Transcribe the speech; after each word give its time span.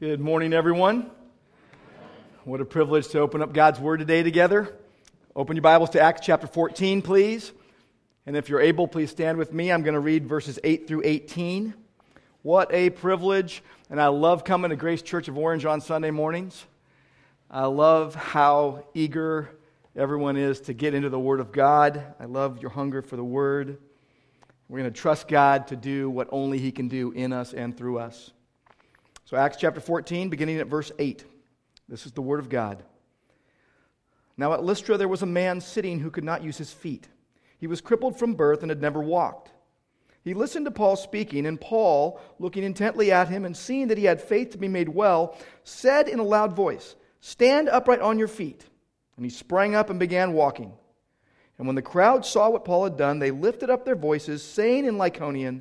Good 0.00 0.20
morning, 0.20 0.52
everyone. 0.52 1.10
What 2.44 2.60
a 2.60 2.64
privilege 2.64 3.08
to 3.08 3.18
open 3.18 3.42
up 3.42 3.52
God's 3.52 3.80
Word 3.80 3.98
today 3.98 4.22
together. 4.22 4.72
Open 5.34 5.56
your 5.56 5.62
Bibles 5.62 5.90
to 5.90 6.00
Acts 6.00 6.24
chapter 6.24 6.46
14, 6.46 7.02
please. 7.02 7.50
And 8.24 8.36
if 8.36 8.48
you're 8.48 8.60
able, 8.60 8.86
please 8.86 9.10
stand 9.10 9.38
with 9.38 9.52
me. 9.52 9.72
I'm 9.72 9.82
going 9.82 9.94
to 9.94 10.00
read 10.00 10.24
verses 10.24 10.56
8 10.62 10.86
through 10.86 11.02
18. 11.04 11.74
What 12.42 12.72
a 12.72 12.90
privilege. 12.90 13.60
And 13.90 14.00
I 14.00 14.06
love 14.06 14.44
coming 14.44 14.70
to 14.70 14.76
Grace 14.76 15.02
Church 15.02 15.26
of 15.26 15.36
Orange 15.36 15.64
on 15.64 15.80
Sunday 15.80 16.12
mornings. 16.12 16.64
I 17.50 17.66
love 17.66 18.14
how 18.14 18.84
eager 18.94 19.50
everyone 19.96 20.36
is 20.36 20.60
to 20.60 20.74
get 20.74 20.94
into 20.94 21.08
the 21.08 21.18
Word 21.18 21.40
of 21.40 21.50
God. 21.50 22.04
I 22.20 22.26
love 22.26 22.62
your 22.62 22.70
hunger 22.70 23.02
for 23.02 23.16
the 23.16 23.24
Word. 23.24 23.78
We're 24.68 24.78
going 24.78 24.92
to 24.92 24.96
trust 24.96 25.26
God 25.26 25.66
to 25.66 25.76
do 25.76 26.08
what 26.08 26.28
only 26.30 26.58
He 26.58 26.70
can 26.70 26.86
do 26.86 27.10
in 27.10 27.32
us 27.32 27.52
and 27.52 27.76
through 27.76 27.98
us. 27.98 28.30
So, 29.28 29.36
Acts 29.36 29.58
chapter 29.58 29.78
14, 29.78 30.30
beginning 30.30 30.56
at 30.56 30.68
verse 30.68 30.90
8. 30.98 31.22
This 31.86 32.06
is 32.06 32.12
the 32.12 32.22
word 32.22 32.40
of 32.40 32.48
God. 32.48 32.82
Now, 34.38 34.54
at 34.54 34.64
Lystra, 34.64 34.96
there 34.96 35.06
was 35.06 35.20
a 35.20 35.26
man 35.26 35.60
sitting 35.60 35.98
who 35.98 36.10
could 36.10 36.24
not 36.24 36.42
use 36.42 36.56
his 36.56 36.72
feet. 36.72 37.06
He 37.58 37.66
was 37.66 37.82
crippled 37.82 38.18
from 38.18 38.36
birth 38.36 38.62
and 38.62 38.70
had 38.70 38.80
never 38.80 39.02
walked. 39.02 39.50
He 40.24 40.32
listened 40.32 40.64
to 40.64 40.70
Paul 40.70 40.96
speaking, 40.96 41.44
and 41.44 41.60
Paul, 41.60 42.18
looking 42.38 42.64
intently 42.64 43.12
at 43.12 43.28
him 43.28 43.44
and 43.44 43.54
seeing 43.54 43.88
that 43.88 43.98
he 43.98 44.06
had 44.06 44.22
faith 44.22 44.52
to 44.52 44.58
be 44.58 44.66
made 44.66 44.88
well, 44.88 45.36
said 45.62 46.08
in 46.08 46.20
a 46.20 46.24
loud 46.24 46.54
voice, 46.54 46.96
Stand 47.20 47.68
upright 47.68 48.00
on 48.00 48.18
your 48.18 48.28
feet. 48.28 48.64
And 49.16 49.26
he 49.26 49.30
sprang 49.30 49.74
up 49.74 49.90
and 49.90 50.00
began 50.00 50.32
walking. 50.32 50.72
And 51.58 51.66
when 51.66 51.76
the 51.76 51.82
crowd 51.82 52.24
saw 52.24 52.48
what 52.48 52.64
Paul 52.64 52.84
had 52.84 52.96
done, 52.96 53.18
they 53.18 53.30
lifted 53.30 53.68
up 53.68 53.84
their 53.84 53.94
voices, 53.94 54.42
saying 54.42 54.86
in 54.86 54.94
Lycaonian, 54.96 55.60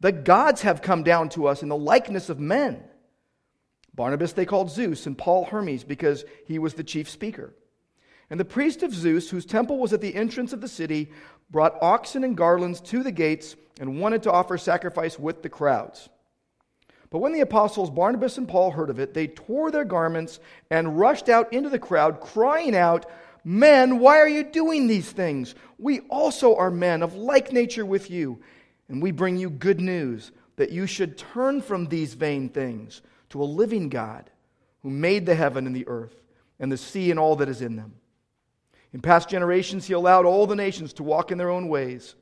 The 0.00 0.10
gods 0.10 0.62
have 0.62 0.82
come 0.82 1.04
down 1.04 1.28
to 1.28 1.46
us 1.46 1.62
in 1.62 1.68
the 1.68 1.76
likeness 1.76 2.28
of 2.28 2.40
men. 2.40 2.82
Barnabas 3.94 4.32
they 4.32 4.44
called 4.44 4.70
Zeus, 4.70 5.06
and 5.06 5.16
Paul 5.16 5.44
Hermes, 5.44 5.84
because 5.84 6.24
he 6.46 6.58
was 6.58 6.74
the 6.74 6.84
chief 6.84 7.08
speaker. 7.08 7.54
And 8.30 8.40
the 8.40 8.44
priest 8.44 8.82
of 8.82 8.94
Zeus, 8.94 9.30
whose 9.30 9.46
temple 9.46 9.78
was 9.78 9.92
at 9.92 10.00
the 10.00 10.14
entrance 10.14 10.52
of 10.52 10.60
the 10.60 10.68
city, 10.68 11.10
brought 11.50 11.80
oxen 11.82 12.24
and 12.24 12.36
garlands 12.36 12.80
to 12.80 13.02
the 13.02 13.12
gates 13.12 13.54
and 13.78 14.00
wanted 14.00 14.22
to 14.24 14.32
offer 14.32 14.58
sacrifice 14.58 15.18
with 15.18 15.42
the 15.42 15.48
crowds. 15.48 16.08
But 17.10 17.20
when 17.20 17.32
the 17.32 17.42
apostles 17.42 17.90
Barnabas 17.90 18.38
and 18.38 18.48
Paul 18.48 18.72
heard 18.72 18.90
of 18.90 18.98
it, 18.98 19.14
they 19.14 19.28
tore 19.28 19.70
their 19.70 19.84
garments 19.84 20.40
and 20.70 20.98
rushed 20.98 21.28
out 21.28 21.52
into 21.52 21.68
the 21.68 21.78
crowd, 21.78 22.20
crying 22.20 22.74
out, 22.74 23.06
Men, 23.44 23.98
why 23.98 24.18
are 24.18 24.28
you 24.28 24.42
doing 24.42 24.86
these 24.86 25.12
things? 25.12 25.54
We 25.78 26.00
also 26.08 26.56
are 26.56 26.70
men 26.70 27.02
of 27.02 27.14
like 27.14 27.52
nature 27.52 27.84
with 27.84 28.10
you, 28.10 28.40
and 28.88 29.02
we 29.02 29.10
bring 29.10 29.36
you 29.36 29.50
good 29.50 29.80
news 29.80 30.32
that 30.56 30.72
you 30.72 30.86
should 30.86 31.18
turn 31.18 31.60
from 31.60 31.86
these 31.86 32.14
vain 32.14 32.48
things 32.48 33.02
to 33.30 33.42
a 33.42 33.44
living 33.44 33.88
God 33.88 34.30
who 34.82 34.90
made 34.90 35.26
the 35.26 35.34
heaven 35.34 35.66
and 35.66 35.74
the 35.74 35.88
earth 35.88 36.14
and 36.58 36.70
the 36.70 36.76
sea 36.76 37.10
and 37.10 37.18
all 37.18 37.36
that 37.36 37.48
is 37.48 37.62
in 37.62 37.76
them. 37.76 37.94
In 38.92 39.00
past 39.00 39.28
generations, 39.28 39.86
he 39.86 39.92
allowed 39.92 40.24
all 40.24 40.46
the 40.46 40.54
nations 40.54 40.92
to 40.94 41.02
walk 41.02 41.32
in 41.32 41.38
their 41.38 41.50
own 41.50 41.68
ways. 41.68 42.14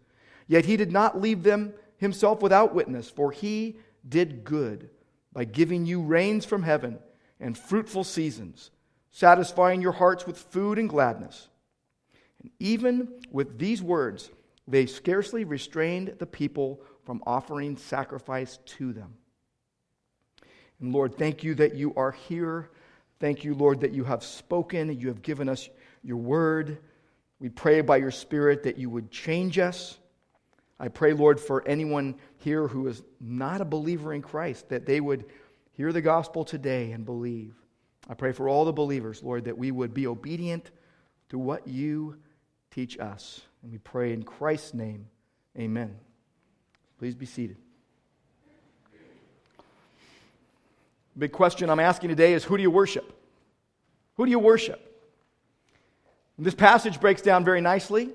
Yet 0.46 0.64
he 0.64 0.76
did 0.76 0.90
not 0.90 1.20
leave 1.20 1.42
them 1.42 1.74
himself 1.98 2.40
without 2.40 2.74
witness, 2.74 3.10
for 3.10 3.30
he 3.30 3.76
did 4.08 4.44
good 4.44 4.90
by 5.32 5.44
giving 5.44 5.86
you 5.86 6.00
rains 6.02 6.44
from 6.44 6.62
heaven 6.62 6.98
and 7.40 7.56
fruitful 7.56 8.04
seasons, 8.04 8.70
satisfying 9.10 9.82
your 9.82 9.92
hearts 9.92 10.26
with 10.26 10.38
food 10.38 10.78
and 10.78 10.88
gladness. 10.88 11.48
And 12.40 12.50
even 12.58 13.08
with 13.30 13.58
these 13.58 13.82
words, 13.82 14.30
they 14.66 14.86
scarcely 14.86 15.44
restrained 15.44 16.14
the 16.18 16.26
people 16.26 16.80
from 17.04 17.22
offering 17.26 17.76
sacrifice 17.76 18.58
to 18.64 18.92
them. 18.92 19.14
And 20.82 20.92
Lord, 20.92 21.16
thank 21.16 21.44
you 21.44 21.54
that 21.54 21.74
you 21.76 21.94
are 21.96 22.12
here. 22.12 22.68
Thank 23.20 23.44
you, 23.44 23.54
Lord, 23.54 23.80
that 23.80 23.92
you 23.92 24.04
have 24.04 24.24
spoken. 24.24 24.98
You 25.00 25.08
have 25.08 25.22
given 25.22 25.48
us 25.48 25.70
your 26.02 26.16
word. 26.18 26.78
We 27.38 27.48
pray 27.48 27.80
by 27.80 27.98
your 27.98 28.10
Spirit 28.10 28.64
that 28.64 28.78
you 28.78 28.90
would 28.90 29.10
change 29.10 29.58
us. 29.58 29.98
I 30.80 30.88
pray, 30.88 31.12
Lord, 31.12 31.38
for 31.38 31.66
anyone 31.66 32.16
here 32.38 32.66
who 32.66 32.88
is 32.88 33.02
not 33.20 33.60
a 33.60 33.64
believer 33.64 34.12
in 34.12 34.22
Christ, 34.22 34.68
that 34.70 34.84
they 34.84 35.00
would 35.00 35.24
hear 35.70 35.92
the 35.92 36.00
gospel 36.00 36.44
today 36.44 36.90
and 36.90 37.06
believe. 37.06 37.54
I 38.08 38.14
pray 38.14 38.32
for 38.32 38.48
all 38.48 38.64
the 38.64 38.72
believers, 38.72 39.22
Lord, 39.22 39.44
that 39.44 39.56
we 39.56 39.70
would 39.70 39.94
be 39.94 40.08
obedient 40.08 40.72
to 41.28 41.38
what 41.38 41.68
you 41.68 42.16
teach 42.72 42.98
us. 42.98 43.40
And 43.62 43.70
we 43.70 43.78
pray 43.78 44.12
in 44.12 44.24
Christ's 44.24 44.74
name, 44.74 45.06
amen. 45.56 45.96
Please 46.98 47.14
be 47.14 47.26
seated. 47.26 47.58
Big 51.16 51.32
question 51.32 51.68
I'm 51.68 51.80
asking 51.80 52.08
today 52.08 52.32
is 52.32 52.44
who 52.44 52.56
do 52.56 52.62
you 52.62 52.70
worship? 52.70 53.12
Who 54.14 54.24
do 54.24 54.30
you 54.30 54.38
worship? 54.38 54.88
This 56.38 56.54
passage 56.54 57.00
breaks 57.00 57.22
down 57.22 57.44
very 57.44 57.60
nicely. 57.60 58.10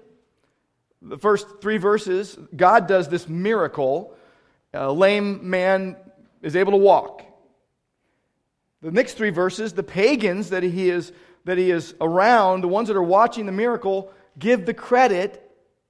The 1.02 1.18
first 1.18 1.62
three 1.62 1.78
verses, 1.78 2.38
God 2.56 2.88
does 2.88 3.08
this 3.08 3.28
miracle. 3.28 4.16
A 4.74 4.92
lame 4.92 5.50
man 5.50 5.96
is 6.42 6.56
able 6.56 6.72
to 6.72 6.78
walk. 6.78 7.24
The 8.82 8.92
next 8.92 9.14
three 9.14 9.30
verses, 9.30 9.74
the 9.74 9.84
pagans 9.84 10.50
that 10.50 10.64
he 10.64 10.90
is, 10.90 11.12
that 11.46 11.58
he 11.58 11.72
is 11.72 11.94
around, 12.02 12.62
the 12.62 12.68
ones 12.68 12.88
that 12.88 12.98
are 12.98 13.04
watching 13.04 13.46
the 13.46 13.52
miracle, 13.52 14.12
give 14.38 14.66
the 14.66 14.74
credit 14.74 15.44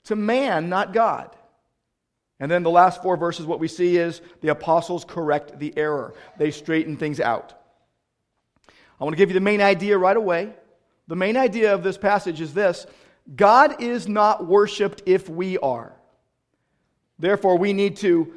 to 0.06 0.16
man, 0.16 0.70
not 0.70 0.94
God. 0.94 1.36
And 2.40 2.52
then 2.52 2.64
the 2.64 2.70
last 2.70 3.02
four 3.02 3.18
verses, 3.18 3.46
what 3.46 3.60
we 3.60 3.68
see 3.68 3.98
is 3.98 4.22
the 4.42 4.50
apostles 4.50 5.04
correct 5.06 5.60
the 5.60 5.74
error, 5.78 6.14
they 6.38 6.52
straighten 6.52 6.98
things 6.98 7.20
out. 7.20 7.54
I 9.00 9.04
want 9.04 9.14
to 9.14 9.18
give 9.18 9.30
you 9.30 9.36
the 9.36 9.40
main 9.40 9.62
idea 9.62 9.98
right 9.98 10.18
away. 10.18 10.54
The 11.08 11.16
main 11.16 11.38
idea 11.38 11.74
of 11.74 11.84
this 11.84 11.98
passage 11.98 12.42
is 12.42 12.54
this 12.54 12.86
God 13.36 13.82
is 13.82 14.08
not 14.08 14.46
worshiped 14.46 15.04
if 15.06 15.30
we 15.30 15.58
are. 15.58 15.94
Therefore, 17.20 17.58
we 17.58 17.74
need 17.74 17.98
to 17.98 18.34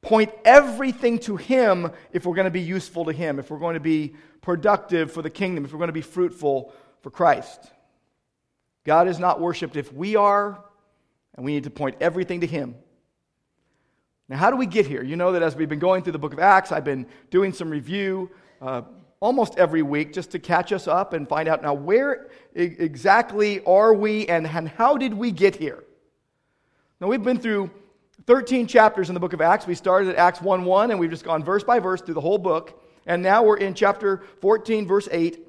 point 0.00 0.32
everything 0.44 1.18
to 1.20 1.36
Him 1.36 1.90
if 2.12 2.26
we're 2.26 2.34
going 2.34 2.46
to 2.46 2.50
be 2.50 2.60
useful 2.60 3.04
to 3.04 3.12
Him, 3.12 3.38
if 3.38 3.50
we're 3.50 3.58
going 3.58 3.74
to 3.74 3.80
be 3.80 4.14
productive 4.40 5.12
for 5.12 5.22
the 5.22 5.30
kingdom, 5.30 5.64
if 5.64 5.72
we're 5.72 5.78
going 5.78 5.88
to 5.88 5.92
be 5.92 6.00
fruitful 6.00 6.72
for 7.00 7.10
Christ. 7.10 7.70
God 8.84 9.06
is 9.06 9.18
not 9.18 9.40
worshiped 9.40 9.76
if 9.76 9.92
we 9.92 10.16
are, 10.16 10.62
and 11.34 11.44
we 11.44 11.52
need 11.52 11.64
to 11.64 11.70
point 11.70 11.96
everything 12.00 12.40
to 12.40 12.46
Him. 12.46 12.74
Now, 14.28 14.36
how 14.36 14.50
do 14.50 14.56
we 14.56 14.66
get 14.66 14.86
here? 14.86 15.02
You 15.02 15.16
know 15.16 15.32
that 15.32 15.42
as 15.42 15.56
we've 15.56 15.68
been 15.68 15.78
going 15.78 16.02
through 16.02 16.12
the 16.12 16.18
book 16.18 16.32
of 16.32 16.38
Acts, 16.38 16.72
I've 16.72 16.84
been 16.84 17.06
doing 17.30 17.52
some 17.52 17.70
review 17.70 18.30
uh, 18.60 18.82
almost 19.20 19.58
every 19.58 19.82
week 19.82 20.12
just 20.12 20.30
to 20.32 20.38
catch 20.38 20.72
us 20.72 20.88
up 20.88 21.12
and 21.12 21.28
find 21.28 21.48
out 21.48 21.62
now 21.62 21.74
where 21.74 22.28
exactly 22.54 23.64
are 23.64 23.94
we 23.94 24.26
and, 24.26 24.46
and 24.46 24.68
how 24.68 24.96
did 24.96 25.14
we 25.14 25.30
get 25.30 25.56
here? 25.56 25.84
Now, 27.00 27.08
we've 27.08 27.22
been 27.22 27.38
through 27.38 27.70
13 28.26 28.66
chapters 28.66 29.10
in 29.10 29.14
the 29.14 29.20
book 29.20 29.32
of 29.32 29.40
Acts. 29.40 29.66
We 29.66 29.74
started 29.74 30.08
at 30.10 30.16
Acts 30.16 30.40
1 30.40 30.64
1, 30.64 30.90
and 30.90 31.00
we've 31.00 31.10
just 31.10 31.24
gone 31.24 31.42
verse 31.42 31.64
by 31.64 31.78
verse 31.78 32.00
through 32.00 32.14
the 32.14 32.20
whole 32.20 32.38
book. 32.38 32.80
And 33.06 33.22
now 33.22 33.42
we're 33.42 33.56
in 33.56 33.74
chapter 33.74 34.22
14, 34.40 34.86
verse 34.86 35.08
8. 35.10 35.48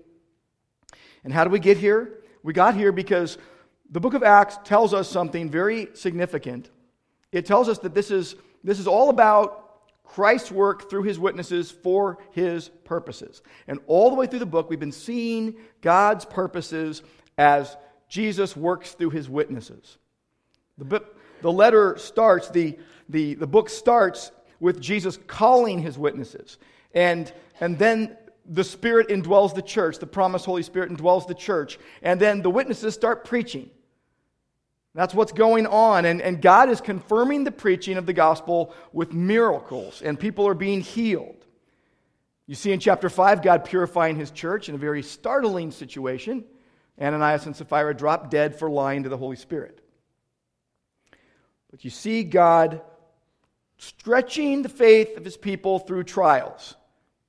And 1.24 1.32
how 1.32 1.44
do 1.44 1.50
we 1.50 1.60
get 1.60 1.78
here? 1.78 2.20
We 2.42 2.54
got 2.54 2.76
here 2.76 2.92
because 2.92 3.38
the 3.92 4.00
book 4.00 4.16
of 4.16 4.24
Acts 4.24 4.58
tells 4.64 4.94
us 4.94 5.08
something 5.08 5.50
very 5.50 5.90
significant. 5.94 6.72
It 7.32 7.46
tells 7.46 7.70
us 7.70 7.78
that 7.80 7.94
this 7.94 8.10
is 8.12 8.36
this 8.64 8.80
is 8.80 8.88
all 8.88 9.10
about 9.10 9.64
Christ's 10.04 10.52
work 10.52 10.90
through 10.90 11.04
his 11.04 11.18
witnesses 11.18 11.72
for 11.72 12.20
his 12.32 12.70
purposes. 12.84 13.42
And 13.68 13.80
all 13.88 14.10
the 14.10 14.16
way 14.16 14.28
through 14.28 14.40
the 14.40 14.46
book, 14.46 14.70
we've 14.70 14.80
been 14.80 14.92
seeing 14.92 15.56
God's 15.82 16.26
purposes 16.26 17.02
as 17.38 17.76
Jesus 18.08 18.56
works 18.56 18.92
through 18.92 19.10
his 19.10 19.28
witnesses. 19.28 19.98
The, 20.78 20.86
book, 20.86 21.18
the 21.42 21.52
letter 21.52 21.98
starts, 21.98 22.50
the, 22.50 22.78
the, 23.10 23.34
the 23.36 23.48
book 23.48 23.70
starts 23.70 24.32
with 24.60 24.80
Jesus 24.80 25.18
calling 25.28 25.80
his 25.80 25.98
witnesses. 25.98 26.58
And, 26.94 27.32
and 27.60 27.78
then 27.80 28.16
the 28.46 28.64
Spirit 28.64 29.10
indwells 29.10 29.56
the 29.56 29.62
church, 29.62 29.98
the 29.98 30.08
promised 30.08 30.46
Holy 30.46 30.64
Spirit 30.64 30.92
indwells 30.92 31.28
the 31.28 31.34
church. 31.34 31.80
And 32.02 32.20
then 32.20 32.42
the 32.42 32.50
witnesses 32.50 32.94
start 32.94 33.26
preaching. 33.26 33.70
That's 34.96 35.14
what's 35.14 35.32
going 35.32 35.66
on. 35.66 36.06
And, 36.06 36.22
and 36.22 36.42
God 36.42 36.70
is 36.70 36.80
confirming 36.80 37.44
the 37.44 37.52
preaching 37.52 37.98
of 37.98 38.06
the 38.06 38.14
gospel 38.14 38.74
with 38.92 39.12
miracles, 39.14 40.02
and 40.02 40.20
people 40.20 40.48
are 40.48 40.54
being 40.54 40.82
healed. 40.82 41.46
You 42.46 42.56
see 42.56 42.72
in 42.72 42.80
chapter 42.80 43.10
5, 43.10 43.42
God 43.42 43.66
purifying 43.66 44.16
his 44.18 44.30
church 44.30 44.70
in 44.70 44.76
a 44.76 44.78
very 44.78 45.02
startling 45.02 45.72
situation. 45.72 46.44
Ananias 47.02 47.46
and 47.46 47.56
Sapphira 47.56 47.96
drop 47.96 48.30
dead 48.30 48.58
for 48.58 48.70
lying 48.70 49.04
to 49.04 49.10
the 49.10 49.18
Holy 49.18 49.38
Spirit. 49.38 49.80
But 51.72 51.84
you 51.84 51.90
see 51.90 52.24
God 52.24 52.82
stretching 53.78 54.62
the 54.62 54.70
faith 54.70 55.18
of 55.18 55.26
his 55.26 55.38
people 55.38 55.80
through 55.80 56.04
trials. 56.04 56.76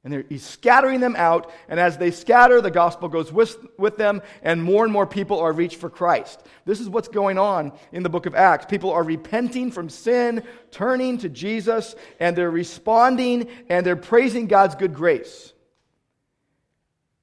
And 0.05 0.25
he's 0.29 0.45
scattering 0.45 1.01
them 1.01 1.17
out. 1.17 1.51
And 1.67 1.81
as 1.81 1.97
they 1.97 2.11
scatter, 2.11 2.61
the 2.61 2.71
gospel 2.71 3.09
goes 3.09 3.33
with, 3.33 3.57
with 3.79 3.97
them, 3.97 4.21
and 4.43 4.63
more 4.63 4.85
and 4.85 4.93
more 4.93 5.07
people 5.07 5.41
are 5.41 5.53
reached 5.53 5.77
for 5.81 5.89
Christ. 5.89 6.43
This 6.67 6.79
is 6.79 6.91
what's 6.91 7.09
going 7.09 7.39
on 7.39 7.73
in 7.91 8.03
the 8.03 8.11
book 8.11 8.27
of 8.27 8.35
Acts. 8.35 8.67
People 8.67 8.93
are 8.93 9.03
repenting 9.03 9.71
from 9.71 9.89
sin, 9.89 10.43
turning 10.71 11.17
to 11.19 11.31
Jesus, 11.31 11.97
and 12.21 12.37
they're 12.37 12.51
responding, 12.51 13.49
and 13.71 13.85
they're 13.87 13.97
praising 13.97 14.47
God's 14.47 14.75
good 14.75 14.93
grace. 14.93 15.55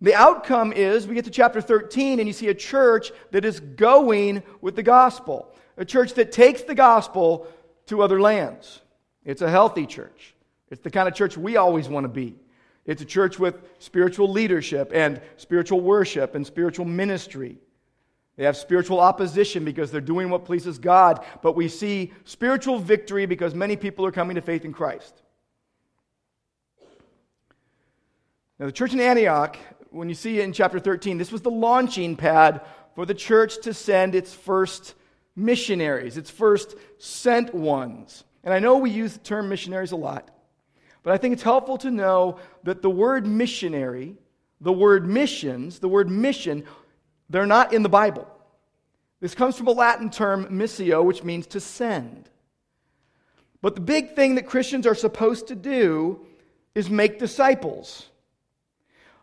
The 0.01 0.16
outcome 0.16 0.74
is 0.74 1.06
we 1.06 1.13
get 1.13 1.25
to 1.25 1.31
chapter 1.31 1.62
13 1.62 2.19
and 2.19 2.27
you 2.27 2.34
see 2.34 2.48
a 2.48 2.56
church 2.56 3.12
that 3.30 3.45
is 3.45 3.60
going 3.60 4.42
with 4.60 4.75
the 4.75 4.81
gospel, 4.81 5.54
a 5.77 5.86
church 5.86 6.16
that 6.16 6.31
takes 6.31 6.63
the 6.63 6.74
gospel 6.74 7.48
to 7.86 8.01
other 8.01 8.19
lands. 8.19 8.81
It's 9.24 9.44
a 9.44 9.50
healthy 9.50 9.86
church. 9.86 10.34
It's 10.72 10.81
the 10.81 10.89
kind 10.89 11.07
of 11.07 11.13
church 11.13 11.38
we 11.38 11.57
always 11.57 11.88
want 11.88 12.06
to 12.06 12.10
be. 12.10 12.36
It's 12.91 13.01
a 13.01 13.05
church 13.05 13.39
with 13.39 13.55
spiritual 13.79 14.29
leadership 14.29 14.91
and 14.93 15.21
spiritual 15.38 15.79
worship 15.79 16.35
and 16.35 16.45
spiritual 16.45 16.85
ministry. 16.85 17.57
They 18.35 18.43
have 18.43 18.57
spiritual 18.57 18.99
opposition 18.99 19.63
because 19.63 19.91
they're 19.91 20.01
doing 20.01 20.29
what 20.29 20.45
pleases 20.45 20.77
God, 20.77 21.23
but 21.41 21.55
we 21.55 21.67
see 21.67 22.11
spiritual 22.25 22.79
victory 22.79 23.25
because 23.25 23.55
many 23.55 23.75
people 23.75 24.05
are 24.05 24.11
coming 24.11 24.35
to 24.35 24.41
faith 24.41 24.65
in 24.65 24.73
Christ. 24.73 25.21
Now, 28.59 28.65
the 28.65 28.71
church 28.71 28.93
in 28.93 28.99
Antioch, 28.99 29.57
when 29.89 30.09
you 30.09 30.15
see 30.15 30.39
it 30.39 30.43
in 30.43 30.53
chapter 30.53 30.79
13, 30.79 31.17
this 31.17 31.31
was 31.31 31.41
the 31.41 31.49
launching 31.49 32.15
pad 32.15 32.61
for 32.93 33.05
the 33.05 33.13
church 33.13 33.61
to 33.61 33.73
send 33.73 34.15
its 34.15 34.33
first 34.33 34.95
missionaries, 35.35 36.17
its 36.17 36.29
first 36.29 36.75
sent 36.97 37.53
ones. 37.53 38.23
And 38.43 38.53
I 38.53 38.59
know 38.59 38.77
we 38.77 38.89
use 38.89 39.13
the 39.13 39.19
term 39.19 39.49
missionaries 39.49 39.91
a 39.93 39.95
lot, 39.95 40.29
but 41.03 41.13
I 41.13 41.18
think 41.18 41.33
it's 41.33 41.44
helpful 41.44 41.77
to 41.80 41.92
know 41.92 42.38
that 42.63 42.81
the 42.81 42.89
word 42.89 43.25
missionary, 43.25 44.15
the 44.59 44.74
word 44.74 45.07
missions, 45.07 45.80
the 45.80 45.89
word 45.89 46.09
mission, 46.09 46.63
they're 47.30 47.45
not 47.45 47.74
in 47.74 47.83
the 47.83 47.89
Bible. 47.89 48.27
This 49.19 49.36
comes 49.36 49.57
from 49.57 49.68
a 49.68 49.71
Latin 49.71 50.09
term, 50.09 50.45
missio, 50.48 51.03
which 51.03 51.24
means 51.24 51.48
to 51.48 51.59
send. 51.59 52.30
But 53.62 53.75
the 53.75 53.81
big 53.81 54.15
thing 54.15 54.36
that 54.36 54.48
Christians 54.48 54.88
are 54.88 54.95
supposed 54.95 55.48
to 55.48 55.56
do 55.56 56.25
is 56.74 56.89
make 56.89 57.19
disciples. 57.19 58.07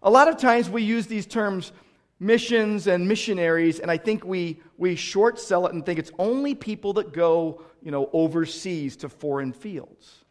A 0.02 0.10
lot 0.10 0.28
of 0.28 0.36
times 0.36 0.70
we 0.70 0.82
use 0.82 1.06
these 1.06 1.26
terms 1.26 1.72
missions 2.20 2.86
and 2.86 3.06
missionaries, 3.06 3.80
and 3.80 3.90
I 3.90 3.96
think 3.96 4.25
we, 4.25 4.60
we 4.76 4.94
short 4.94 5.40
sell 5.40 5.66
it 5.66 5.75
and 5.75 5.84
think 5.84 5.98
it's 5.98 6.12
only 6.19 6.54
people 6.54 6.92
that 6.94 7.12
go, 7.12 7.62
you 7.82 7.90
know, 7.90 8.08
overseas 8.12 8.96
to 8.98 9.08
foreign 9.08 9.52
fields. 9.52 10.25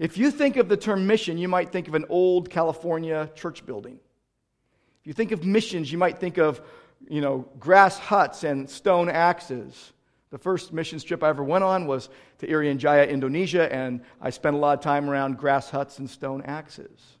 If 0.00 0.16
you 0.16 0.30
think 0.30 0.56
of 0.56 0.70
the 0.70 0.78
term 0.78 1.06
mission, 1.06 1.36
you 1.36 1.46
might 1.46 1.72
think 1.72 1.86
of 1.86 1.94
an 1.94 2.06
old 2.08 2.48
California 2.48 3.30
church 3.34 3.66
building. 3.66 4.00
If 5.02 5.06
you 5.06 5.12
think 5.12 5.30
of 5.30 5.44
missions, 5.44 5.92
you 5.92 5.98
might 5.98 6.18
think 6.18 6.38
of, 6.38 6.62
you 7.06 7.20
know, 7.20 7.46
grass 7.58 7.98
huts 7.98 8.42
and 8.42 8.68
stone 8.68 9.10
axes. 9.10 9.92
The 10.30 10.38
first 10.38 10.72
mission 10.72 10.98
trip 11.00 11.22
I 11.22 11.28
ever 11.28 11.44
went 11.44 11.64
on 11.64 11.86
was 11.86 12.08
to 12.38 12.46
Irian 12.46 12.78
Jaya, 12.78 13.06
Indonesia, 13.06 13.70
and 13.70 14.00
I 14.22 14.30
spent 14.30 14.56
a 14.56 14.58
lot 14.58 14.78
of 14.78 14.82
time 14.82 15.10
around 15.10 15.36
grass 15.36 15.68
huts 15.68 15.98
and 15.98 16.08
stone 16.08 16.40
axes. 16.46 17.18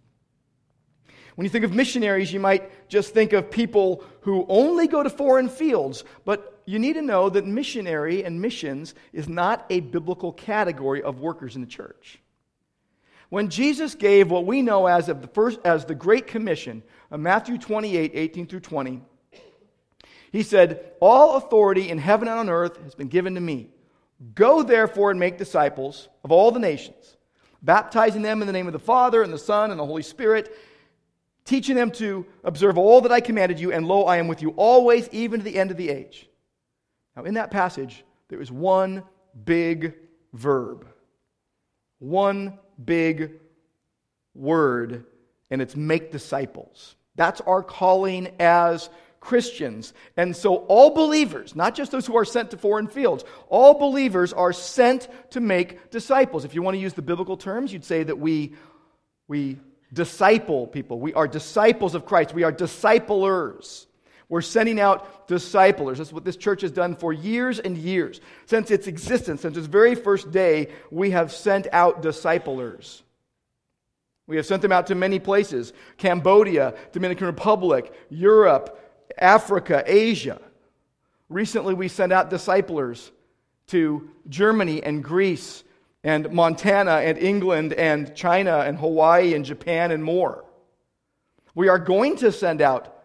When 1.34 1.44
you 1.44 1.50
think 1.50 1.66
of 1.66 1.74
missionaries, 1.74 2.32
you 2.32 2.40
might 2.40 2.88
just 2.88 3.12
think 3.12 3.34
of 3.34 3.50
people 3.50 4.04
who 4.22 4.46
only 4.48 4.88
go 4.88 5.02
to 5.02 5.10
foreign 5.10 5.50
fields, 5.50 6.02
but 6.24 6.62
you 6.64 6.78
need 6.78 6.94
to 6.94 7.02
know 7.02 7.28
that 7.28 7.44
missionary 7.44 8.24
and 8.24 8.40
missions 8.40 8.94
is 9.12 9.28
not 9.28 9.66
a 9.68 9.80
biblical 9.80 10.32
category 10.32 11.02
of 11.02 11.20
workers 11.20 11.56
in 11.56 11.60
the 11.60 11.66
church. 11.66 12.20
When 13.30 13.48
Jesus 13.48 13.94
gave 13.94 14.30
what 14.30 14.44
we 14.44 14.60
know 14.60 14.86
as, 14.86 15.08
of 15.08 15.22
the, 15.22 15.28
first, 15.28 15.58
as 15.64 15.84
the 15.84 15.94
Great 15.94 16.26
Commission, 16.26 16.82
of 17.10 17.20
Matthew 17.20 17.58
28 17.58 18.12
18 18.14 18.46
through 18.46 18.60
20, 18.60 19.00
he 20.30 20.42
said, 20.42 20.92
All 21.00 21.36
authority 21.36 21.88
in 21.88 21.98
heaven 21.98 22.28
and 22.28 22.38
on 22.38 22.48
earth 22.48 22.76
has 22.82 22.94
been 22.94 23.08
given 23.08 23.34
to 23.34 23.40
me. 23.40 23.70
Go 24.34 24.62
therefore 24.62 25.10
and 25.10 25.18
make 25.18 25.38
disciples 25.38 26.08
of 26.22 26.30
all 26.30 26.50
the 26.50 26.60
nations, 26.60 27.16
baptizing 27.62 28.22
them 28.22 28.42
in 28.42 28.46
the 28.46 28.52
name 28.52 28.66
of 28.66 28.74
the 28.74 28.78
Father 28.78 29.22
and 29.22 29.32
the 29.32 29.38
Son 29.38 29.70
and 29.70 29.80
the 29.80 29.86
Holy 29.86 30.02
Spirit 30.02 30.54
teaching 31.50 31.74
them 31.74 31.90
to 31.90 32.24
observe 32.44 32.78
all 32.78 33.00
that 33.00 33.10
I 33.10 33.20
commanded 33.20 33.58
you, 33.58 33.72
and 33.72 33.86
lo, 33.86 34.04
I 34.04 34.18
am 34.18 34.28
with 34.28 34.40
you 34.40 34.50
always, 34.50 35.08
even 35.10 35.40
to 35.40 35.44
the 35.44 35.58
end 35.58 35.72
of 35.72 35.76
the 35.76 35.90
age. 35.90 36.28
Now, 37.16 37.24
in 37.24 37.34
that 37.34 37.50
passage, 37.50 38.04
there 38.28 38.40
is 38.40 38.52
one 38.52 39.02
big 39.44 39.94
verb, 40.32 40.86
one 42.00 42.58
big 42.82 43.34
word, 44.34 45.06
and 45.50 45.62
it's 45.62 45.76
make 45.76 46.10
disciples. 46.10 46.96
That's 47.14 47.40
our 47.42 47.62
calling 47.62 48.32
as 48.40 48.90
Christians. 49.20 49.92
And 50.16 50.34
so, 50.34 50.56
all 50.56 50.94
believers, 50.94 51.54
not 51.54 51.74
just 51.74 51.92
those 51.92 52.06
who 52.06 52.16
are 52.16 52.24
sent 52.24 52.50
to 52.50 52.56
foreign 52.56 52.88
fields, 52.88 53.24
all 53.48 53.74
believers 53.74 54.32
are 54.32 54.52
sent 54.52 55.08
to 55.30 55.40
make 55.40 55.90
disciples. 55.90 56.44
If 56.44 56.54
you 56.54 56.62
want 56.62 56.74
to 56.74 56.80
use 56.80 56.94
the 56.94 57.02
biblical 57.02 57.36
terms, 57.36 57.72
you'd 57.72 57.84
say 57.84 58.02
that 58.02 58.18
we, 58.18 58.54
we 59.28 59.58
disciple 59.92 60.66
people. 60.66 60.98
We 60.98 61.12
are 61.14 61.28
disciples 61.28 61.94
of 61.94 62.06
Christ. 62.06 62.34
We 62.34 62.44
are 62.44 62.52
disciplers. 62.52 63.86
We're 64.30 64.42
sending 64.42 64.78
out 64.78 65.26
disciplers. 65.26 65.98
That's 65.98 66.12
what 66.12 66.24
this 66.24 66.36
church 66.36 66.62
has 66.62 66.70
done 66.70 66.94
for 66.94 67.12
years 67.12 67.58
and 67.58 67.76
years. 67.76 68.20
Since 68.46 68.70
its 68.70 68.86
existence, 68.86 69.42
since 69.42 69.56
its 69.56 69.66
very 69.66 69.96
first 69.96 70.30
day, 70.30 70.68
we 70.92 71.10
have 71.10 71.32
sent 71.32 71.66
out 71.72 72.00
disciplers. 72.00 73.02
We 74.28 74.36
have 74.36 74.46
sent 74.46 74.62
them 74.62 74.70
out 74.70 74.86
to 74.86 74.94
many 74.94 75.18
places 75.18 75.72
Cambodia, 75.98 76.74
Dominican 76.92 77.26
Republic, 77.26 77.92
Europe, 78.08 79.10
Africa, 79.18 79.82
Asia. 79.84 80.40
Recently, 81.28 81.74
we 81.74 81.88
sent 81.88 82.12
out 82.12 82.30
disciplers 82.30 83.10
to 83.66 84.08
Germany 84.28 84.80
and 84.80 85.02
Greece 85.02 85.64
and 86.04 86.30
Montana 86.30 86.92
and 86.92 87.18
England 87.18 87.72
and 87.72 88.14
China 88.14 88.58
and 88.58 88.78
Hawaii 88.78 89.34
and 89.34 89.44
Japan 89.44 89.90
and 89.90 90.04
more. 90.04 90.44
We 91.56 91.68
are 91.68 91.80
going 91.80 92.14
to 92.18 92.30
send 92.30 92.62
out 92.62 92.99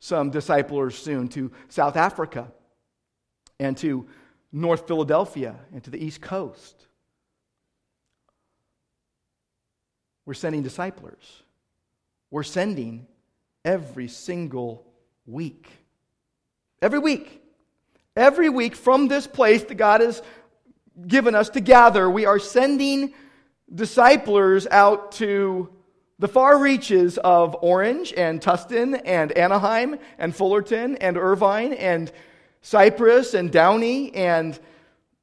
some 0.00 0.30
disciplers 0.30 0.96
soon 0.96 1.28
to 1.28 1.50
South 1.68 1.96
Africa 1.96 2.52
and 3.58 3.76
to 3.78 4.06
North 4.52 4.86
Philadelphia 4.86 5.56
and 5.72 5.82
to 5.84 5.90
the 5.90 6.02
East 6.02 6.20
Coast. 6.20 6.86
We're 10.24 10.34
sending 10.34 10.62
disciplers. 10.62 11.42
We're 12.30 12.42
sending 12.42 13.06
every 13.64 14.08
single 14.08 14.86
week. 15.26 15.68
Every 16.82 16.98
week. 16.98 17.42
Every 18.16 18.48
week 18.48 18.76
from 18.76 19.08
this 19.08 19.26
place 19.26 19.62
that 19.64 19.76
God 19.76 20.00
has 20.00 20.22
given 21.06 21.34
us 21.34 21.48
to 21.50 21.60
gather. 21.60 22.10
We 22.10 22.26
are 22.26 22.38
sending 22.38 23.14
disciplers 23.72 24.66
out 24.66 25.12
to 25.12 25.70
the 26.18 26.28
far 26.28 26.58
reaches 26.58 27.16
of 27.18 27.56
Orange 27.60 28.12
and 28.16 28.40
Tustin 28.40 29.00
and 29.04 29.30
Anaheim 29.32 29.98
and 30.18 30.34
Fullerton 30.34 30.96
and 30.96 31.16
Irvine 31.16 31.72
and 31.72 32.10
Cypress 32.60 33.34
and 33.34 33.52
Downey 33.52 34.12
and 34.14 34.58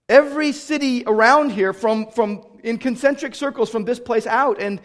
every 0.08 0.52
city 0.54 1.04
around 1.06 1.52
here 1.52 1.74
from, 1.74 2.08
from 2.12 2.46
in 2.64 2.78
concentric 2.78 3.36
circles 3.36 3.70
from 3.70 3.84
this 3.84 4.00
place 4.00 4.26
out. 4.26 4.62
And 4.62 4.80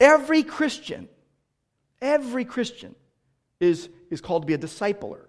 every 0.00 0.42
Christian, 0.42 1.08
every 2.02 2.44
Christian 2.44 2.96
is, 3.60 3.88
is 4.10 4.20
called 4.20 4.42
to 4.42 4.46
be 4.46 4.54
a 4.54 4.58
discipler. 4.58 5.26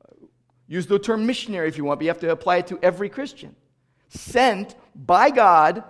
Uh, 0.00 0.26
use 0.66 0.86
the 0.86 0.98
term 0.98 1.26
missionary 1.26 1.68
if 1.68 1.78
you 1.78 1.84
want, 1.84 2.00
but 2.00 2.04
you 2.04 2.10
have 2.10 2.20
to 2.20 2.30
apply 2.30 2.58
it 2.58 2.66
to 2.68 2.78
every 2.82 3.08
Christian 3.08 3.54
sent 4.08 4.74
by 4.96 5.30
God 5.30 5.84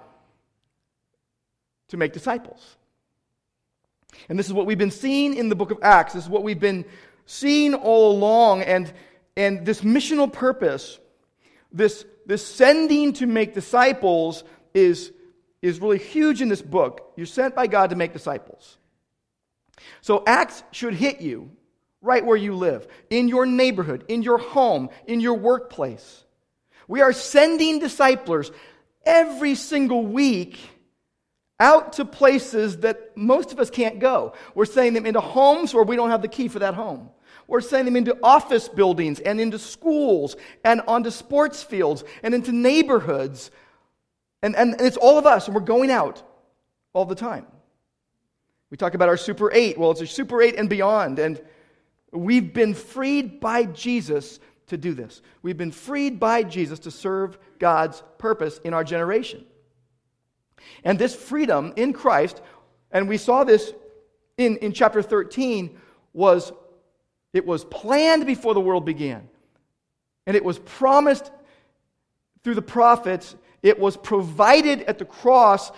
to 1.89 1.97
make 1.97 2.13
disciples. 2.13 2.77
And 4.29 4.39
this 4.39 4.47
is 4.47 4.53
what 4.53 4.67
we've 4.67 4.79
been 4.79 4.91
seeing 4.91 5.35
in 5.35 5.49
the 5.49 5.55
book 5.55 5.71
of 5.71 5.79
Acts. 5.83 6.15
This 6.15 6.25
is 6.25 6.31
what 6.31 6.43
we've 6.43 6.61
been 6.61 6.85
seeing 7.27 7.75
all 7.75 8.13
along. 8.13 8.63
And, 8.63 8.93
and 9.37 9.65
this 9.65 9.83
missional 9.83 10.33
purpose, 10.33 10.99
this, 11.73 12.05
this 12.27 12.47
sending 12.47 13.13
to 13.15 13.27
make 13.27 13.55
disciples, 13.55 14.45
is, 14.75 15.13
is 15.63 15.81
really 15.81 15.99
huge 15.99 16.43
in 16.43 16.49
this 16.49 16.63
book. 16.63 17.13
You're 17.17 17.27
sent 17.27 17.55
by 17.55 17.67
God 17.67 17.91
to 17.91 17.97
make 17.97 18.13
disciples. 18.13 18.79
So 20.01 20.23
Acts 20.27 20.63
should 20.73 20.95
hit 20.95 21.21
you 21.21 21.51
right 22.03 22.25
where 22.25 22.37
you 22.37 22.55
live, 22.55 22.87
in 23.11 23.29
your 23.29 23.45
neighborhood, 23.45 24.05
in 24.09 24.23
your 24.23 24.39
home, 24.39 24.89
in 25.07 25.21
your 25.21 25.35
workplace. 25.35 26.25
We 26.89 27.03
are 27.03 27.13
sending 27.13 27.79
disciples 27.79 28.51
every 29.05 29.55
single 29.55 30.07
week 30.07 30.59
out 31.61 31.93
to 31.95 32.05
places 32.05 32.79
that 32.79 33.17
most 33.17 33.53
of 33.53 33.61
us 33.61 33.71
can't 33.71 34.01
go. 34.01 34.33
We're 34.55 34.65
sending 34.65 34.95
them 34.95 35.07
into 35.07 35.21
homes 35.21 35.73
where 35.73 35.85
we 35.85 35.95
don't 35.95 36.11
have 36.11 36.23
the 36.23 36.29
key 36.29 36.49
for 36.49 36.59
that 36.59 36.75
home. 36.75 37.11
We're 37.47 37.61
sending 37.61 37.93
them 37.93 37.97
into 37.97 38.17
office 38.23 38.69
buildings 38.69 39.21
and 39.21 39.41
into 39.41 39.59
schools 39.59 40.37
and 40.65 40.81
onto 40.89 41.11
sports 41.11 41.63
fields 41.63 42.05
and 42.23 42.35
into 42.35 42.53
neighborhoods. 42.53 43.51
And, 44.43 44.57
and, 44.57 44.73
and 44.73 44.81
it's 44.81 44.97
all 44.97 45.19
of 45.19 45.27
us, 45.27 45.47
and 45.47 45.55
we're 45.55 45.61
going 45.61 45.91
out 45.91 46.23
all 46.93 47.05
the 47.05 47.15
time. 47.15 47.47
We 48.71 48.77
talk 48.77 48.95
about 48.95 49.09
our 49.09 49.17
Super 49.17 49.53
8. 49.53 49.79
Well, 49.79 49.91
it's 49.91 50.01
a 50.01 50.07
Super 50.07 50.41
8 50.41 50.57
and 50.57 50.71
beyond. 50.71 51.19
And 51.19 51.43
we've 52.13 52.53
been 52.55 52.73
freed 52.73 53.41
by 53.41 53.65
Jesus 53.65 54.39
to 54.69 54.77
do 54.77 54.95
this. 54.95 55.21
We've 55.43 55.59
been 55.59 55.73
freed 55.73 56.21
by 56.21 56.45
Jesus 56.45 56.79
to 56.81 56.91
serve 56.91 57.37
God's 57.59 58.03
purpose 58.19 58.59
in 58.63 58.73
our 58.73 58.85
generation. 58.85 59.45
And 60.85 60.99
this 60.99 61.15
freedom 61.15 61.73
in 61.77 61.93
Christ, 61.93 62.41
and 62.91 63.09
we 63.09 63.17
saw 63.17 63.45
this 63.45 63.73
in, 64.37 64.57
in 64.59 64.73
chapter 64.73 65.03
13, 65.03 65.79
was 66.13 66.53
it 67.33 67.47
was 67.47 67.65
planned 67.65 68.27
before 68.27 68.55
the 68.55 68.61
world 68.61 68.85
began. 68.85 69.29
And 70.27 70.37
it 70.37 70.45
was 70.45 70.59
promised 70.59 71.31
through 72.43 72.55
the 72.55 72.63
prophets. 72.63 73.37
It 73.63 73.79
was 73.79 73.97
provided 73.97 74.83
at 74.83 74.99
the 74.99 75.05
cross 75.05 75.71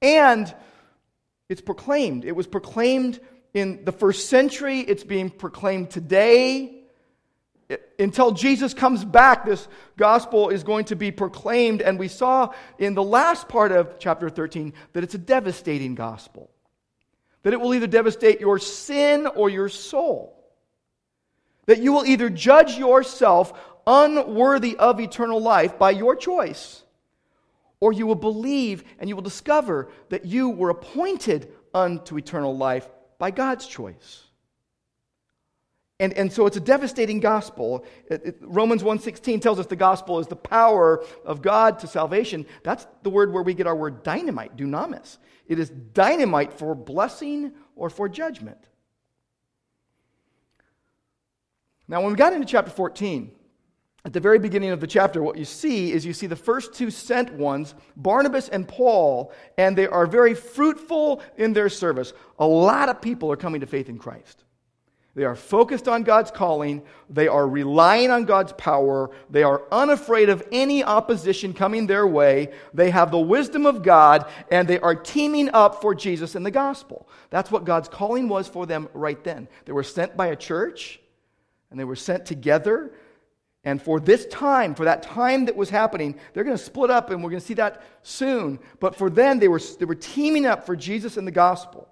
and 0.00 0.54
it's 1.48 1.60
proclaimed. 1.60 2.24
It 2.24 2.36
was 2.36 2.46
proclaimed 2.46 3.20
in 3.54 3.84
the 3.84 3.92
first 3.92 4.28
century. 4.28 4.80
It's 4.80 5.04
being 5.04 5.30
proclaimed 5.30 5.90
today. 5.90 6.83
Until 7.98 8.32
Jesus 8.32 8.74
comes 8.74 9.04
back, 9.04 9.46
this 9.46 9.68
gospel 9.96 10.50
is 10.50 10.62
going 10.62 10.84
to 10.86 10.96
be 10.96 11.10
proclaimed. 11.10 11.80
And 11.80 11.98
we 11.98 12.08
saw 12.08 12.52
in 12.78 12.94
the 12.94 13.02
last 13.02 13.48
part 13.48 13.72
of 13.72 13.98
chapter 13.98 14.28
13 14.28 14.74
that 14.92 15.02
it's 15.02 15.14
a 15.14 15.18
devastating 15.18 15.94
gospel, 15.94 16.50
that 17.42 17.52
it 17.52 17.60
will 17.60 17.74
either 17.74 17.86
devastate 17.86 18.40
your 18.40 18.58
sin 18.58 19.26
or 19.26 19.48
your 19.48 19.68
soul. 19.68 20.30
That 21.66 21.80
you 21.80 21.94
will 21.94 22.04
either 22.04 22.28
judge 22.28 22.76
yourself 22.76 23.58
unworthy 23.86 24.76
of 24.76 25.00
eternal 25.00 25.40
life 25.40 25.78
by 25.78 25.92
your 25.92 26.16
choice, 26.16 26.82
or 27.80 27.94
you 27.94 28.06
will 28.06 28.14
believe 28.14 28.84
and 28.98 29.08
you 29.08 29.14
will 29.14 29.22
discover 29.22 29.88
that 30.10 30.26
you 30.26 30.50
were 30.50 30.68
appointed 30.68 31.50
unto 31.72 32.18
eternal 32.18 32.54
life 32.54 32.86
by 33.18 33.30
God's 33.30 33.66
choice. 33.66 34.23
And, 36.00 36.12
and 36.14 36.32
so 36.32 36.46
it's 36.46 36.56
a 36.56 36.60
devastating 36.60 37.20
gospel. 37.20 37.84
It, 38.10 38.22
it, 38.24 38.38
Romans 38.40 38.82
1.16 38.82 39.40
tells 39.40 39.60
us 39.60 39.66
the 39.66 39.76
gospel 39.76 40.18
is 40.18 40.26
the 40.26 40.34
power 40.34 41.04
of 41.24 41.40
God 41.40 41.78
to 41.80 41.86
salvation. 41.86 42.46
That's 42.64 42.86
the 43.04 43.10
word 43.10 43.32
where 43.32 43.44
we 43.44 43.54
get 43.54 43.68
our 43.68 43.76
word 43.76 44.02
dynamite, 44.02 44.56
dunamis. 44.56 45.18
It 45.46 45.58
is 45.58 45.70
dynamite 45.70 46.52
for 46.52 46.74
blessing 46.74 47.52
or 47.76 47.90
for 47.90 48.08
judgment. 48.08 48.58
Now, 51.86 52.00
when 52.00 52.10
we 52.10 52.16
got 52.16 52.32
into 52.32 52.46
chapter 52.46 52.70
14, 52.70 53.30
at 54.06 54.12
the 54.12 54.20
very 54.20 54.38
beginning 54.38 54.70
of 54.70 54.80
the 54.80 54.86
chapter, 54.86 55.22
what 55.22 55.38
you 55.38 55.44
see 55.44 55.92
is 55.92 56.04
you 56.04 56.12
see 56.12 56.26
the 56.26 56.36
first 56.36 56.74
two 56.74 56.90
sent 56.90 57.32
ones, 57.32 57.74
Barnabas 57.96 58.48
and 58.48 58.66
Paul, 58.66 59.32
and 59.56 59.76
they 59.76 59.86
are 59.86 60.06
very 60.06 60.34
fruitful 60.34 61.22
in 61.36 61.52
their 61.52 61.68
service. 61.68 62.12
A 62.38 62.46
lot 62.46 62.88
of 62.88 63.00
people 63.00 63.30
are 63.32 63.36
coming 63.36 63.60
to 63.60 63.66
faith 63.66 63.88
in 63.88 63.98
Christ. 63.98 64.43
They 65.14 65.24
are 65.24 65.36
focused 65.36 65.86
on 65.86 66.02
God's 66.02 66.32
calling. 66.32 66.82
They 67.08 67.28
are 67.28 67.46
relying 67.46 68.10
on 68.10 68.24
God's 68.24 68.52
power. 68.54 69.10
They 69.30 69.44
are 69.44 69.62
unafraid 69.70 70.28
of 70.28 70.42
any 70.50 70.82
opposition 70.82 71.52
coming 71.52 71.86
their 71.86 72.06
way. 72.06 72.52
They 72.72 72.90
have 72.90 73.12
the 73.12 73.20
wisdom 73.20 73.64
of 73.64 73.82
God, 73.82 74.28
and 74.50 74.66
they 74.66 74.80
are 74.80 74.96
teaming 74.96 75.50
up 75.50 75.80
for 75.80 75.94
Jesus 75.94 76.34
and 76.34 76.44
the 76.44 76.50
gospel. 76.50 77.08
That's 77.30 77.50
what 77.50 77.64
God's 77.64 77.88
calling 77.88 78.28
was 78.28 78.48
for 78.48 78.66
them 78.66 78.88
right 78.92 79.22
then. 79.22 79.46
They 79.66 79.72
were 79.72 79.84
sent 79.84 80.16
by 80.16 80.28
a 80.28 80.36
church 80.36 81.00
and 81.74 81.80
they 81.80 81.84
were 81.84 81.96
sent 81.96 82.24
together. 82.24 82.92
And 83.64 83.82
for 83.82 83.98
this 83.98 84.26
time, 84.26 84.76
for 84.76 84.84
that 84.84 85.02
time 85.02 85.46
that 85.46 85.56
was 85.56 85.70
happening, 85.70 86.14
they're 86.32 86.44
going 86.44 86.56
to 86.56 86.62
split 86.62 86.88
up, 86.88 87.10
and 87.10 87.20
we're 87.20 87.30
going 87.30 87.40
to 87.40 87.46
see 87.46 87.54
that 87.54 87.82
soon. 88.04 88.60
But 88.78 88.94
for 88.94 89.10
then, 89.10 89.40
they 89.40 89.48
were, 89.48 89.60
they 89.80 89.84
were 89.84 89.96
teaming 89.96 90.46
up 90.46 90.64
for 90.66 90.76
Jesus 90.76 91.16
and 91.16 91.26
the 91.26 91.32
gospel. 91.32 91.88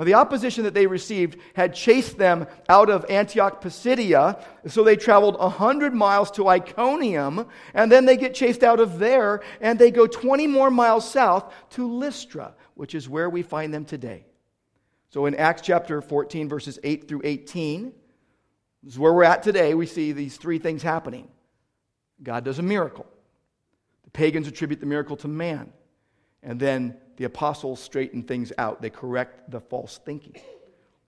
Now, 0.00 0.04
the 0.06 0.14
opposition 0.14 0.64
that 0.64 0.72
they 0.72 0.86
received 0.86 1.36
had 1.52 1.74
chased 1.74 2.16
them 2.16 2.46
out 2.70 2.88
of 2.88 3.04
Antioch 3.10 3.60
Pisidia, 3.60 4.42
so 4.66 4.82
they 4.82 4.96
traveled 4.96 5.38
100 5.38 5.92
miles 5.92 6.30
to 6.30 6.48
Iconium, 6.48 7.46
and 7.74 7.92
then 7.92 8.06
they 8.06 8.16
get 8.16 8.32
chased 8.32 8.62
out 8.62 8.80
of 8.80 8.98
there, 8.98 9.42
and 9.60 9.78
they 9.78 9.90
go 9.90 10.06
20 10.06 10.46
more 10.46 10.70
miles 10.70 11.06
south 11.10 11.52
to 11.72 11.86
Lystra, 11.86 12.54
which 12.76 12.94
is 12.94 13.10
where 13.10 13.28
we 13.28 13.42
find 13.42 13.74
them 13.74 13.84
today. 13.84 14.24
So 15.10 15.26
in 15.26 15.34
Acts 15.34 15.60
chapter 15.60 16.00
14, 16.00 16.48
verses 16.48 16.78
8 16.82 17.06
through 17.06 17.20
18, 17.22 17.92
this 18.82 18.94
is 18.94 18.98
where 18.98 19.12
we're 19.12 19.24
at 19.24 19.42
today. 19.42 19.74
We 19.74 19.84
see 19.84 20.12
these 20.12 20.38
three 20.38 20.58
things 20.58 20.82
happening 20.82 21.28
God 22.22 22.42
does 22.42 22.58
a 22.58 22.62
miracle. 22.62 23.04
The 24.04 24.10
pagans 24.12 24.48
attribute 24.48 24.80
the 24.80 24.86
miracle 24.86 25.18
to 25.18 25.28
man. 25.28 25.74
And 26.42 26.58
then 26.58 26.96
the 27.20 27.26
apostles 27.26 27.78
straighten 27.78 28.22
things 28.22 28.50
out, 28.56 28.80
they 28.80 28.88
correct 28.88 29.50
the 29.50 29.60
false 29.60 30.00
thinking. 30.06 30.40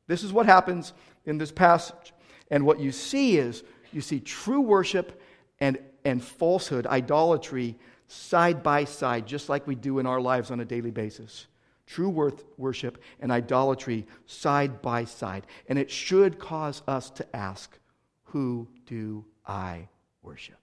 This 0.09 0.23
is 0.23 0.31
what 0.31 0.45
happens 0.45 0.93
in 1.25 1.39
this 1.39 1.51
passage. 1.51 2.13
And 2.51 2.67
what 2.67 2.79
you 2.79 2.93
see 2.93 3.39
is 3.39 3.65
you 3.93 4.03
see 4.03 4.21
true 4.21 4.61
worship 4.61 5.23
and, 5.59 5.79
and 6.05 6.23
falsehood, 6.23 6.87
idolatry, 6.87 7.79
side 8.09 8.63
by 8.63 8.85
side, 8.85 9.27
just 9.27 9.49
like 9.49 9.67
we 9.67 9.75
do 9.75 10.01
in 10.01 10.07
our 10.07 10.21
lives 10.21 10.51
on 10.51 10.61
a 10.61 10.67
daily 10.67 10.91
basis 10.91 11.47
true 11.87 12.11
worth, 12.11 12.45
worship 12.59 13.03
and 13.21 13.33
idolatry 13.33 14.07
side 14.27 14.83
by 14.83 15.05
side. 15.05 15.47
And 15.67 15.79
it 15.79 15.91
should 15.91 16.39
cause 16.39 16.83
us 16.87 17.09
to 17.13 17.37
ask, 17.37 17.79
Who 18.25 18.69
do 18.85 19.25
I 19.47 19.89
worship? 20.21 20.61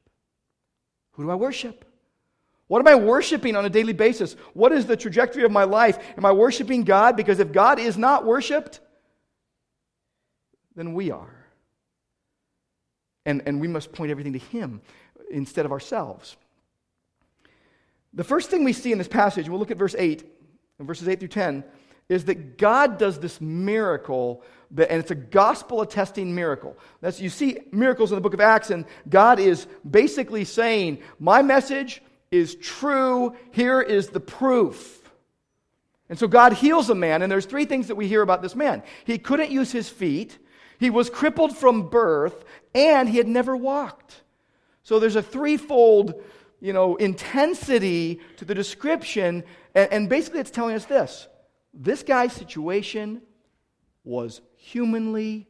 Who 1.13 1.23
do 1.23 1.31
I 1.31 1.35
worship? 1.35 1.88
What 2.69 2.79
am 2.79 2.87
I 2.87 2.95
worshiping 2.95 3.55
on 3.55 3.65
a 3.65 3.69
daily 3.69 3.93
basis? 3.93 4.33
What 4.53 4.71
is 4.71 4.85
the 4.85 4.95
trajectory 4.95 5.43
of 5.43 5.51
my 5.51 5.63
life? 5.63 5.97
Am 6.15 6.23
I 6.23 6.31
worshiping 6.31 6.83
God? 6.83 7.17
Because 7.17 7.39
if 7.39 7.51
God 7.51 7.79
is 7.79 7.97
not 7.97 8.25
worshiped, 8.25 8.79
then 10.75 10.93
we 10.93 11.09
are. 11.09 11.35
And, 13.25 13.41
and 13.47 13.59
we 13.59 13.67
must 13.67 13.91
point 13.91 14.11
everything 14.11 14.33
to 14.33 14.39
Him 14.39 14.81
instead 15.31 15.65
of 15.65 15.71
ourselves. 15.71 16.37
The 18.13 18.23
first 18.23 18.51
thing 18.51 18.63
we 18.63 18.73
see 18.73 18.91
in 18.91 18.99
this 18.99 19.07
passage, 19.07 19.49
we'll 19.49 19.59
look 19.59 19.71
at 19.71 19.77
verse 19.77 19.95
8 19.97 20.23
in 20.79 20.85
verses 20.85 21.07
8 21.07 21.19
through 21.19 21.29
10 21.29 21.63
is 22.07 22.25
that 22.25 22.59
God 22.59 22.99
does 22.99 23.19
this 23.19 23.41
miracle, 23.41 24.43
and 24.69 24.99
it's 24.99 25.11
a 25.11 25.15
gospel 25.15 25.81
attesting 25.81 26.35
miracle. 26.35 26.77
That's, 27.01 27.19
you 27.19 27.29
see 27.29 27.57
miracles 27.71 28.11
in 28.11 28.15
the 28.15 28.21
book 28.21 28.33
of 28.35 28.41
Acts, 28.41 28.69
and 28.69 28.85
God 29.09 29.39
is 29.39 29.65
basically 29.89 30.45
saying, 30.45 30.99
My 31.19 31.41
message 31.41 32.01
is 32.31 32.55
true. 32.55 33.35
Here 33.51 33.81
is 33.81 34.09
the 34.09 34.19
proof. 34.19 34.97
And 36.09 36.17
so 36.17 36.27
God 36.27 36.53
heals 36.53 36.89
a 36.89 36.95
man, 36.95 37.21
and 37.21 37.31
there's 37.31 37.45
three 37.45 37.65
things 37.65 37.87
that 37.87 37.95
we 37.95 38.07
hear 38.07 38.21
about 38.21 38.41
this 38.41 38.55
man. 38.55 38.81
He 39.05 39.17
couldn't 39.17 39.51
use 39.51 39.71
his 39.71 39.89
feet, 39.89 40.37
he 40.79 40.89
was 40.89 41.09
crippled 41.09 41.55
from 41.55 41.89
birth, 41.89 42.45
and 42.73 43.09
he 43.09 43.17
had 43.17 43.27
never 43.27 43.55
walked. 43.55 44.23
So 44.81 44.99
there's 44.99 45.17
a 45.17 45.21
threefold 45.21 46.23
you 46.61 46.73
know, 46.73 46.95
intensity 46.97 48.19
to 48.37 48.45
the 48.45 48.55
description. 48.55 49.43
And, 49.75 49.91
and 49.91 50.09
basically, 50.09 50.39
it's 50.39 50.51
telling 50.51 50.75
us 50.75 50.85
this 50.85 51.27
this 51.73 52.03
guy's 52.03 52.33
situation 52.33 53.21
was 54.03 54.41
humanly 54.55 55.47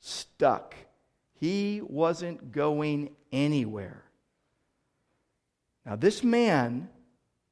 stuck. 0.00 0.74
He 1.34 1.80
wasn't 1.82 2.52
going 2.52 3.10
anywhere. 3.32 4.04
Now, 5.84 5.96
this 5.96 6.22
man 6.22 6.88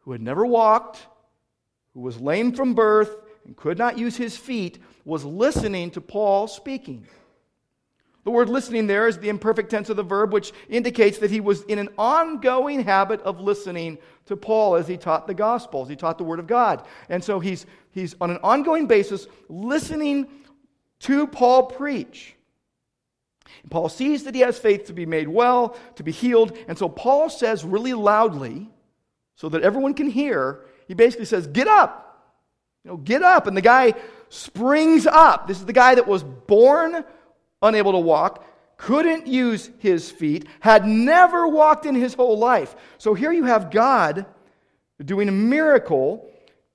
who 0.01 0.13
had 0.13 0.23
never 0.23 0.47
walked, 0.47 1.07
who 1.95 2.01
was 2.01 2.21
lame 2.21 2.53
from 2.53 2.75
birth, 2.75 3.17
and 3.45 3.57
could 3.57 3.79
not 3.79 3.99
use 3.99 4.17
his 4.17 4.37
feet, 4.37 4.79
was 5.05 5.25
listening 5.25 5.91
to 5.93 6.01
Paul 6.01 6.47
speaking. 6.47 7.07
The 8.25 8.31
word 8.31 8.51
listening 8.51 8.87
there 8.87 9.09
is 9.09 9.19
the 9.19 9.31
imperfect 9.31 9.71
tense 9.71 9.89
of 9.89 9.97
the 9.97 10.03
verb, 10.03 10.33
which 10.33 10.53
indicates 10.69 11.19
that 11.19 11.31
he 11.31 11.41
was 11.41 11.63
in 11.63 11.79
an 11.79 11.89
ongoing 11.97 12.85
habit 12.85 13.21
of 13.23 13.41
listening 13.41 13.99
to 14.27 14.37
Paul 14.37 14.77
as 14.77 14.87
he 14.87 14.97
taught 14.97 15.27
the 15.27 15.35
gospel, 15.35 15.83
as 15.83 15.89
he 15.89 15.97
taught 15.97 16.19
the 16.19 16.25
word 16.25 16.39
of 16.39 16.47
God. 16.47 16.87
And 17.09 17.25
so 17.25 17.41
he's, 17.41 17.65
he's 17.93 18.15
on 18.21 18.31
an 18.31 18.39
ongoing 18.43 18.87
basis 18.87 19.27
listening 19.49 20.29
to 21.01 21.27
Paul 21.27 21.65
preach. 21.65 22.37
Paul 23.69 23.88
sees 23.88 24.25
that 24.25 24.35
he 24.35 24.40
has 24.40 24.59
faith 24.59 24.87
to 24.87 24.92
be 24.92 25.07
made 25.07 25.28
well, 25.28 25.76
to 25.97 26.02
be 26.02 26.12
healed. 26.12 26.57
And 26.69 26.76
so 26.78 26.88
Paul 26.88 27.28
says 27.28 27.64
really 27.64 27.95
loudly, 27.95 28.71
so 29.37 29.49
that 29.49 29.62
everyone 29.62 29.95
can 29.95 30.11
hear, 30.11 30.64
he 30.87 30.95
basically 30.95 31.25
says, 31.25 31.47
Get 31.47 31.66
up! 31.66 32.07
You 32.85 32.92
know, 32.92 32.97
get 32.97 33.23
up. 33.23 33.47
And 33.47 33.57
the 33.57 33.62
guy 33.62 33.95
springs 34.28 35.07
up. 35.07 35.47
This 35.47 35.59
is 35.59 35.66
the 35.66 35.73
guy 35.73 35.95
that 35.95 36.07
was 36.07 36.23
born 36.23 37.04
unable 37.62 37.92
to 37.92 37.99
walk, 37.99 38.45
couldn't 38.76 39.26
use 39.26 39.71
his 39.78 40.11
feet, 40.11 40.47
had 40.61 40.87
never 40.87 41.47
walked 41.47 41.85
in 41.85 41.95
his 41.95 42.14
whole 42.14 42.38
life. 42.38 42.75
So 42.99 43.12
here 43.12 43.33
you 43.33 43.45
have 43.45 43.71
God 43.71 44.25
doing 45.04 45.28
a 45.28 45.33
miracle, 45.33 46.30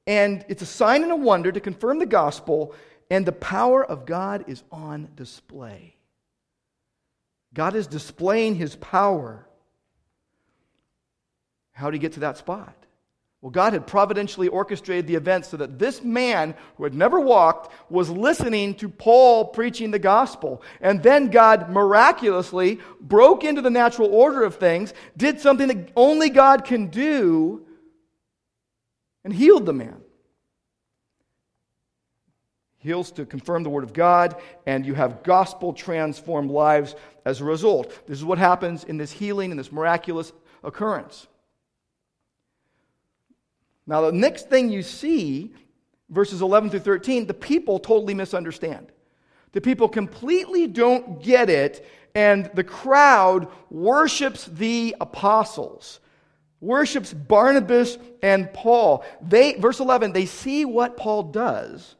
and 0.06 0.46
it's 0.48 0.62
a 0.62 0.68
sign 0.68 1.04
and 1.04 1.12
a 1.12 1.16
wonder 1.16 1.52
to 1.52 1.60
confirm 1.60 2.00
the 2.00 2.06
gospel, 2.06 2.76
and 3.10 3.26
the 3.26 3.32
power 3.32 3.84
of 3.84 4.06
God 4.06 4.46
is 4.48 4.64
on 4.72 5.10
display. 5.16 5.95
God 7.56 7.76
is 7.76 7.88
displaying 7.88 8.56
his 8.56 8.76
power. 8.76 9.48
How 11.72 11.90
did 11.90 11.96
he 11.96 12.00
get 12.00 12.14
to 12.14 12.20
that 12.22 12.38
spot? 12.38 12.76
Well, 13.42 13.52
God 13.52 13.74
had 13.74 13.88
providentially 13.88 14.48
orchestrated 14.48 15.08
the 15.08 15.16
events 15.16 15.50
so 15.50 15.58
that 15.58 15.80
this 15.80 16.04
man 16.04 16.56
who 16.76 16.84
had 16.84 16.94
never 16.94 17.20
walked 17.20 17.72
was 17.90 18.10
listening 18.10 18.76
to 18.76 18.90
Paul 18.90 19.46
preaching 19.46 19.92
the 19.92 20.00
gospel. 20.00 20.64
And 20.82 21.02
then 21.02 21.30
God 21.30 21.70
miraculously 21.70 22.80
broke 23.00 23.44
into 23.44 23.62
the 23.62 23.70
natural 23.70 24.14
order 24.14 24.44
of 24.44 24.56
things, 24.56 24.94
did 25.16 25.40
something 25.40 25.68
that 25.68 25.92
only 25.96 26.30
God 26.30 26.66
can 26.66 26.88
do, 26.88 27.66
and 29.24 29.34
healed 29.34 29.66
the 29.66 29.74
man. 29.74 30.02
Heals 32.86 33.12
to 33.12 33.26
confirm 33.26 33.64
the 33.64 33.70
word 33.70 33.84
of 33.84 33.94
God, 33.94 34.36
and 34.66 34.86
you 34.86 34.94
have 34.94 35.24
gospel 35.24 35.74
transformed 35.74 36.52
lives 36.52 36.96
as 37.26 37.42
a 37.42 37.44
result. 37.44 37.92
This 38.08 38.20
is 38.20 38.24
what 38.24 38.38
happens 38.38 38.84
in 38.84 38.98
this 38.98 39.12
healing 39.12 39.52
and 39.52 39.60
this 39.60 39.72
miraculous 39.72 40.32
occurrence. 40.64 41.28
Now, 43.88 44.02
the 44.02 44.12
next 44.12 44.50
thing 44.50 44.70
you 44.70 44.84
see, 44.84 45.54
verses 46.10 46.42
11 46.42 46.70
through 46.70 46.80
13, 46.82 47.26
the 47.26 47.34
people 47.34 47.80
totally 47.80 48.14
misunderstand. 48.14 48.92
The 49.52 49.62
people 49.62 49.90
completely 49.90 50.68
don't 50.68 51.24
get 51.24 51.50
it, 51.50 51.88
and 52.14 52.52
the 52.54 52.64
crowd 52.64 53.48
worships 53.72 54.46
the 54.46 54.96
apostles, 55.02 56.00
worships 56.62 57.14
Barnabas 57.14 57.98
and 58.22 58.52
Paul. 58.54 59.04
They, 59.22 59.54
verse 59.54 59.80
11, 59.80 60.14
they 60.14 60.26
see 60.26 60.66
what 60.66 60.98
Paul 60.98 61.24
does, 61.24 61.96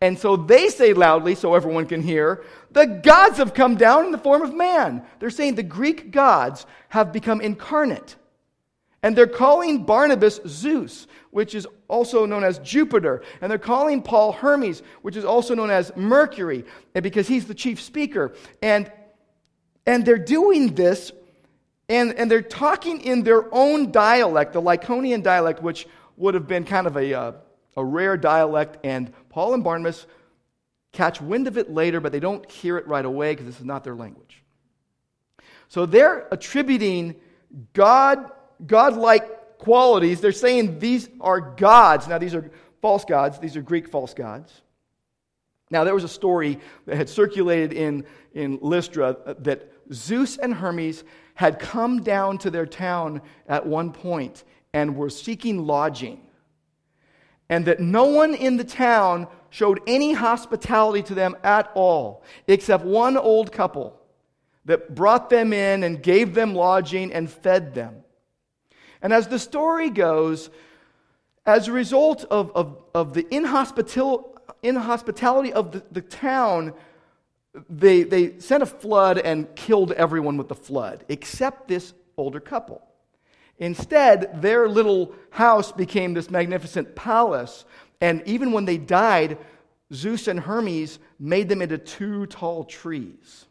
and 0.00 0.18
so 0.18 0.36
they 0.36 0.68
say 0.68 0.94
loudly, 0.94 1.34
so 1.34 1.54
everyone 1.54 1.86
can 1.86 2.00
hear, 2.02 2.42
the 2.70 2.86
gods 2.86 3.36
have 3.36 3.52
come 3.52 3.76
down 3.76 4.06
in 4.06 4.12
the 4.12 4.18
form 4.18 4.40
of 4.40 4.54
man. 4.54 5.02
They're 5.18 5.28
saying 5.28 5.56
the 5.56 5.62
Greek 5.62 6.10
gods 6.10 6.64
have 6.88 7.12
become 7.12 7.42
incarnate. 7.42 8.16
And 9.02 9.16
they're 9.16 9.26
calling 9.26 9.84
Barnabas 9.84 10.40
Zeus, 10.46 11.06
which 11.30 11.54
is 11.54 11.66
also 11.88 12.24
known 12.24 12.44
as 12.44 12.58
Jupiter. 12.60 13.22
And 13.40 13.50
they're 13.50 13.58
calling 13.58 14.02
Paul 14.02 14.32
Hermes, 14.32 14.82
which 15.02 15.16
is 15.16 15.24
also 15.24 15.54
known 15.54 15.70
as 15.70 15.94
Mercury, 15.96 16.64
because 16.94 17.28
he's 17.28 17.46
the 17.46 17.54
chief 17.54 17.80
speaker. 17.80 18.32
And, 18.62 18.90
and 19.86 20.04
they're 20.04 20.18
doing 20.18 20.74
this, 20.74 21.12
and, 21.90 22.14
and 22.14 22.30
they're 22.30 22.42
talking 22.42 23.00
in 23.02 23.22
their 23.22 23.54
own 23.54 23.90
dialect, 23.90 24.54
the 24.54 24.62
Lycaonian 24.62 25.22
dialect, 25.22 25.62
which 25.62 25.86
would 26.16 26.34
have 26.34 26.46
been 26.46 26.64
kind 26.64 26.86
of 26.86 26.96
a, 26.96 27.14
uh, 27.14 27.32
a 27.76 27.84
rare 27.84 28.16
dialect. 28.16 28.78
And 28.84 29.12
Paul 29.28 29.54
and 29.54 29.64
Barnabas 29.64 30.06
catch 30.92 31.20
wind 31.20 31.46
of 31.46 31.56
it 31.56 31.70
later, 31.70 32.00
but 32.00 32.12
they 32.12 32.20
don't 32.20 32.48
hear 32.50 32.78
it 32.78 32.86
right 32.86 33.04
away 33.04 33.32
because 33.32 33.46
this 33.46 33.60
is 33.60 33.66
not 33.66 33.84
their 33.84 33.94
language. 33.94 34.42
So 35.68 35.86
they're 35.86 36.26
attributing 36.32 37.14
God 37.72 38.30
godlike 38.66 39.58
qualities. 39.58 40.20
They're 40.20 40.32
saying 40.32 40.78
these 40.78 41.08
are 41.20 41.40
gods. 41.40 42.08
Now, 42.08 42.18
these 42.18 42.34
are 42.34 42.50
false 42.80 43.04
gods, 43.04 43.38
these 43.38 43.56
are 43.56 43.62
Greek 43.62 43.88
false 43.88 44.14
gods. 44.14 44.62
Now, 45.70 45.84
there 45.84 45.94
was 45.94 46.04
a 46.04 46.08
story 46.08 46.58
that 46.86 46.96
had 46.96 47.08
circulated 47.08 47.72
in, 47.72 48.04
in 48.34 48.58
Lystra 48.60 49.16
uh, 49.24 49.34
that 49.40 49.70
Zeus 49.92 50.36
and 50.36 50.52
Hermes 50.52 51.04
had 51.34 51.58
come 51.58 52.02
down 52.02 52.38
to 52.38 52.50
their 52.50 52.66
town 52.66 53.22
at 53.46 53.64
one 53.64 53.92
point 53.92 54.42
and 54.72 54.96
were 54.96 55.10
seeking 55.10 55.66
lodging. 55.66 56.20
And 57.50 57.66
that 57.66 57.80
no 57.80 58.04
one 58.06 58.34
in 58.34 58.56
the 58.56 58.64
town 58.64 59.26
showed 59.50 59.80
any 59.86 60.14
hospitality 60.14 61.02
to 61.02 61.14
them 61.14 61.36
at 61.44 61.70
all, 61.74 62.22
except 62.46 62.84
one 62.84 63.18
old 63.18 63.52
couple 63.52 64.00
that 64.64 64.94
brought 64.94 65.28
them 65.28 65.52
in 65.52 65.82
and 65.82 66.02
gave 66.02 66.32
them 66.32 66.54
lodging 66.54 67.12
and 67.12 67.28
fed 67.28 67.74
them. 67.74 68.04
And 69.02 69.12
as 69.12 69.28
the 69.28 69.38
story 69.38 69.90
goes, 69.90 70.48
as 71.44 71.68
a 71.68 71.72
result 71.72 72.24
of, 72.30 72.52
of, 72.54 72.78
of 72.94 73.14
the 73.14 73.26
inhospital, 73.34 74.38
inhospitality 74.62 75.52
of 75.52 75.72
the, 75.72 75.82
the 75.90 76.02
town, 76.02 76.72
they, 77.68 78.04
they 78.04 78.38
sent 78.38 78.62
a 78.62 78.66
flood 78.66 79.18
and 79.18 79.52
killed 79.56 79.92
everyone 79.92 80.36
with 80.36 80.48
the 80.48 80.54
flood, 80.54 81.04
except 81.08 81.66
this 81.66 81.94
older 82.16 82.40
couple. 82.40 82.82
Instead, 83.60 84.42
their 84.42 84.68
little 84.68 85.14
house 85.30 85.70
became 85.70 86.14
this 86.14 86.30
magnificent 86.30 86.96
palace. 86.96 87.64
And 88.00 88.22
even 88.26 88.52
when 88.52 88.64
they 88.64 88.78
died, 88.78 89.38
Zeus 89.92 90.26
and 90.26 90.40
Hermes 90.40 90.98
made 91.18 91.48
them 91.48 91.62
into 91.62 91.78
two 91.78 92.26
tall 92.26 92.64
trees. 92.64 93.46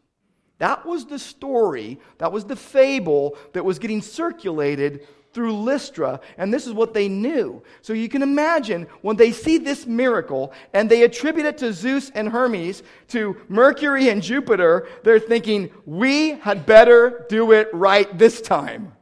That 0.58 0.84
was 0.84 1.06
the 1.06 1.18
story, 1.18 1.98
that 2.18 2.32
was 2.32 2.44
the 2.44 2.56
fable 2.56 3.38
that 3.54 3.64
was 3.64 3.78
getting 3.78 4.02
circulated 4.02 5.06
through 5.32 5.56
Lystra, 5.56 6.20
and 6.38 6.52
this 6.52 6.66
is 6.66 6.72
what 6.72 6.92
they 6.92 7.08
knew. 7.08 7.62
So 7.82 7.92
you 7.92 8.08
can 8.08 8.22
imagine 8.22 8.88
when 9.00 9.16
they 9.16 9.30
see 9.30 9.58
this 9.58 9.86
miracle 9.86 10.52
and 10.74 10.90
they 10.90 11.04
attribute 11.04 11.46
it 11.46 11.56
to 11.58 11.72
Zeus 11.72 12.10
and 12.10 12.28
Hermes, 12.28 12.82
to 13.08 13.36
Mercury 13.48 14.08
and 14.08 14.22
Jupiter, 14.22 14.88
they're 15.04 15.20
thinking, 15.20 15.70
we 15.86 16.30
had 16.30 16.66
better 16.66 17.26
do 17.28 17.52
it 17.52 17.68
right 17.72 18.18
this 18.18 18.40
time. 18.40 18.92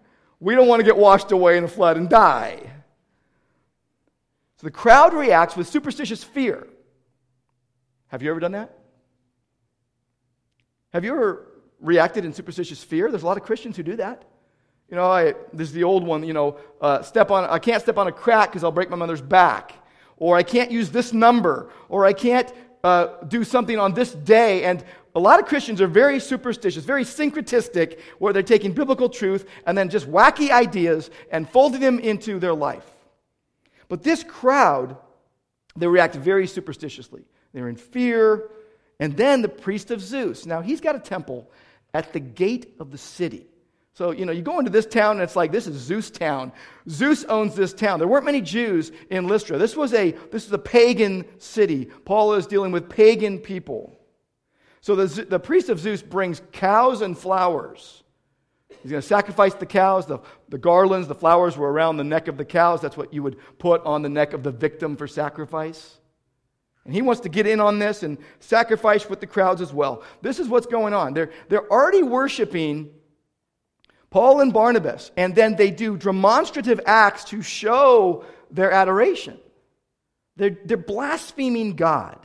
We 0.41 0.55
don't 0.55 0.69
want 0.69 0.81
to 0.81 0.85
get 0.85 0.97
washed 0.97 1.33
away 1.33 1.59
in 1.59 1.65
a 1.65 1.69
flood 1.69 1.97
and 1.97 2.09
die. 2.09 2.61
So 4.57 4.67
the 4.67 4.71
crowd 4.73 5.15
reacts 5.15 5.57
with 5.57 5.69
superstitious 5.69 6.25
fear. 6.25 6.67
Have 8.09 8.23
you 8.23 8.31
ever 8.31 8.41
done 8.41 8.53
that? 8.53 8.77
Have 10.93 11.05
you 11.05 11.13
ever 11.13 11.47
reacted 11.81 12.25
in 12.25 12.33
superstitious 12.33 12.83
fear? 12.83 13.11
There's 13.11 13.23
a 13.23 13.27
lot 13.27 13.37
of 13.37 13.43
Christians 13.43 13.77
who 13.77 13.83
do 13.83 13.97
that. 13.97 14.25
You 14.91 14.97
know, 14.97 15.05
I, 15.05 15.35
this 15.53 15.69
is 15.69 15.75
the 15.75 15.85
old 15.85 16.05
one, 16.05 16.25
you 16.25 16.33
know, 16.33 16.59
uh, 16.81 17.03
step 17.03 17.31
on, 17.31 17.45
I 17.45 17.59
can't 17.59 17.83
step 17.83 17.99
on 17.99 18.07
a 18.07 18.13
crack 18.13 18.51
because 18.51 18.65
I'll 18.65 18.73
break 18.73 18.89
my 18.89 18.97
mother's 18.97 19.21
back. 19.21 19.75
Or 20.17 20.37
I 20.37 20.43
can't 20.43 20.71
use 20.71 20.91
this 20.91 21.13
number. 21.13 21.71
Or 21.89 22.07
I 22.07 22.15
can't 22.15 22.53
uh, 22.83 23.23
do 23.29 23.45
something 23.45 23.79
on 23.79 23.93
this 23.93 24.13
day. 24.13 24.65
And 24.65 24.83
a 25.19 25.21
lot 25.21 25.41
of 25.41 25.47
Christians 25.47 25.81
are 25.81 25.89
very 25.89 26.21
superstitious, 26.21 26.85
very 26.85 27.03
syncretistic, 27.03 27.99
where 28.21 28.33
they're 28.33 28.41
taking 28.41 28.73
biblical 28.73 29.09
truth 29.09 29.49
and 29.67 29.77
then 29.77 29.89
just 29.89 30.09
wacky 30.09 30.51
ideas 30.51 31.11
and 31.33 31.51
folding 31.51 31.81
them 31.81 31.99
into 31.99 32.39
their 32.39 32.55
life. 32.55 32.89
But 33.89 34.05
this 34.05 34.23
crowd, 34.23 34.97
they 35.77 35.89
react 35.89 36.15
very 36.15 36.47
superstitiously. 36.47 37.25
They're 37.53 37.69
in 37.69 37.75
fear. 37.75 38.49
And 39.01 39.17
then 39.17 39.43
the 39.43 39.49
priest 39.49 39.91
of 39.91 40.01
Zeus. 40.01 40.47
Now, 40.47 40.61
he's 40.61 40.81
got 40.81 40.95
a 40.95 41.01
temple 41.01 41.51
at 41.93 42.13
the 42.13 42.21
gate 42.21 42.77
of 42.79 42.93
the 42.93 42.99
city. 42.99 43.49
So, 43.95 44.13
you 44.13 44.25
know, 44.25 44.31
you 44.31 44.43
go 44.43 44.61
into 44.61 44.71
this 44.71 44.87
town 44.87 45.17
and 45.17 45.23
it's 45.23 45.35
like, 45.35 45.51
this 45.51 45.67
is 45.67 45.75
Zeus 45.77 46.11
town. 46.11 46.53
Zeus 46.89 47.25
owns 47.25 47.57
this 47.57 47.73
town. 47.73 47.99
There 47.99 48.07
weren't 48.07 48.25
many 48.25 48.41
Jews 48.41 48.93
in 49.11 49.27
Lystra. 49.27 49.59
This 49.59 49.75
was 49.75 49.93
a, 49.95 50.13
this 50.31 50.47
is 50.47 50.53
a 50.53 50.59
pagan 50.59 51.25
city. 51.39 51.87
Paul 52.05 52.35
is 52.35 52.47
dealing 52.47 52.71
with 52.71 52.89
pagan 52.89 53.39
people. 53.39 53.98
So 54.81 54.95
the, 54.97 55.25
the 55.25 55.41
priest 55.41 55.69
of 55.69 55.81
Zeus 55.81 56.03
brings 56.03 56.41
cows 56.53 57.03
and 57.03 57.17
flowers. 57.17 58.03
He's 58.83 58.91
going 58.91 59.03
to 59.03 59.07
sacrifice 59.07 59.55
the 59.55 59.67
cows. 59.67 60.07
The, 60.07 60.21
the 60.49 60.59
garlands, 60.59 61.09
the 61.09 61.15
flowers 61.15 61.57
were 61.57 61.71
around 61.71 61.97
the 61.97 62.05
neck 62.05 62.29
of 62.29 62.37
the 62.37 62.45
cows. 62.45 62.81
That's 62.81 62.97
what 62.97 63.13
you 63.13 63.23
would 63.23 63.37
put 63.59 63.85
on 63.85 64.03
the 64.03 64.09
neck 64.09 64.33
of 64.33 64.43
the 64.43 64.53
victim 64.53 64.97
for 64.97 65.07
sacrifice. 65.07 65.99
And 66.85 66.95
he 66.95 67.03
wants 67.03 67.21
to 67.23 67.29
get 67.29 67.47
in 67.47 67.61
on 67.61 67.79
this 67.79 68.03
and 68.03 68.19
sacrifice 68.41 69.11
with 69.11 69.21
the 69.21 69.27
crowds 69.27 69.61
as 69.61 69.73
well. 69.73 70.03
This 70.23 70.39
is 70.39 70.49
what's 70.49 70.67
going 70.67 70.95
on. 70.95 71.13
They're, 71.13 71.31
they're 71.49 71.71
already 71.71 72.03
worshiping 72.03 72.91
Paul 74.11 74.41
and 74.41 74.53
Barnabas, 74.53 75.11
and 75.17 75.35
then 75.35 75.57
they 75.57 75.71
do 75.71 75.99
demonstrative 75.99 76.81
acts 76.87 77.25
to 77.25 77.43
show 77.43 78.25
their 78.51 78.73
adoration. 78.73 79.39
They're, 80.37 80.57
they're 80.65 80.79
blaspheming 80.79 81.77
God. 81.77 82.19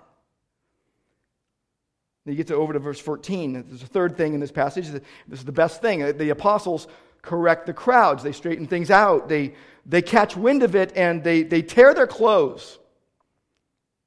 You 2.26 2.36
get 2.36 2.48
to 2.48 2.56
over 2.56 2.72
to 2.72 2.80
verse 2.80 3.00
14. 3.00 3.66
There's 3.68 3.84
a 3.84 3.88
third 3.88 4.16
thing 4.16 4.34
in 4.34 4.40
this 4.40 4.52
passage. 4.52 4.88
This 4.88 5.40
is 5.40 5.46
the 5.46 5.52
best 5.52 5.82
thing. 5.82 6.18
The 6.18 6.30
apostles 6.30 6.88
correct 7.22 7.66
the 7.66 7.74
crowds. 7.74 8.24
They 8.24 8.32
straighten 8.32 8.66
things 8.66 8.90
out. 8.90 9.28
They, 9.28 9.56
they 9.86 10.02
catch 10.02 10.38
wind 10.38 10.64
of 10.64 10.76
it 10.76 10.96
and 10.96 11.24
they, 11.24 11.44
they 11.44 11.62
tear 11.62 11.94
their 11.94 12.08
clothes. 12.08 12.80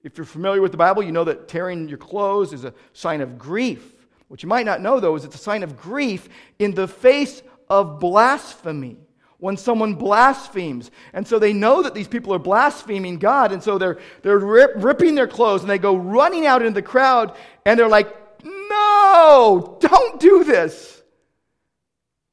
If 0.02 0.16
you're 0.16 0.24
familiar 0.24 0.62
with 0.62 0.70
the 0.70 0.78
Bible, 0.78 1.02
you 1.02 1.12
know 1.12 1.24
that 1.24 1.48
tearing 1.48 1.88
your 1.88 1.98
clothes 1.98 2.52
is 2.52 2.64
a 2.64 2.72
sign 2.92 3.20
of 3.20 3.38
grief. 3.38 3.92
What 4.28 4.42
you 4.42 4.48
might 4.48 4.64
not 4.64 4.80
know, 4.80 4.98
though, 4.98 5.16
is 5.16 5.24
it's 5.24 5.34
a 5.34 5.38
sign 5.38 5.62
of 5.62 5.76
grief 5.76 6.28
in 6.58 6.74
the 6.74 6.88
face 6.88 7.42
of 7.68 8.00
blasphemy 8.00 8.96
when 9.38 9.56
someone 9.56 9.94
blasphemes. 9.94 10.90
And 11.12 11.26
so 11.26 11.38
they 11.38 11.52
know 11.52 11.82
that 11.82 11.94
these 11.94 12.08
people 12.08 12.32
are 12.34 12.38
blaspheming 12.38 13.18
God. 13.18 13.52
And 13.52 13.62
so 13.62 13.78
they're, 13.78 13.98
they're 14.22 14.38
rip, 14.38 14.72
ripping 14.76 15.14
their 15.14 15.26
clothes 15.26 15.62
and 15.62 15.70
they 15.70 15.78
go 15.78 15.96
running 15.96 16.46
out 16.46 16.62
into 16.62 16.74
the 16.74 16.82
crowd 16.82 17.36
and 17.64 17.78
they're 17.78 17.88
like, 17.88 18.08
no, 18.44 19.78
don't 19.80 20.20
do 20.20 20.44
this. 20.44 21.02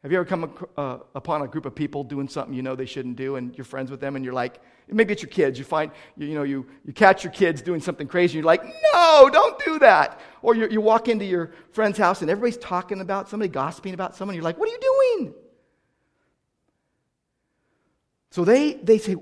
Have 0.03 0.11
you 0.11 0.17
ever 0.17 0.25
come 0.25 0.53
uh, 0.75 0.97
upon 1.15 1.41
a 1.43 1.47
group 1.47 1.65
of 1.65 1.73
people 1.73 2.03
doing 2.03 2.27
something 2.27 2.53
you 2.53 2.61
know 2.61 2.75
they 2.75 2.85
shouldn't 2.85 3.15
do 3.15 3.37
and 3.37 3.55
you're 3.57 3.63
friends 3.63 3.89
with 3.89 4.01
them 4.01 4.17
and 4.17 4.25
you're 4.25 4.33
like, 4.33 4.59
maybe 4.89 5.13
it's 5.13 5.21
your 5.21 5.29
kids. 5.29 5.57
You 5.57 5.63
find, 5.63 5.91
you, 6.17 6.27
you 6.27 6.35
know, 6.35 6.43
you, 6.43 6.65
you 6.85 6.91
catch 6.91 7.23
your 7.23 7.31
kids 7.31 7.61
doing 7.61 7.79
something 7.79 8.05
crazy 8.05 8.37
and 8.37 8.43
you're 8.43 8.45
like, 8.45 8.65
no, 8.93 9.29
don't 9.31 9.63
do 9.63 9.79
that. 9.79 10.19
Or 10.41 10.55
you, 10.55 10.67
you 10.67 10.81
walk 10.81 11.07
into 11.07 11.23
your 11.23 11.53
friend's 11.71 11.97
house 11.97 12.21
and 12.21 12.29
everybody's 12.29 12.57
talking 12.57 12.99
about 12.99 13.29
somebody, 13.29 13.49
gossiping 13.49 13.93
about 13.93 14.13
someone. 14.13 14.35
You're 14.35 14.43
like, 14.43 14.57
what 14.57 14.67
are 14.67 14.73
you 14.73 15.17
doing? 15.17 15.33
So 18.33 18.43
they, 18.43 18.73
they 18.73 18.97
say, 18.97 19.15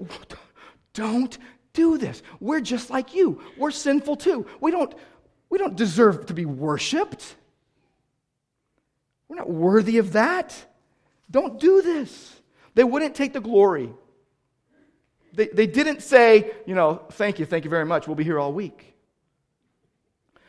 don't 0.93 1.37
do 1.73 1.97
this. 1.97 2.23
We're 2.39 2.61
just 2.61 2.89
like 2.89 3.13
you. 3.13 3.41
We're 3.57 3.71
sinful 3.71 4.15
too. 4.15 4.45
We 4.61 4.71
don't, 4.71 4.95
we 5.49 5.57
don't 5.57 5.75
deserve 5.75 6.27
to 6.27 6.33
be 6.33 6.45
worshiped. 6.45 7.35
We're 9.27 9.35
not 9.35 9.49
worthy 9.49 9.97
of 9.97 10.13
that. 10.13 10.55
Don't 11.29 11.59
do 11.59 11.81
this. 11.81 12.39
They 12.73 12.85
wouldn't 12.85 13.13
take 13.13 13.33
the 13.33 13.41
glory. 13.41 13.89
They, 15.33 15.47
they 15.47 15.67
didn't 15.67 16.01
say, 16.03 16.51
you 16.65 16.73
know, 16.73 17.01
thank 17.11 17.37
you, 17.37 17.45
thank 17.45 17.65
you 17.65 17.69
very 17.69 17.85
much. 17.85 18.07
We'll 18.07 18.15
be 18.15 18.23
here 18.23 18.39
all 18.39 18.53
week. 18.53 18.95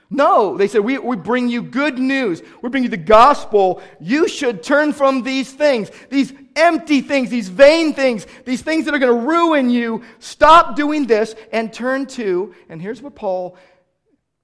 No, 0.08 0.56
they 0.56 0.68
said, 0.68 0.82
we, 0.82 0.98
we 0.98 1.16
bring 1.16 1.48
you 1.48 1.62
good 1.62 1.98
news. 1.98 2.42
We 2.62 2.68
bring 2.68 2.84
you 2.84 2.88
the 2.88 2.96
gospel. 2.96 3.82
You 3.98 4.28
should 4.28 4.62
turn 4.62 4.92
from 4.92 5.24
these 5.24 5.52
things, 5.52 5.90
these 6.10 6.32
empty 6.56 7.00
things, 7.00 7.30
these 7.30 7.48
vain 7.48 7.94
things, 7.94 8.26
these 8.44 8.62
things 8.62 8.84
that 8.84 8.94
are 8.94 8.98
going 8.98 9.20
to 9.20 9.26
ruin 9.26 9.70
you. 9.70 10.02
Stop 10.18 10.76
doing 10.76 11.06
this 11.06 11.34
and 11.52 11.72
turn 11.72 12.06
to, 12.06 12.54
and 12.68 12.80
here's 12.80 13.02
what 13.02 13.14
Paul 13.14 13.56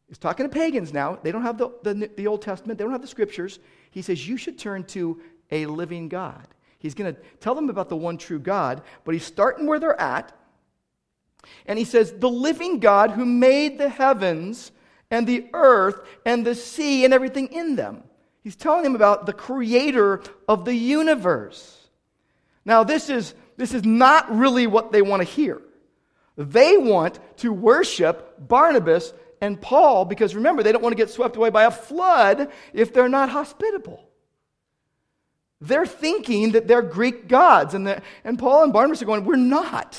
is 0.08 0.18
talking 0.18 0.48
to 0.48 0.52
pagans 0.52 0.92
now. 0.92 1.18
They 1.22 1.32
don't 1.32 1.42
have 1.42 1.58
the, 1.58 1.70
the, 1.82 2.10
the 2.16 2.26
Old 2.26 2.42
Testament, 2.42 2.78
they 2.78 2.84
don't 2.84 2.92
have 2.92 3.02
the 3.02 3.08
scriptures. 3.08 3.58
He 3.90 4.02
says, 4.02 4.26
You 4.26 4.36
should 4.36 4.58
turn 4.58 4.84
to 4.84 5.20
a 5.50 5.66
living 5.66 6.08
God. 6.08 6.46
He's 6.78 6.94
going 6.94 7.14
to 7.14 7.20
tell 7.40 7.54
them 7.54 7.70
about 7.70 7.88
the 7.88 7.96
one 7.96 8.18
true 8.18 8.38
God, 8.38 8.82
but 9.04 9.12
he's 9.12 9.24
starting 9.24 9.66
where 9.66 9.80
they're 9.80 10.00
at. 10.00 10.32
And 11.66 11.78
he 11.78 11.84
says, 11.84 12.12
The 12.12 12.30
living 12.30 12.80
God 12.80 13.10
who 13.10 13.24
made 13.24 13.78
the 13.78 13.88
heavens 13.88 14.70
and 15.10 15.26
the 15.26 15.46
earth 15.52 16.06
and 16.24 16.46
the 16.46 16.54
sea 16.54 17.04
and 17.04 17.12
everything 17.12 17.48
in 17.48 17.76
them. 17.76 18.04
He's 18.42 18.56
telling 18.56 18.82
them 18.82 18.94
about 18.94 19.26
the 19.26 19.32
creator 19.32 20.22
of 20.48 20.64
the 20.64 20.74
universe. 20.74 21.77
Now, 22.68 22.84
this 22.84 23.08
is, 23.08 23.32
this 23.56 23.72
is 23.72 23.82
not 23.82 24.30
really 24.30 24.66
what 24.66 24.92
they 24.92 25.00
want 25.00 25.22
to 25.22 25.24
hear. 25.24 25.62
They 26.36 26.76
want 26.76 27.18
to 27.38 27.50
worship 27.50 28.34
Barnabas 28.46 29.14
and 29.40 29.58
Paul 29.58 30.04
because 30.04 30.34
remember, 30.34 30.62
they 30.62 30.70
don't 30.70 30.82
want 30.82 30.92
to 30.92 31.02
get 31.02 31.08
swept 31.08 31.36
away 31.36 31.48
by 31.48 31.64
a 31.64 31.70
flood 31.70 32.50
if 32.74 32.92
they're 32.92 33.08
not 33.08 33.30
hospitable. 33.30 34.06
They're 35.62 35.86
thinking 35.86 36.52
that 36.52 36.68
they're 36.68 36.82
Greek 36.82 37.26
gods, 37.26 37.72
and, 37.72 38.02
and 38.22 38.38
Paul 38.38 38.64
and 38.64 38.72
Barnabas 38.72 39.00
are 39.00 39.06
going, 39.06 39.24
We're 39.24 39.36
not. 39.36 39.98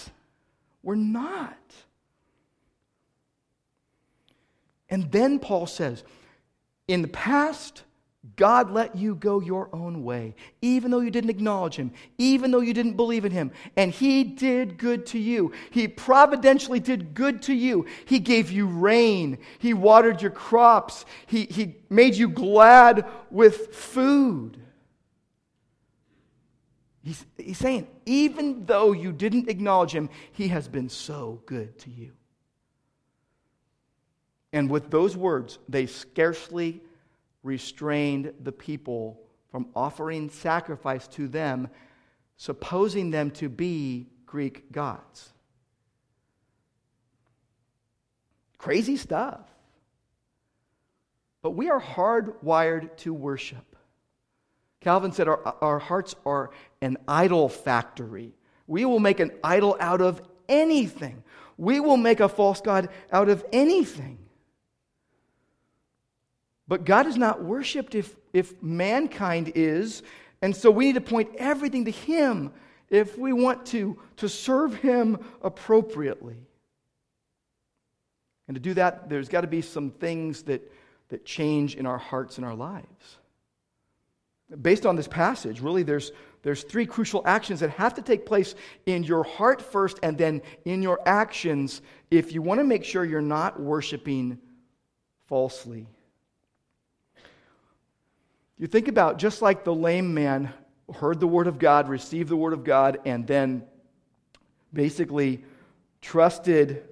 We're 0.83 0.93
not. 0.93 1.57
And 4.89 5.11
then 5.11 5.39
Paul 5.39 5.65
says, 5.65 6.03
in 6.87 7.01
the 7.01 7.07
past, 7.07 7.83
God 8.39 8.71
let 8.71 8.95
you 8.95 9.15
go 9.15 9.41
your 9.41 9.67
own 9.73 10.01
way, 10.01 10.33
even 10.61 10.91
though 10.91 11.01
you 11.01 11.11
didn't 11.11 11.29
acknowledge 11.29 11.75
Him, 11.75 11.91
even 12.17 12.51
though 12.51 12.61
you 12.61 12.73
didn't 12.73 12.95
believe 12.95 13.25
in 13.25 13.33
Him. 13.33 13.51
And 13.75 13.91
He 13.91 14.23
did 14.23 14.77
good 14.77 15.05
to 15.07 15.19
you. 15.19 15.51
He 15.71 15.89
providentially 15.89 16.79
did 16.79 17.13
good 17.13 17.41
to 17.43 17.53
you. 17.53 17.85
He 18.05 18.19
gave 18.19 18.49
you 18.49 18.65
rain, 18.65 19.39
He 19.59 19.73
watered 19.73 20.21
your 20.21 20.31
crops, 20.31 21.03
He, 21.27 21.47
he 21.47 21.75
made 21.89 22.15
you 22.15 22.29
glad 22.29 23.05
with 23.29 23.75
food. 23.75 24.57
He's, 27.03 27.25
he's 27.37 27.57
saying, 27.57 27.89
even 28.05 28.65
though 28.65 28.93
you 28.93 29.11
didn't 29.11 29.49
acknowledge 29.49 29.91
Him, 29.91 30.09
He 30.31 30.47
has 30.47 30.69
been 30.69 30.87
so 30.87 31.41
good 31.45 31.77
to 31.79 31.89
you. 31.89 32.13
And 34.53 34.69
with 34.69 34.89
those 34.89 35.17
words, 35.17 35.59
they 35.67 35.87
scarcely 35.87 36.81
restrained 37.43 38.33
the 38.41 38.51
people 38.51 39.21
from 39.51 39.67
offering 39.75 40.29
sacrifice 40.29 41.07
to 41.07 41.27
them, 41.27 41.69
supposing 42.37 43.11
them 43.11 43.31
to 43.31 43.49
be 43.49 44.07
Greek 44.25 44.71
gods. 44.71 45.33
Crazy 48.57 48.97
stuff. 48.97 49.39
But 51.41 51.51
we 51.51 51.69
are 51.69 51.81
hardwired 51.81 52.95
to 52.97 53.13
worship. 53.13 53.75
Calvin 54.81 55.11
said 55.11 55.27
our, 55.27 55.55
our 55.61 55.79
hearts 55.79 56.15
are 56.25 56.51
an 56.81 56.97
idol 57.07 57.49
factory. 57.49 58.33
We 58.67 58.85
will 58.85 58.99
make 58.99 59.19
an 59.19 59.31
idol 59.43 59.77
out 59.79 60.01
of 60.01 60.21
anything. 60.47 61.23
We 61.57 61.79
will 61.79 61.97
make 61.97 62.19
a 62.19 62.29
false 62.29 62.61
God 62.61 62.89
out 63.11 63.29
of 63.29 63.45
anything. 63.51 64.19
But 66.69 66.85
God 66.85 67.07
is 67.07 67.17
not 67.17 67.43
worshiped 67.43 67.95
if, 67.95 68.15
if 68.31 68.61
mankind 68.61 69.51
is. 69.55 70.03
And 70.43 70.55
so 70.55 70.69
we 70.69 70.85
need 70.85 70.93
to 70.93 71.01
point 71.01 71.31
everything 71.37 71.85
to 71.85 71.91
Him 71.91 72.53
if 72.89 73.17
we 73.17 73.33
want 73.33 73.65
to, 73.67 73.97
to 74.17 74.29
serve 74.29 74.75
Him 74.75 75.17
appropriately. 75.41 76.37
And 78.47 78.55
to 78.55 78.61
do 78.61 78.75
that, 78.75 79.09
there's 79.09 79.29
got 79.29 79.41
to 79.41 79.47
be 79.47 79.63
some 79.63 79.89
things 79.89 80.43
that, 80.43 80.71
that 81.09 81.25
change 81.25 81.75
in 81.75 81.87
our 81.87 81.97
hearts 81.97 82.37
and 82.37 82.45
our 82.45 82.55
lives. 82.55 83.17
Based 84.61 84.85
on 84.85 84.95
this 84.95 85.07
passage, 85.07 85.61
really, 85.61 85.83
there's, 85.83 86.11
there's 86.43 86.63
three 86.63 86.85
crucial 86.85 87.23
actions 87.25 87.61
that 87.61 87.71
have 87.71 87.95
to 87.95 88.03
take 88.03 88.27
place 88.27 88.53
in 88.85 89.03
your 89.03 89.23
heart 89.23 89.61
first 89.61 89.99
and 90.03 90.19
then 90.19 90.43
in 90.65 90.83
your 90.83 90.99
actions 91.07 91.81
if 92.11 92.31
you 92.31 92.43
want 92.43 92.59
to 92.59 92.63
make 92.63 92.83
sure 92.83 93.05
you're 93.05 93.21
not 93.21 93.59
worshiping 93.59 94.37
falsely. 95.27 95.87
You 98.59 98.67
think 98.67 98.89
about 98.89 99.17
just 99.17 99.41
like 99.41 99.63
the 99.63 99.73
lame 99.73 100.13
man 100.13 100.51
heard 100.93 101.21
the 101.21 101.27
word 101.27 101.47
of 101.47 101.59
God, 101.59 101.87
received 101.87 102.29
the 102.29 102.35
word 102.35 102.51
of 102.51 102.65
God, 102.65 102.99
and 103.05 103.25
then 103.25 103.63
basically 104.73 105.45
trusted 106.01 106.83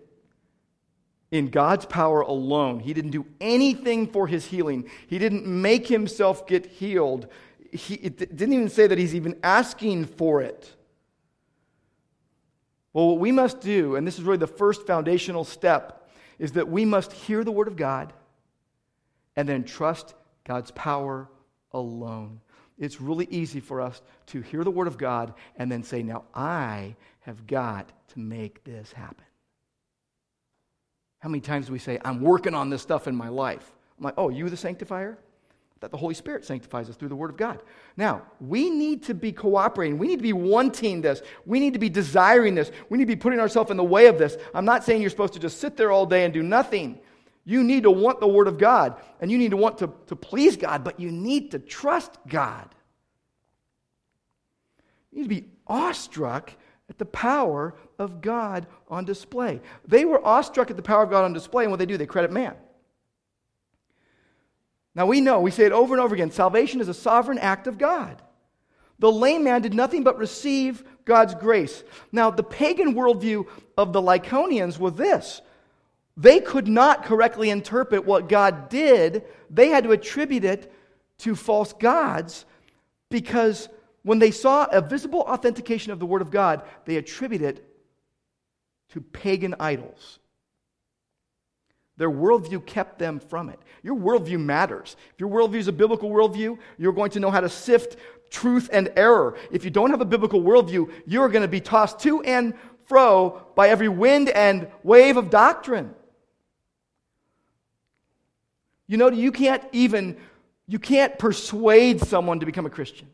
in 1.29 1.49
God's 1.49 1.85
power 1.85 2.21
alone. 2.21 2.79
He 2.79 2.93
didn't 2.93 3.11
do 3.11 3.25
anything 3.41 4.07
for 4.07 4.27
his 4.27 4.45
healing, 4.45 4.89
he 5.07 5.19
didn't 5.19 5.45
make 5.45 5.87
himself 5.87 6.47
get 6.47 6.65
healed. 6.65 7.27
He 7.69 7.97
didn't 7.97 8.53
even 8.53 8.69
say 8.69 8.87
that 8.87 8.97
he's 8.97 9.13
even 9.13 9.37
asking 9.43 10.05
for 10.05 10.41
it. 10.41 10.73
Well, 12.93 13.09
what 13.09 13.19
we 13.19 13.33
must 13.33 13.59
do, 13.59 13.97
and 13.97 14.07
this 14.07 14.17
is 14.17 14.23
really 14.23 14.37
the 14.37 14.47
first 14.47 14.87
foundational 14.87 15.43
step, 15.43 16.09
is 16.39 16.53
that 16.53 16.69
we 16.69 16.85
must 16.85 17.11
hear 17.11 17.43
the 17.43 17.51
word 17.51 17.67
of 17.67 17.75
God 17.75 18.13
and 19.35 19.49
then 19.49 19.65
trust 19.65 20.15
God's 20.45 20.71
power 20.71 21.27
alone. 21.71 22.41
It's 22.77 23.01
really 23.01 23.27
easy 23.31 23.59
for 23.59 23.81
us 23.81 24.01
to 24.27 24.41
hear 24.41 24.63
the 24.63 24.71
word 24.71 24.87
of 24.87 24.97
God 24.97 25.33
and 25.57 25.71
then 25.71 25.83
say, 25.83 26.03
Now 26.03 26.25
I 26.33 26.95
have 27.21 27.47
got 27.47 27.91
to 28.09 28.19
make 28.19 28.63
this 28.63 28.91
happen. 28.91 29.25
How 31.19 31.29
many 31.29 31.41
times 31.41 31.67
do 31.67 31.73
we 31.73 31.79
say, 31.79 31.99
I'm 32.05 32.21
working 32.21 32.53
on 32.53 32.69
this 32.69 32.81
stuff 32.81 33.07
in 33.07 33.15
my 33.15 33.29
life? 33.29 33.71
I'm 33.97 34.05
like, 34.05 34.13
Oh, 34.17 34.29
you 34.29 34.47
the 34.49 34.57
sanctifier? 34.57 35.17
That 35.79 35.91
the 35.91 35.97
Holy 35.97 36.15
Spirit 36.15 36.43
sanctifies 36.43 36.89
us 36.89 36.95
through 36.95 37.09
the 37.09 37.15
Word 37.15 37.29
of 37.29 37.37
God. 37.37 37.61
Now, 37.97 38.23
we 38.39 38.69
need 38.69 39.03
to 39.03 39.13
be 39.13 39.31
cooperating. 39.31 39.99
We 39.99 40.07
need 40.07 40.17
to 40.17 40.23
be 40.23 40.33
wanting 40.33 41.01
this. 41.01 41.21
We 41.45 41.59
need 41.59 41.73
to 41.73 41.79
be 41.79 41.89
desiring 41.89 42.55
this. 42.55 42.71
We 42.89 42.97
need 42.97 43.03
to 43.03 43.15
be 43.15 43.15
putting 43.15 43.39
ourselves 43.39 43.69
in 43.69 43.77
the 43.77 43.83
way 43.83 44.07
of 44.07 44.17
this. 44.17 44.37
I'm 44.55 44.65
not 44.65 44.83
saying 44.83 45.01
you're 45.01 45.11
supposed 45.11 45.33
to 45.33 45.39
just 45.39 45.59
sit 45.59 45.77
there 45.77 45.91
all 45.91 46.07
day 46.07 46.25
and 46.25 46.33
do 46.33 46.41
nothing. 46.41 46.99
You 47.49 47.63
need 47.63 47.83
to 47.83 47.91
want 47.91 48.19
the 48.19 48.27
Word 48.27 48.49
of 48.49 48.57
God, 48.57 48.99
and 49.21 49.31
you 49.31 49.37
need 49.37 49.51
to 49.51 49.57
want 49.57 49.77
to, 49.77 49.89
to 50.07 50.17
please 50.17 50.57
God, 50.57 50.83
but 50.83 50.99
you 50.99 51.09
need 51.09 51.51
to 51.51 51.59
trust 51.59 52.11
God. 52.27 52.67
You 55.13 55.19
need 55.19 55.23
to 55.23 55.41
be 55.41 55.49
awestruck 55.65 56.51
at 56.89 56.97
the 56.97 57.05
power 57.05 57.73
of 57.97 58.19
God 58.19 58.67
on 58.89 59.05
display. 59.05 59.61
They 59.87 60.03
were 60.03 60.19
awestruck 60.27 60.69
at 60.69 60.75
the 60.75 60.83
power 60.83 61.03
of 61.03 61.09
God 61.09 61.23
on 61.23 61.31
display, 61.31 61.63
and 61.63 61.71
what 61.71 61.77
they 61.77 61.85
do, 61.85 61.95
they 61.95 62.05
credit 62.05 62.33
man. 62.33 62.53
Now 64.93 65.05
we 65.05 65.21
know, 65.21 65.39
we 65.39 65.51
say 65.51 65.63
it 65.63 65.71
over 65.71 65.93
and 65.93 66.03
over 66.03 66.15
again 66.15 66.31
salvation 66.31 66.81
is 66.81 66.89
a 66.89 66.93
sovereign 66.93 67.37
act 67.37 67.67
of 67.67 67.77
God. 67.77 68.21
The 68.99 69.09
lame 69.09 69.45
man 69.45 69.61
did 69.61 69.73
nothing 69.73 70.03
but 70.03 70.17
receive 70.17 70.83
God's 71.05 71.33
grace. 71.33 71.85
Now, 72.11 72.29
the 72.29 72.43
pagan 72.43 72.93
worldview 72.93 73.47
of 73.77 73.93
the 73.93 74.01
Lycaonians 74.01 74.79
was 74.79 74.95
this 74.95 75.41
they 76.17 76.39
could 76.39 76.67
not 76.67 77.05
correctly 77.05 77.51
interpret 77.51 78.03
what 78.03 78.27
God 78.27 78.69
did. 78.69 79.23
They 79.51 79.69
had 79.69 79.83
to 79.83 79.91
attribute 79.91 80.43
it 80.43 80.73
to 81.19 81.35
false 81.35 81.73
gods 81.73 82.45
because 83.09 83.69
when 84.01 84.17
they 84.17 84.31
saw 84.31 84.65
a 84.65 84.81
visible 84.81 85.21
authentication 85.21 85.91
of 85.91 85.99
the 85.99 86.05
Word 86.05 86.23
of 86.23 86.31
God, 86.31 86.63
they 86.85 86.95
attributed 86.95 87.57
it 87.57 87.63
to 88.93 89.01
pagan 89.01 89.53
idols. 89.59 90.19
Their 91.97 92.09
worldview 92.09 92.65
kept 92.65 92.99
them 92.99 93.19
from 93.19 93.49
it. 93.49 93.59
Your 93.83 93.95
worldview 93.95 94.39
matters. 94.39 94.95
If 95.13 95.19
your 95.19 95.29
worldview 95.29 95.57
is 95.57 95.67
a 95.67 95.73
biblical 95.73 96.09
worldview, 96.09 96.57
you're 96.77 96.93
going 96.93 97.11
to 97.11 97.19
know 97.19 97.31
how 97.31 97.41
to 97.41 97.49
sift 97.49 97.97
truth 98.29 98.69
and 98.71 98.91
error. 98.95 99.35
If 99.51 99.63
you 99.65 99.71
don't 99.71 99.91
have 99.91 100.01
a 100.01 100.05
biblical 100.05 100.41
worldview, 100.41 100.91
you're 101.05 101.29
going 101.29 101.41
to 101.41 101.47
be 101.47 101.61
tossed 101.61 101.99
to 102.01 102.21
and 102.21 102.53
fro 102.85 103.45
by 103.55 103.69
every 103.69 103.89
wind 103.89 104.29
and 104.29 104.67
wave 104.83 105.17
of 105.17 105.29
doctrine. 105.29 105.93
You 108.87 108.97
know, 108.97 109.09
you 109.09 109.31
can't 109.31 109.63
even, 109.71 110.17
you 110.67 110.79
can't 110.79 111.17
persuade 111.19 112.01
someone 112.01 112.39
to 112.39 112.45
become 112.45 112.65
a 112.65 112.69
Christian. 112.69 113.07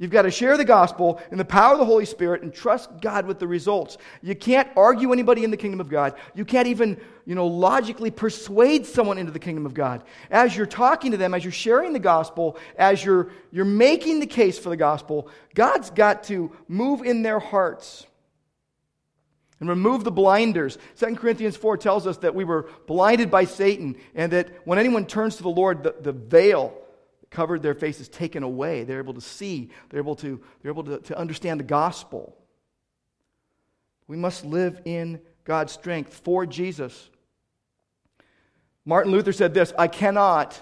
You've 0.00 0.12
got 0.12 0.22
to 0.22 0.30
share 0.30 0.56
the 0.56 0.64
gospel 0.64 1.20
in 1.32 1.38
the 1.38 1.44
power 1.44 1.72
of 1.72 1.80
the 1.80 1.84
Holy 1.84 2.04
Spirit 2.04 2.42
and 2.42 2.54
trust 2.54 3.00
God 3.00 3.26
with 3.26 3.40
the 3.40 3.48
results. 3.48 3.98
You 4.22 4.36
can't 4.36 4.68
argue 4.76 5.12
anybody 5.12 5.42
in 5.42 5.50
the 5.50 5.56
kingdom 5.56 5.80
of 5.80 5.88
God. 5.88 6.14
You 6.36 6.44
can't 6.44 6.68
even, 6.68 7.00
you 7.26 7.34
know, 7.34 7.48
logically 7.48 8.12
persuade 8.12 8.86
someone 8.86 9.18
into 9.18 9.32
the 9.32 9.40
kingdom 9.40 9.66
of 9.66 9.74
God. 9.74 10.04
As 10.30 10.56
you're 10.56 10.66
talking 10.66 11.10
to 11.10 11.16
them, 11.16 11.34
as 11.34 11.42
you're 11.42 11.50
sharing 11.50 11.92
the 11.92 11.98
gospel, 11.98 12.58
as 12.76 13.04
you're, 13.04 13.30
you're 13.50 13.64
making 13.64 14.20
the 14.20 14.26
case 14.26 14.56
for 14.56 14.68
the 14.68 14.76
gospel, 14.76 15.28
God's 15.56 15.90
got 15.90 16.22
to 16.24 16.52
move 16.68 17.02
in 17.02 17.22
their 17.22 17.40
hearts. 17.40 18.06
And 19.60 19.68
remove 19.68 20.04
the 20.04 20.10
blinders. 20.10 20.78
2 20.98 21.16
Corinthians 21.16 21.56
4 21.56 21.76
tells 21.76 22.06
us 22.06 22.18
that 22.18 22.34
we 22.34 22.44
were 22.44 22.68
blinded 22.86 23.30
by 23.30 23.44
Satan 23.44 23.96
and 24.14 24.32
that 24.32 24.50
when 24.64 24.78
anyone 24.78 25.06
turns 25.06 25.36
to 25.36 25.42
the 25.42 25.48
Lord, 25.48 25.82
the, 25.82 25.94
the 26.00 26.12
veil 26.12 26.74
that 27.20 27.30
covered 27.30 27.62
their 27.62 27.74
face 27.74 28.00
is 28.00 28.08
taken 28.08 28.42
away. 28.42 28.84
They're 28.84 28.98
able 28.98 29.14
to 29.14 29.20
see, 29.20 29.70
they're 29.88 30.00
able 30.00 30.16
to, 30.16 30.40
they're 30.62 30.70
able 30.70 30.84
to, 30.84 30.98
to 30.98 31.18
understand 31.18 31.60
the 31.60 31.64
gospel. 31.64 32.36
We 34.06 34.16
must 34.16 34.44
live 34.44 34.80
in 34.84 35.20
God's 35.44 35.72
strength 35.72 36.14
for 36.14 36.46
Jesus. 36.46 37.10
Martin 38.84 39.12
Luther 39.12 39.32
said 39.32 39.54
this 39.54 39.72
I 39.76 39.88
cannot, 39.88 40.58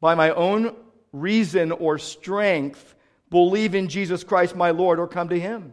by 0.00 0.14
my 0.14 0.30
own 0.30 0.76
reason 1.12 1.72
or 1.72 1.98
strength, 1.98 2.94
believe 3.30 3.74
in 3.74 3.88
Jesus 3.88 4.22
Christ 4.22 4.54
my 4.54 4.70
Lord 4.70 4.98
or 4.98 5.08
come 5.08 5.30
to 5.30 5.40
him. 5.40 5.72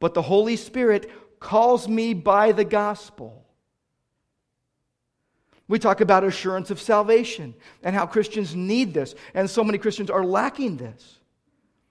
But 0.00 0.14
the 0.14 0.22
Holy 0.22 0.56
Spirit 0.56 1.08
calls 1.42 1.88
me 1.88 2.14
by 2.14 2.52
the 2.52 2.64
gospel. 2.64 3.44
We 5.68 5.78
talk 5.78 6.00
about 6.00 6.24
assurance 6.24 6.70
of 6.70 6.80
salvation 6.80 7.54
and 7.82 7.94
how 7.94 8.06
Christians 8.06 8.54
need 8.54 8.94
this, 8.94 9.14
and 9.34 9.48
so 9.48 9.64
many 9.64 9.78
Christians 9.78 10.10
are 10.10 10.24
lacking 10.24 10.76
this. 10.76 11.18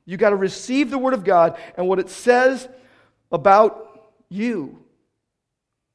You 0.05 0.17
got 0.17 0.31
to 0.31 0.35
receive 0.35 0.89
the 0.89 0.97
Word 0.97 1.13
of 1.13 1.23
God 1.23 1.57
and 1.77 1.87
what 1.87 1.99
it 1.99 2.09
says 2.09 2.67
about 3.31 4.11
you 4.29 4.83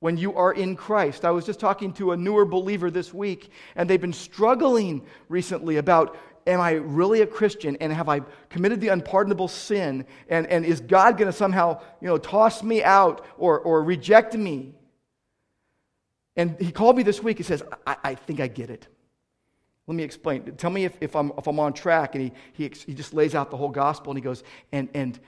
when 0.01 0.17
you 0.17 0.35
are 0.37 0.53
in 0.53 0.77
Christ. 0.77 1.25
I 1.25 1.31
was 1.31 1.47
just 1.47 1.61
talking 1.61 1.93
to 1.95 2.13
a 2.13 2.17
newer 2.17 2.45
believer 2.45 2.91
this 2.91 3.13
week, 3.13 3.51
and 3.75 3.89
they've 3.89 4.01
been 4.01 4.13
struggling 4.13 5.05
recently 5.29 5.77
about 5.77 6.17
am 6.47 6.61
I 6.61 6.73
really 6.73 7.23
a 7.23 7.27
Christian? 7.27 7.77
And 7.81 7.93
have 7.93 8.09
I 8.09 8.21
committed 8.49 8.81
the 8.81 8.89
unpardonable 8.89 9.49
sin? 9.49 10.07
And, 10.29 10.47
and 10.47 10.65
is 10.65 10.81
God 10.81 11.19
going 11.19 11.31
to 11.31 11.37
somehow, 11.37 11.81
you 12.01 12.09
know, 12.09 12.19
toss 12.19 12.63
me 12.63 12.83
out 12.83 13.25
or, 13.37 13.59
or 13.59 13.83
reject 13.83 14.35
me? 14.35 14.75
And 16.37 16.57
he 16.61 16.71
called 16.71 16.97
me 16.97 17.03
this 17.03 17.23
week. 17.23 17.39
He 17.39 17.43
says, 17.43 17.63
I, 17.87 17.97
I 18.05 18.15
think 18.15 18.41
I 18.41 18.47
get 18.47 18.71
it. 18.71 18.87
Let 19.87 19.95
me 19.95 20.03
explain. 20.03 20.43
Tell 20.57 20.71
me 20.71 20.85
if, 20.85 20.97
if, 21.01 21.17
I'm, 21.17 21.33
if 21.39 21.47
I'm 21.47 21.59
on 21.59 21.73
track. 21.73 22.15
And 22.15 22.25
he, 22.25 22.33
he, 22.53 22.73
he 22.87 22.95
just 22.95 23.15
lays 23.15 23.35
out 23.35 23.51
the 23.51 23.57
whole 23.57 23.71
gospel 23.71 24.13
and 24.13 24.19
he 24.19 24.23
goes, 24.23 24.45
and, 24.73 24.89
and, 24.95 25.19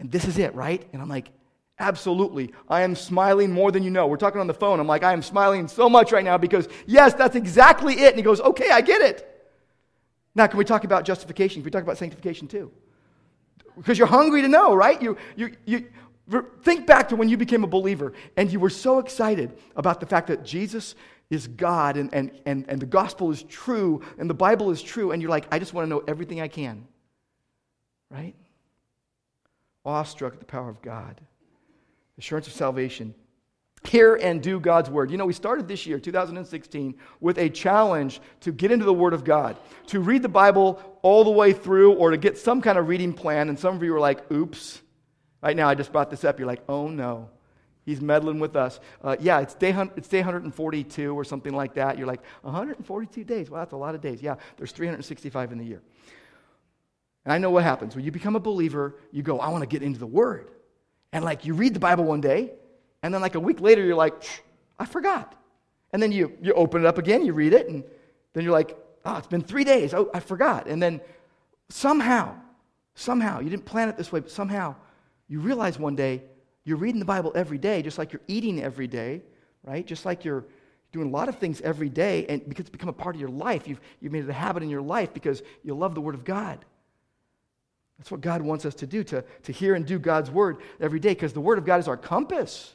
and 0.00 0.10
this 0.10 0.24
is 0.24 0.38
it, 0.38 0.54
right? 0.54 0.86
And 0.92 1.02
I'm 1.02 1.08
like, 1.08 1.30
absolutely. 1.78 2.52
I 2.68 2.82
am 2.82 2.94
smiling 2.94 3.50
more 3.52 3.72
than 3.72 3.82
you 3.82 3.90
know. 3.90 4.06
We're 4.06 4.16
talking 4.16 4.40
on 4.40 4.46
the 4.46 4.54
phone. 4.54 4.80
I'm 4.80 4.86
like, 4.86 5.02
I 5.02 5.12
am 5.12 5.22
smiling 5.22 5.68
so 5.68 5.88
much 5.88 6.12
right 6.12 6.24
now 6.24 6.38
because, 6.38 6.68
yes, 6.86 7.14
that's 7.14 7.36
exactly 7.36 7.94
it. 7.94 8.08
And 8.08 8.16
he 8.16 8.22
goes, 8.22 8.40
okay, 8.40 8.70
I 8.70 8.80
get 8.80 9.02
it. 9.02 9.33
Now, 10.34 10.46
can 10.46 10.58
we 10.58 10.64
talk 10.64 10.84
about 10.84 11.04
justification? 11.04 11.62
Can 11.62 11.64
we 11.64 11.70
talk 11.70 11.82
about 11.82 11.98
sanctification 11.98 12.48
too? 12.48 12.72
Because 13.76 13.98
you're 13.98 14.06
hungry 14.06 14.42
to 14.42 14.48
know, 14.48 14.74
right? 14.74 15.00
You, 15.00 15.16
you, 15.36 15.52
you, 15.64 15.86
think 16.62 16.86
back 16.86 17.10
to 17.10 17.16
when 17.16 17.28
you 17.28 17.36
became 17.36 17.64
a 17.64 17.66
believer 17.66 18.14
and 18.36 18.50
you 18.50 18.58
were 18.58 18.70
so 18.70 18.98
excited 18.98 19.58
about 19.76 20.00
the 20.00 20.06
fact 20.06 20.28
that 20.28 20.44
Jesus 20.44 20.94
is 21.30 21.46
God 21.46 21.96
and, 21.96 22.12
and, 22.14 22.30
and, 22.46 22.64
and 22.68 22.80
the 22.80 22.86
gospel 22.86 23.30
is 23.30 23.42
true 23.42 24.02
and 24.18 24.28
the 24.28 24.34
Bible 24.34 24.70
is 24.70 24.82
true, 24.82 25.12
and 25.12 25.20
you're 25.20 25.30
like, 25.30 25.46
I 25.52 25.58
just 25.58 25.74
want 25.74 25.86
to 25.86 25.90
know 25.90 26.02
everything 26.06 26.40
I 26.40 26.48
can. 26.48 26.86
Right? 28.10 28.34
Awestruck 29.84 30.34
at 30.34 30.38
the 30.38 30.46
power 30.46 30.68
of 30.68 30.80
God. 30.82 31.20
Assurance 32.16 32.46
of 32.46 32.52
salvation 32.52 33.14
hear 33.86 34.16
and 34.16 34.42
do 34.42 34.58
God's 34.58 34.90
word. 34.90 35.10
You 35.10 35.16
know, 35.16 35.26
we 35.26 35.32
started 35.32 35.68
this 35.68 35.86
year, 35.86 35.98
2016, 35.98 36.94
with 37.20 37.38
a 37.38 37.48
challenge 37.48 38.20
to 38.40 38.52
get 38.52 38.70
into 38.70 38.84
the 38.84 38.94
word 38.94 39.12
of 39.12 39.24
God, 39.24 39.56
to 39.88 40.00
read 40.00 40.22
the 40.22 40.28
Bible 40.28 40.80
all 41.02 41.24
the 41.24 41.30
way 41.30 41.52
through 41.52 41.92
or 41.94 42.10
to 42.10 42.16
get 42.16 42.38
some 42.38 42.60
kind 42.60 42.78
of 42.78 42.88
reading 42.88 43.12
plan. 43.12 43.48
And 43.48 43.58
some 43.58 43.76
of 43.76 43.82
you 43.82 43.92
were 43.92 44.00
like, 44.00 44.30
oops. 44.32 44.80
Right 45.42 45.56
now, 45.56 45.68
I 45.68 45.74
just 45.74 45.92
brought 45.92 46.10
this 46.10 46.24
up. 46.24 46.38
You're 46.38 46.48
like, 46.48 46.62
oh 46.68 46.88
no. 46.88 47.28
He's 47.84 48.00
meddling 48.00 48.40
with 48.40 48.56
us. 48.56 48.80
Uh, 49.02 49.16
yeah, 49.20 49.40
it's 49.40 49.54
day, 49.54 49.74
it's 49.94 50.08
day 50.08 50.20
142 50.20 51.14
or 51.14 51.22
something 51.22 51.52
like 51.52 51.74
that. 51.74 51.98
You're 51.98 52.06
like, 52.06 52.22
142 52.40 53.24
days? 53.24 53.50
Well, 53.50 53.60
that's 53.60 53.72
a 53.72 53.76
lot 53.76 53.94
of 53.94 54.00
days. 54.00 54.22
Yeah, 54.22 54.36
there's 54.56 54.72
365 54.72 55.52
in 55.52 55.58
the 55.58 55.64
year. 55.64 55.82
And 57.26 57.32
I 57.34 57.38
know 57.38 57.50
what 57.50 57.62
happens. 57.62 57.94
When 57.94 58.04
you 58.04 58.10
become 58.10 58.36
a 58.36 58.40
believer, 58.40 58.96
you 59.12 59.22
go, 59.22 59.38
I 59.38 59.48
want 59.48 59.62
to 59.62 59.66
get 59.66 59.82
into 59.82 59.98
the 59.98 60.06
Word. 60.06 60.50
And 61.12 61.24
like, 61.24 61.44
you 61.44 61.52
read 61.52 61.74
the 61.74 61.80
Bible 61.80 62.04
one 62.04 62.22
day, 62.22 62.52
and 63.04 63.12
then, 63.12 63.20
like 63.20 63.34
a 63.34 63.40
week 63.40 63.60
later, 63.60 63.84
you're 63.84 63.94
like, 63.94 64.24
I 64.78 64.86
forgot. 64.86 65.34
And 65.92 66.02
then 66.02 66.10
you, 66.10 66.32
you 66.40 66.54
open 66.54 66.80
it 66.80 66.86
up 66.86 66.96
again, 66.96 67.22
you 67.22 67.34
read 67.34 67.52
it, 67.52 67.68
and 67.68 67.84
then 68.32 68.44
you're 68.44 68.52
like, 68.52 68.78
oh, 69.04 69.18
it's 69.18 69.26
been 69.26 69.42
three 69.42 69.62
days. 69.62 69.92
Oh, 69.92 70.08
I 70.14 70.20
forgot. 70.20 70.68
And 70.68 70.82
then 70.82 71.02
somehow, 71.68 72.34
somehow, 72.94 73.40
you 73.40 73.50
didn't 73.50 73.66
plan 73.66 73.90
it 73.90 73.98
this 73.98 74.10
way, 74.10 74.20
but 74.20 74.30
somehow 74.30 74.74
you 75.28 75.40
realize 75.40 75.78
one 75.78 75.94
day 75.94 76.22
you're 76.64 76.78
reading 76.78 76.98
the 76.98 77.04
Bible 77.04 77.30
every 77.34 77.58
day, 77.58 77.82
just 77.82 77.98
like 77.98 78.10
you're 78.10 78.22
eating 78.26 78.62
every 78.62 78.86
day, 78.86 79.20
right? 79.64 79.86
Just 79.86 80.06
like 80.06 80.24
you're 80.24 80.46
doing 80.90 81.08
a 81.08 81.10
lot 81.10 81.28
of 81.28 81.36
things 81.36 81.60
every 81.60 81.90
day, 81.90 82.24
and 82.30 82.48
because 82.48 82.62
it's 82.62 82.70
become 82.70 82.88
a 82.88 82.94
part 82.94 83.14
of 83.14 83.20
your 83.20 83.28
life, 83.28 83.68
you've, 83.68 83.82
you've 84.00 84.12
made 84.12 84.24
it 84.24 84.30
a 84.30 84.32
habit 84.32 84.62
in 84.62 84.70
your 84.70 84.80
life 84.80 85.12
because 85.12 85.42
you 85.62 85.74
love 85.74 85.94
the 85.94 86.00
Word 86.00 86.14
of 86.14 86.24
God. 86.24 86.64
That's 87.98 88.10
what 88.10 88.22
God 88.22 88.40
wants 88.40 88.64
us 88.64 88.74
to 88.76 88.86
do, 88.86 89.04
to, 89.04 89.22
to 89.42 89.52
hear 89.52 89.74
and 89.74 89.84
do 89.84 89.98
God's 89.98 90.30
Word 90.30 90.56
every 90.80 91.00
day, 91.00 91.10
because 91.10 91.34
the 91.34 91.42
Word 91.42 91.58
of 91.58 91.66
God 91.66 91.80
is 91.80 91.86
our 91.86 91.98
compass. 91.98 92.74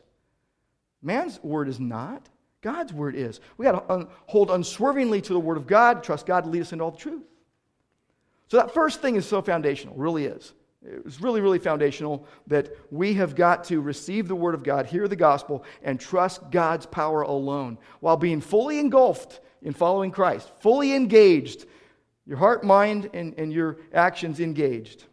Man's 1.01 1.41
word 1.43 1.67
is 1.69 1.79
not. 1.79 2.27
God's 2.62 2.91
word 2.91 3.15
is. 3.15 3.39
We 3.57 3.65
got 3.65 3.88
to 3.88 3.93
un- 3.93 4.07
hold 4.25 4.51
unswervingly 4.51 5.21
to 5.21 5.33
the 5.33 5.39
word 5.39 5.57
of 5.57 5.65
God, 5.65 6.03
trust 6.03 6.25
God 6.25 6.43
to 6.43 6.49
lead 6.49 6.62
us 6.62 6.73
into 6.73 6.83
all 6.83 6.91
the 6.91 6.97
truth. 6.97 7.23
So 8.47 8.57
that 8.57 8.73
first 8.73 9.01
thing 9.01 9.15
is 9.15 9.25
so 9.25 9.41
foundational, 9.41 9.95
really 9.95 10.25
is. 10.25 10.53
It's 10.81 11.21
really, 11.21 11.41
really 11.41 11.59
foundational 11.59 12.25
that 12.47 12.69
we 12.89 13.13
have 13.15 13.35
got 13.35 13.65
to 13.65 13.81
receive 13.81 14.27
the 14.27 14.35
word 14.35 14.55
of 14.55 14.63
God, 14.63 14.85
hear 14.85 15.07
the 15.07 15.15
gospel, 15.15 15.65
and 15.83 15.99
trust 15.99 16.49
God's 16.51 16.85
power 16.85 17.21
alone 17.21 17.77
while 17.99 18.17
being 18.17 18.39
fully 18.41 18.79
engulfed 18.79 19.41
in 19.62 19.73
following 19.73 20.09
Christ, 20.09 20.49
fully 20.62 20.93
engaged, 20.93 21.65
your 22.25 22.38
heart, 22.38 22.63
mind, 22.63 23.09
and, 23.13 23.38
and 23.38 23.51
your 23.51 23.77
actions 23.93 24.39
engaged. 24.39 25.03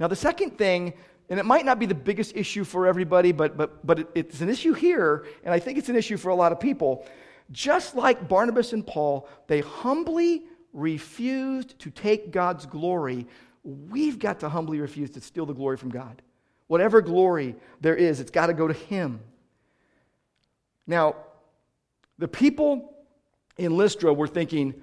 Now, 0.00 0.08
the 0.08 0.16
second 0.16 0.58
thing 0.58 0.94
and 1.28 1.40
it 1.40 1.44
might 1.44 1.64
not 1.64 1.78
be 1.78 1.86
the 1.86 1.94
biggest 1.94 2.36
issue 2.36 2.64
for 2.64 2.86
everybody, 2.86 3.32
but, 3.32 3.56
but, 3.56 3.84
but 3.86 4.10
it's 4.14 4.40
an 4.40 4.48
issue 4.48 4.74
here, 4.74 5.26
and 5.42 5.54
I 5.54 5.58
think 5.58 5.78
it's 5.78 5.88
an 5.88 5.96
issue 5.96 6.16
for 6.16 6.28
a 6.28 6.34
lot 6.34 6.52
of 6.52 6.60
people. 6.60 7.06
Just 7.50 7.94
like 7.94 8.28
Barnabas 8.28 8.72
and 8.72 8.86
Paul, 8.86 9.28
they 9.46 9.60
humbly 9.60 10.44
refused 10.72 11.78
to 11.80 11.90
take 11.90 12.30
God's 12.30 12.66
glory. 12.66 13.26
We've 13.62 14.18
got 14.18 14.40
to 14.40 14.48
humbly 14.48 14.80
refuse 14.80 15.10
to 15.10 15.20
steal 15.20 15.46
the 15.46 15.54
glory 15.54 15.76
from 15.76 15.90
God. 15.90 16.20
Whatever 16.66 17.00
glory 17.00 17.56
there 17.80 17.96
is, 17.96 18.20
it's 18.20 18.30
got 18.30 18.46
to 18.46 18.54
go 18.54 18.68
to 18.68 18.74
Him. 18.74 19.20
Now, 20.86 21.16
the 22.18 22.28
people 22.28 22.94
in 23.56 23.76
Lystra 23.76 24.12
were 24.12 24.28
thinking, 24.28 24.74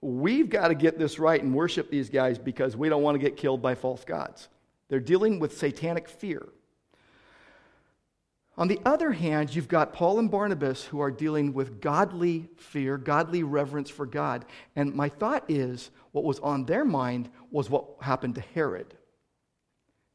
we've 0.00 0.48
got 0.48 0.68
to 0.68 0.74
get 0.74 0.98
this 0.98 1.18
right 1.18 1.42
and 1.42 1.54
worship 1.54 1.90
these 1.90 2.08
guys 2.08 2.38
because 2.38 2.76
we 2.76 2.88
don't 2.88 3.02
want 3.02 3.16
to 3.16 3.18
get 3.18 3.36
killed 3.36 3.60
by 3.62 3.74
false 3.74 4.04
gods. 4.04 4.48
They're 4.88 5.00
dealing 5.00 5.38
with 5.38 5.58
satanic 5.58 6.08
fear. 6.08 6.48
On 8.58 8.66
the 8.66 8.80
other 8.84 9.12
hand, 9.12 9.54
you've 9.54 9.68
got 9.68 9.92
Paul 9.92 10.18
and 10.18 10.28
Barnabas 10.28 10.84
who 10.84 10.98
are 10.98 11.12
dealing 11.12 11.54
with 11.54 11.80
godly 11.80 12.48
fear, 12.56 12.98
godly 12.98 13.44
reverence 13.44 13.88
for 13.88 14.04
God. 14.04 14.44
And 14.74 14.94
my 14.94 15.08
thought 15.08 15.44
is 15.48 15.90
what 16.10 16.24
was 16.24 16.40
on 16.40 16.64
their 16.64 16.84
mind 16.84 17.30
was 17.52 17.70
what 17.70 17.86
happened 18.00 18.34
to 18.34 18.40
Herod. 18.40 18.92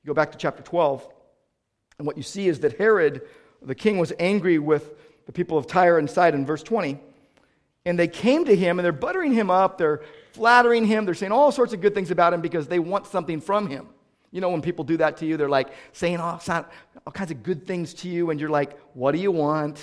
You 0.03 0.07
go 0.07 0.13
back 0.13 0.33
to 0.33 0.37
chapter 0.37 0.61
12, 0.61 1.07
and 1.97 2.05
what 2.05 2.17
you 2.17 2.23
see 2.23 2.49
is 2.49 2.59
that 2.59 2.77
Herod, 2.77 3.21
the 3.61 3.75
king, 3.75 3.97
was 3.97 4.11
angry 4.19 4.59
with 4.59 4.93
the 5.25 5.31
people 5.31 5.57
of 5.57 5.65
Tyre 5.65 5.97
and 5.97 6.09
Sidon, 6.09 6.45
verse 6.45 6.63
20. 6.63 6.99
And 7.85 7.97
they 7.97 8.09
came 8.09 8.43
to 8.43 8.55
him 8.55 8.77
and 8.77 8.83
they're 8.83 8.91
buttering 8.91 9.31
him 9.31 9.49
up, 9.49 9.77
they're 9.77 10.01
flattering 10.33 10.85
him, 10.85 11.05
they're 11.05 11.13
saying 11.13 11.31
all 11.31 11.53
sorts 11.53 11.71
of 11.71 11.79
good 11.79 11.93
things 11.93 12.11
about 12.11 12.33
him 12.33 12.41
because 12.41 12.67
they 12.67 12.79
want 12.79 13.07
something 13.07 13.39
from 13.39 13.69
him. 13.69 13.87
You 14.33 14.41
know, 14.41 14.49
when 14.49 14.63
people 14.63 14.83
do 14.83 14.97
that 14.97 15.17
to 15.17 15.27
you, 15.27 15.37
they're 15.37 15.47
like 15.47 15.69
saying 15.91 16.17
oh, 16.17 16.39
all, 16.47 16.65
all 17.05 17.13
kinds 17.13 17.29
of 17.29 17.43
good 17.43 17.67
things 17.67 17.93
to 17.93 18.09
you, 18.09 18.31
and 18.31 18.39
you're 18.39 18.49
like, 18.49 18.79
what 18.95 19.11
do 19.11 19.19
you 19.19 19.31
want? 19.31 19.79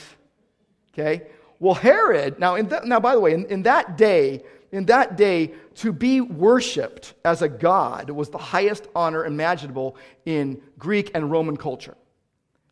Okay? 0.92 1.28
Well, 1.60 1.74
Herod, 1.74 2.40
now, 2.40 2.56
in 2.56 2.68
now 2.84 2.98
by 2.98 3.14
the 3.14 3.20
way, 3.20 3.32
in, 3.32 3.46
in 3.46 3.62
that 3.62 3.96
day, 3.96 4.42
in 4.72 4.86
that 4.86 5.16
day, 5.16 5.54
to 5.76 5.92
be 5.92 6.20
worshiped 6.20 7.14
as 7.24 7.42
a 7.42 7.48
god 7.48 8.10
was 8.10 8.28
the 8.28 8.38
highest 8.38 8.88
honor 8.94 9.24
imaginable 9.24 9.96
in 10.26 10.60
Greek 10.78 11.12
and 11.14 11.30
Roman 11.30 11.56
culture. 11.56 11.96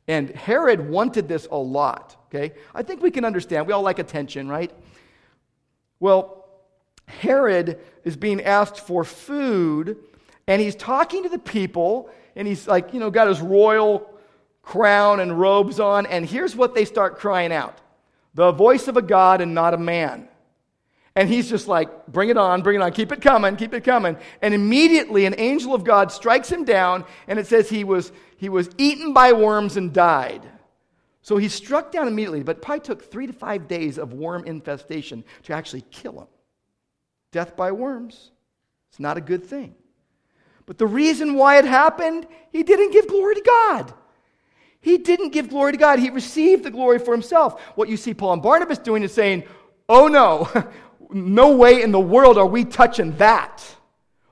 And 0.09 0.31
Herod 0.31 0.89
wanted 0.89 1.29
this 1.29 1.47
a 1.49 1.57
lot, 1.57 2.17
okay? 2.27 2.55
I 2.75 2.83
think 2.83 3.03
we 3.03 3.13
can 3.13 3.25
understand. 3.25 3.69
We 3.69 3.73
all 3.73 3.83
like 3.83 4.01
attention, 4.01 4.49
right? 4.49 4.73
Well, 6.01 6.45
Herod 7.07 7.79
is 8.03 8.17
being 8.17 8.43
asked 8.43 8.81
for 8.81 9.05
food 9.05 9.99
and 10.49 10.61
he's 10.61 10.75
talking 10.75 11.23
to 11.23 11.29
the 11.29 11.39
people, 11.39 12.11
and 12.35 12.49
he's 12.49 12.67
like, 12.67 12.93
you 12.93 12.99
know, 12.99 13.11
got 13.11 13.29
his 13.29 13.41
royal 13.41 14.11
crown 14.63 15.21
and 15.21 15.39
robes 15.39 15.79
on, 15.79 16.07
and 16.07 16.27
here's 16.27 16.57
what 16.57 16.75
they 16.75 16.85
start 16.85 17.19
crying 17.19 17.53
out 17.53 17.79
the 18.35 18.53
voice 18.53 18.89
of 18.89 18.97
a 18.97 19.03
God 19.03 19.41
and 19.41 19.55
not 19.55 19.75
a 19.75 19.79
man. 19.79 20.29
And 21.17 21.29
he's 21.29 21.51
just 21.51 21.67
like, 21.67 22.07
bring 22.07 22.29
it 22.29 22.37
on, 22.37 22.63
bring 22.63 22.77
it 22.77 22.83
on, 22.83 22.93
keep 22.93 23.11
it 23.11 23.21
coming, 23.21 23.57
keep 23.57 23.75
it 23.75 23.83
coming. 23.83 24.17
And 24.41 24.55
immediately 24.55 25.27
an 25.27 25.35
angel 25.37 25.75
of 25.75 25.83
God 25.83 26.13
strikes 26.13 26.51
him 26.51 26.65
down, 26.65 27.05
and 27.27 27.41
it 27.41 27.49
says 27.49 27.69
he 27.69 27.83
was, 27.83 28.13
he 28.37 28.49
was 28.49 28.71
eaten 28.79 29.13
by 29.13 29.33
worms 29.33 29.77
and 29.77 29.93
died. 29.93 30.43
So 31.23 31.37
he's 31.37 31.53
struck 31.53 31.91
down 31.91 32.07
immediately, 32.07 32.45
but 32.45 32.59
it 32.59 32.63
probably 32.63 32.85
took 32.85 33.11
three 33.11 33.27
to 33.27 33.33
five 33.33 33.67
days 33.67 33.99
of 33.99 34.13
worm 34.13 34.45
infestation 34.45 35.25
to 35.45 35.53
actually 35.53 35.83
kill 35.91 36.21
him. 36.21 36.29
Death 37.33 37.57
by 37.57 37.73
worms. 37.73 38.31
It's 38.91 39.01
not 39.01 39.17
a 39.17 39.21
good 39.21 39.45
thing. 39.45 39.75
But 40.69 40.77
the 40.77 40.87
reason 40.87 41.33
why 41.33 41.57
it 41.57 41.65
happened, 41.65 42.27
he 42.53 42.63
didn't 42.63 42.93
give 42.93 43.09
glory 43.09 43.37
to 43.37 43.41
God. 43.41 43.95
He 44.83 44.99
didn't 44.99 45.31
give 45.31 45.49
glory 45.49 45.73
to 45.73 45.79
God. 45.79 45.99
He 45.99 46.11
received 46.11 46.63
the 46.63 46.71
glory 46.71 46.99
for 46.99 47.15
himself. 47.15 47.59
What 47.75 47.89
you 47.89 47.97
see 47.97 48.13
Paul 48.13 48.35
and 48.35 48.43
Barnabas 48.43 48.77
doing 48.77 49.03
is 49.03 49.15
saying, 49.15 49.45
oh 49.89 50.09
no, 50.09 50.47
no 51.11 51.57
way 51.57 51.81
in 51.81 51.91
the 51.91 51.99
world 51.99 52.37
are 52.37 52.47
we 52.47 52.67
touching 52.67 53.17
that. 53.17 53.65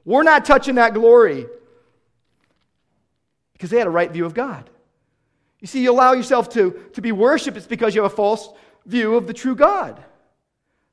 We're 0.04 0.24
not 0.24 0.44
touching 0.44 0.74
that 0.74 0.92
glory. 0.92 1.46
Because 3.54 3.70
they 3.70 3.78
had 3.78 3.86
a 3.86 3.90
right 3.90 4.10
view 4.10 4.26
of 4.26 4.34
God. 4.34 4.68
You 5.60 5.66
see, 5.66 5.82
you 5.82 5.90
allow 5.90 6.12
yourself 6.12 6.50
to, 6.50 6.84
to 6.92 7.00
be 7.00 7.12
worshiped, 7.12 7.56
it's 7.56 7.66
because 7.66 7.94
you 7.94 8.02
have 8.02 8.12
a 8.12 8.14
false 8.14 8.50
view 8.84 9.16
of 9.16 9.26
the 9.26 9.32
true 9.32 9.56
God. 9.56 10.04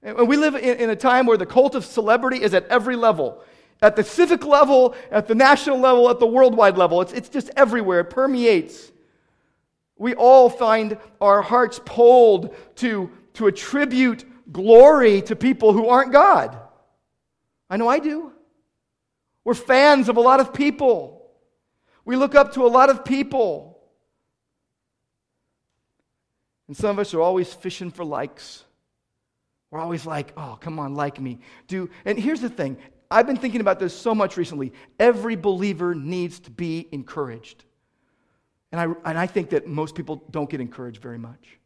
And 0.02 0.26
we 0.26 0.38
live 0.38 0.56
in, 0.56 0.78
in 0.78 0.90
a 0.90 0.96
time 0.96 1.26
where 1.26 1.38
the 1.38 1.46
cult 1.46 1.76
of 1.76 1.84
celebrity 1.84 2.42
is 2.42 2.54
at 2.54 2.66
every 2.68 2.96
level 2.96 3.44
at 3.84 3.98
the 3.98 4.04
civic 4.04 4.46
level, 4.46 4.96
at 5.12 5.28
the 5.28 5.36
national 5.36 5.78
level, 5.78 6.10
at 6.10 6.18
the 6.18 6.26
worldwide 6.26 6.78
level. 6.78 7.02
It's, 7.02 7.12
it's 7.12 7.28
just 7.28 7.52
everywhere, 7.58 8.00
it 8.00 8.06
permeates. 8.06 8.92
We 9.98 10.16
all 10.16 10.50
find 10.50 10.98
our 11.20 11.42
hearts 11.42 11.82
pulled 11.84 12.56
to, 12.78 13.12
to 13.34 13.48
attribute 13.48 14.26
glory 14.52 15.22
to 15.24 15.36
people 15.36 15.74
who 15.74 15.90
aren't 15.90 16.14
God. 16.14 16.58
I 17.70 17.76
know 17.76 17.90
I 17.90 18.00
do. 18.00 18.32
We're 19.44 19.54
fans 19.54 20.08
of 20.08 20.16
a 20.16 20.22
lot 20.22 20.40
of 20.40 20.54
people. 20.54 21.30
We 22.06 22.16
look 22.16 22.36
up 22.36 22.54
to 22.54 22.66
a 22.66 22.70
lot 22.70 22.90
of 22.90 23.04
people. 23.04 23.82
And 26.70 26.78
some 26.78 26.92
of 26.92 27.00
us 27.00 27.14
are 27.14 27.22
always 27.22 27.54
fishing 27.54 27.92
for 27.92 28.06
likes. 28.06 28.64
We're 29.72 29.80
always 29.80 30.06
like, 30.06 30.32
oh, 30.38 30.58
come 30.62 30.80
on, 30.80 30.96
like 30.96 31.20
me. 31.20 31.40
Do 31.68 31.90
and 32.06 32.18
here's 32.18 32.40
the 32.40 32.50
thing. 32.50 32.78
I've 33.14 33.28
been 33.28 33.38
thinking 33.38 33.62
about 33.62 33.80
this 33.80 33.98
so 33.98 34.16
much 34.16 34.38
recently. 34.38 34.74
Every 35.00 35.36
believer 35.36 35.94
needs 35.94 36.40
to 36.42 36.52
be 36.52 36.88
encouraged. 36.92 37.64
And 38.72 38.82
I, 38.82 39.10
and 39.10 39.18
I 39.18 39.28
think 39.28 39.52
that 39.52 39.68
most 39.68 39.96
people 39.96 40.24
don't 40.32 40.50
get 40.50 40.62
encouraged 40.62 41.02
very 41.02 41.20
much. 41.20 41.60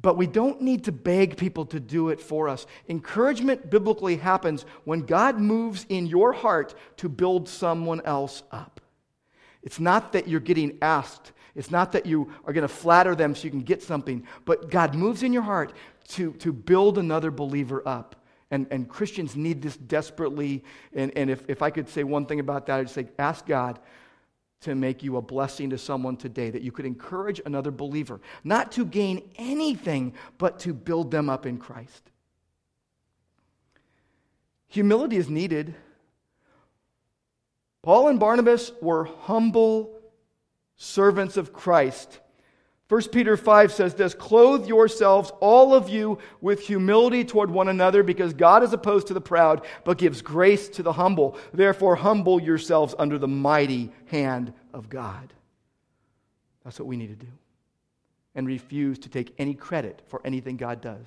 But 0.00 0.16
we 0.16 0.26
don't 0.26 0.60
need 0.60 0.84
to 0.84 0.92
beg 0.92 1.36
people 1.36 1.66
to 1.66 1.78
do 1.78 2.08
it 2.08 2.20
for 2.20 2.48
us. 2.48 2.66
Encouragement 2.88 3.70
biblically 3.70 4.16
happens 4.16 4.66
when 4.84 5.00
God 5.00 5.38
moves 5.38 5.86
in 5.88 6.06
your 6.06 6.32
heart 6.32 6.74
to 6.96 7.08
build 7.08 7.48
someone 7.48 8.00
else 8.04 8.42
up. 8.50 8.80
It's 9.62 9.78
not 9.78 10.12
that 10.12 10.26
you're 10.26 10.40
getting 10.40 10.78
asked 10.82 11.32
it's 11.54 11.70
not 11.70 11.92
that 11.92 12.06
you 12.06 12.32
are 12.44 12.52
going 12.52 12.66
to 12.66 12.68
flatter 12.68 13.14
them 13.14 13.34
so 13.34 13.44
you 13.44 13.50
can 13.50 13.62
get 13.62 13.82
something, 13.82 14.26
but 14.44 14.70
God 14.70 14.94
moves 14.94 15.22
in 15.22 15.32
your 15.32 15.42
heart 15.42 15.72
to, 16.08 16.32
to 16.34 16.52
build 16.52 16.98
another 16.98 17.30
believer 17.30 17.82
up. 17.86 18.16
And, 18.50 18.66
and 18.70 18.88
Christians 18.88 19.36
need 19.36 19.62
this 19.62 19.76
desperately. 19.76 20.64
And, 20.92 21.12
and 21.16 21.30
if, 21.30 21.48
if 21.48 21.62
I 21.62 21.70
could 21.70 21.88
say 21.88 22.04
one 22.04 22.26
thing 22.26 22.40
about 22.40 22.66
that, 22.66 22.80
I'd 22.80 22.90
say 22.90 23.08
ask 23.18 23.46
God 23.46 23.78
to 24.60 24.74
make 24.74 25.02
you 25.02 25.18
a 25.18 25.22
blessing 25.22 25.70
to 25.70 25.78
someone 25.78 26.16
today, 26.16 26.48
that 26.50 26.62
you 26.62 26.72
could 26.72 26.86
encourage 26.86 27.40
another 27.44 27.70
believer, 27.70 28.20
not 28.44 28.72
to 28.72 28.84
gain 28.84 29.30
anything, 29.36 30.14
but 30.38 30.58
to 30.60 30.72
build 30.72 31.10
them 31.10 31.28
up 31.28 31.44
in 31.44 31.58
Christ. 31.58 32.10
Humility 34.68 35.16
is 35.16 35.28
needed. 35.28 35.74
Paul 37.82 38.08
and 38.08 38.18
Barnabas 38.18 38.72
were 38.80 39.04
humble 39.04 40.00
servants 40.76 41.36
of 41.36 41.52
Christ. 41.52 42.20
1 42.88 43.08
Peter 43.08 43.36
5 43.36 43.72
says 43.72 43.94
this 43.94 44.14
Clothe 44.14 44.66
yourselves, 44.66 45.32
all 45.40 45.74
of 45.74 45.88
you, 45.88 46.18
with 46.40 46.60
humility 46.60 47.24
toward 47.24 47.50
one 47.50 47.68
another, 47.68 48.02
because 48.02 48.34
God 48.34 48.62
is 48.62 48.72
opposed 48.72 49.06
to 49.06 49.14
the 49.14 49.20
proud, 49.20 49.64
but 49.84 49.96
gives 49.96 50.20
grace 50.20 50.68
to 50.70 50.82
the 50.82 50.92
humble. 50.92 51.38
Therefore, 51.52 51.96
humble 51.96 52.40
yourselves 52.40 52.94
under 52.98 53.18
the 53.18 53.28
mighty 53.28 53.90
hand 54.06 54.52
of 54.74 54.90
God. 54.90 55.32
That's 56.62 56.78
what 56.78 56.88
we 56.88 56.96
need 56.96 57.18
to 57.18 57.26
do. 57.26 57.32
And 58.34 58.46
refuse 58.46 58.98
to 59.00 59.08
take 59.08 59.34
any 59.38 59.54
credit 59.54 60.02
for 60.08 60.20
anything 60.24 60.56
God 60.56 60.80
does. 60.80 61.06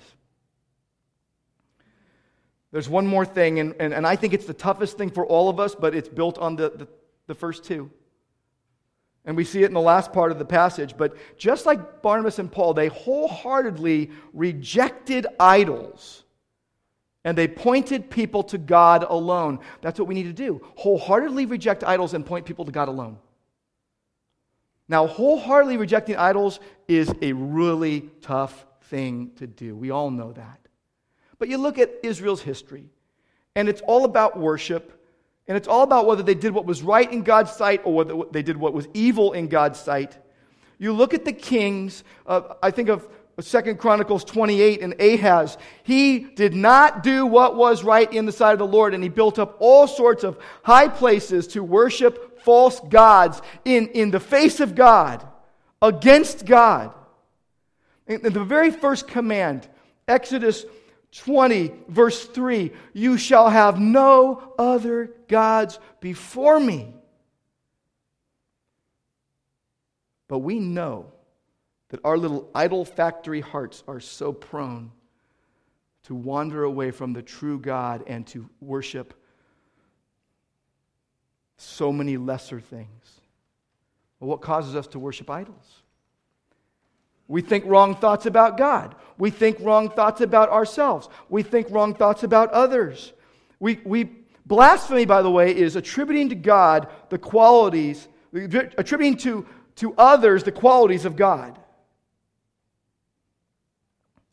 There's 2.72 2.88
one 2.88 3.06
more 3.06 3.24
thing, 3.24 3.60
and, 3.60 3.74
and, 3.78 3.94
and 3.94 4.06
I 4.06 4.16
think 4.16 4.34
it's 4.34 4.46
the 4.46 4.52
toughest 4.52 4.98
thing 4.98 5.10
for 5.10 5.24
all 5.24 5.48
of 5.48 5.60
us, 5.60 5.74
but 5.74 5.94
it's 5.94 6.08
built 6.08 6.38
on 6.38 6.56
the, 6.56 6.70
the, 6.70 6.88
the 7.28 7.34
first 7.34 7.64
two. 7.64 7.90
And 9.28 9.36
we 9.36 9.44
see 9.44 9.62
it 9.62 9.66
in 9.66 9.74
the 9.74 9.80
last 9.80 10.10
part 10.10 10.32
of 10.32 10.38
the 10.38 10.44
passage. 10.46 10.96
But 10.96 11.14
just 11.36 11.66
like 11.66 12.00
Barnabas 12.00 12.38
and 12.38 12.50
Paul, 12.50 12.72
they 12.72 12.88
wholeheartedly 12.88 14.10
rejected 14.32 15.26
idols 15.38 16.24
and 17.24 17.36
they 17.36 17.46
pointed 17.46 18.08
people 18.08 18.42
to 18.44 18.56
God 18.56 19.04
alone. 19.06 19.58
That's 19.82 19.98
what 19.98 20.08
we 20.08 20.14
need 20.14 20.22
to 20.24 20.32
do. 20.32 20.62
Wholeheartedly 20.76 21.44
reject 21.44 21.84
idols 21.84 22.14
and 22.14 22.24
point 22.24 22.46
people 22.46 22.64
to 22.64 22.72
God 22.72 22.88
alone. 22.88 23.18
Now, 24.88 25.06
wholeheartedly 25.06 25.76
rejecting 25.76 26.16
idols 26.16 26.58
is 26.88 27.12
a 27.20 27.34
really 27.34 28.08
tough 28.22 28.64
thing 28.84 29.32
to 29.36 29.46
do. 29.46 29.76
We 29.76 29.90
all 29.90 30.10
know 30.10 30.32
that. 30.32 30.68
But 31.38 31.50
you 31.50 31.58
look 31.58 31.76
at 31.78 31.90
Israel's 32.02 32.40
history, 32.40 32.86
and 33.54 33.68
it's 33.68 33.82
all 33.82 34.06
about 34.06 34.38
worship 34.38 34.97
and 35.48 35.56
it's 35.56 35.66
all 35.66 35.82
about 35.82 36.06
whether 36.06 36.22
they 36.22 36.34
did 36.34 36.52
what 36.52 36.66
was 36.66 36.82
right 36.82 37.10
in 37.10 37.22
God's 37.22 37.52
sight 37.52 37.80
or 37.84 37.94
whether 37.94 38.14
they 38.30 38.42
did 38.42 38.56
what 38.56 38.74
was 38.74 38.86
evil 38.92 39.32
in 39.32 39.48
God's 39.48 39.80
sight. 39.80 40.16
You 40.78 40.92
look 40.92 41.14
at 41.14 41.24
the 41.24 41.32
kings, 41.32 42.04
uh, 42.26 42.54
I 42.62 42.70
think 42.70 42.90
of 42.90 43.08
Second 43.40 43.78
Chronicles 43.78 44.24
28 44.24 44.82
and 44.82 45.00
Ahaz. 45.00 45.58
He 45.84 46.18
did 46.18 46.54
not 46.54 47.02
do 47.02 47.24
what 47.24 47.56
was 47.56 47.84
right 47.84 48.12
in 48.12 48.26
the 48.26 48.32
sight 48.32 48.52
of 48.52 48.58
the 48.58 48.66
Lord, 48.66 48.94
and 48.94 49.02
he 49.02 49.08
built 49.08 49.38
up 49.38 49.56
all 49.60 49.86
sorts 49.86 50.24
of 50.24 50.38
high 50.64 50.88
places 50.88 51.46
to 51.48 51.62
worship 51.62 52.40
false 52.40 52.80
gods 52.88 53.40
in, 53.64 53.88
in 53.88 54.10
the 54.10 54.20
face 54.20 54.60
of 54.60 54.74
God, 54.74 55.26
against 55.80 56.44
God. 56.46 56.92
In 58.06 58.22
the 58.22 58.44
very 58.44 58.70
first 58.70 59.06
command, 59.06 59.68
Exodus 60.08 60.64
20, 61.12 61.72
verse 61.88 62.24
3 62.26 62.72
You 62.92 63.16
shall 63.16 63.48
have 63.48 63.78
no 63.78 64.54
other 64.58 65.10
gods 65.28 65.78
before 66.00 66.60
me. 66.60 66.94
But 70.28 70.40
we 70.40 70.60
know 70.60 71.12
that 71.88 72.00
our 72.04 72.18
little 72.18 72.50
idol 72.54 72.84
factory 72.84 73.40
hearts 73.40 73.82
are 73.88 74.00
so 74.00 74.32
prone 74.32 74.92
to 76.04 76.14
wander 76.14 76.64
away 76.64 76.90
from 76.90 77.12
the 77.12 77.22
true 77.22 77.58
God 77.58 78.04
and 78.06 78.26
to 78.28 78.48
worship 78.60 79.14
so 81.56 81.90
many 81.92 82.16
lesser 82.16 82.60
things. 82.60 83.20
Well, 84.20 84.30
what 84.30 84.40
causes 84.40 84.74
us 84.74 84.86
to 84.88 84.98
worship 84.98 85.30
idols? 85.30 85.82
We 87.28 87.42
think 87.42 87.64
wrong 87.66 87.94
thoughts 87.94 88.26
about 88.26 88.56
God. 88.56 88.94
We 89.18 89.30
think 89.30 89.58
wrong 89.60 89.90
thoughts 89.90 90.22
about 90.22 90.48
ourselves. 90.48 91.08
We 91.28 91.42
think 91.42 91.70
wrong 91.70 91.94
thoughts 91.94 92.22
about 92.22 92.50
others. 92.52 93.12
We, 93.60 93.80
we, 93.84 94.10
blasphemy, 94.46 95.04
by 95.04 95.22
the 95.22 95.30
way, 95.30 95.54
is 95.54 95.76
attributing 95.76 96.30
to 96.30 96.34
God 96.34 96.88
the 97.10 97.18
qualities, 97.18 98.08
attributing 98.32 99.18
to, 99.18 99.46
to 99.76 99.94
others 99.98 100.44
the 100.44 100.52
qualities 100.52 101.04
of 101.04 101.16
God. 101.16 101.58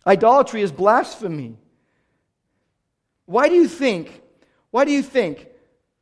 Idolatry 0.08 0.62
is 0.62 0.72
blasphemy. 0.72 1.58
Why 3.26 3.50
do 3.50 3.56
you 3.56 3.68
think, 3.68 4.22
why 4.70 4.86
do 4.86 4.92
you 4.92 5.02
think 5.02 5.48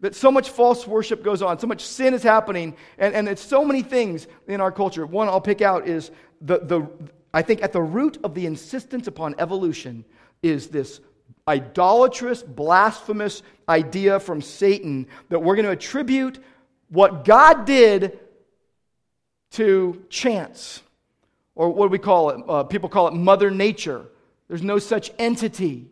that 0.01 0.13
so 0.13 0.29
much 0.29 0.49
false 0.49 0.85
worship 0.85 1.23
goes 1.23 1.41
on, 1.41 1.57
so 1.57 1.67
much 1.67 1.85
sin 1.85 2.13
is 2.13 2.21
happening, 2.21 2.75
and, 2.97 3.15
and 3.15 3.29
it's 3.29 3.41
so 3.41 3.63
many 3.63 3.81
things 3.81 4.27
in 4.47 4.59
our 4.59 4.73
culture? 4.73 5.05
One 5.05 5.29
I'll 5.29 5.39
pick 5.39 5.61
out 5.61 5.87
is 5.87 6.11
the, 6.43 6.59
the, 6.59 6.87
I 7.33 7.41
think 7.41 7.63
at 7.63 7.73
the 7.73 7.81
root 7.81 8.17
of 8.23 8.35
the 8.35 8.45
insistence 8.45 9.07
upon 9.07 9.35
evolution 9.39 10.05
is 10.43 10.67
this 10.67 10.99
idolatrous, 11.47 12.43
blasphemous 12.43 13.41
idea 13.67 14.19
from 14.19 14.41
Satan 14.41 15.07
that 15.29 15.39
we're 15.39 15.55
going 15.55 15.65
to 15.65 15.71
attribute 15.71 16.39
what 16.89 17.25
God 17.25 17.65
did 17.65 18.19
to 19.51 20.03
chance. 20.09 20.81
Or 21.55 21.69
what 21.69 21.87
do 21.87 21.91
we 21.91 21.99
call 21.99 22.29
it? 22.31 22.43
Uh, 22.47 22.63
people 22.63 22.89
call 22.89 23.07
it 23.07 23.13
Mother 23.13 23.51
Nature. 23.51 24.05
There's 24.47 24.63
no 24.63 24.79
such 24.79 25.11
entity. 25.17 25.89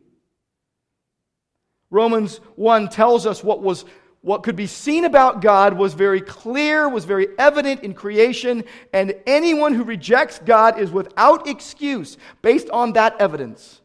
Romans 1.89 2.37
1 2.55 2.89
tells 2.89 3.25
us 3.25 3.43
what 3.43 3.61
was 3.61 3.85
what 4.21 4.43
could 4.43 4.55
be 4.55 4.67
seen 4.67 5.03
about 5.03 5.41
God 5.41 5.73
was 5.73 5.95
very 5.95 6.21
clear, 6.21 6.87
was 6.87 7.05
very 7.05 7.27
evident 7.39 7.83
in 7.83 7.93
creation, 7.93 8.63
and 8.93 9.15
anyone 9.25 9.73
who 9.73 9.83
rejects 9.83 10.39
God 10.39 10.79
is 10.79 10.91
without 10.91 11.47
excuse 11.47 12.17
based 12.43 12.69
on 12.69 12.93
that 12.93 13.19
evidence. 13.19 13.81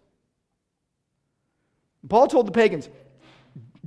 Paul 2.06 2.28
told 2.28 2.46
the 2.46 2.52
pagans, 2.52 2.88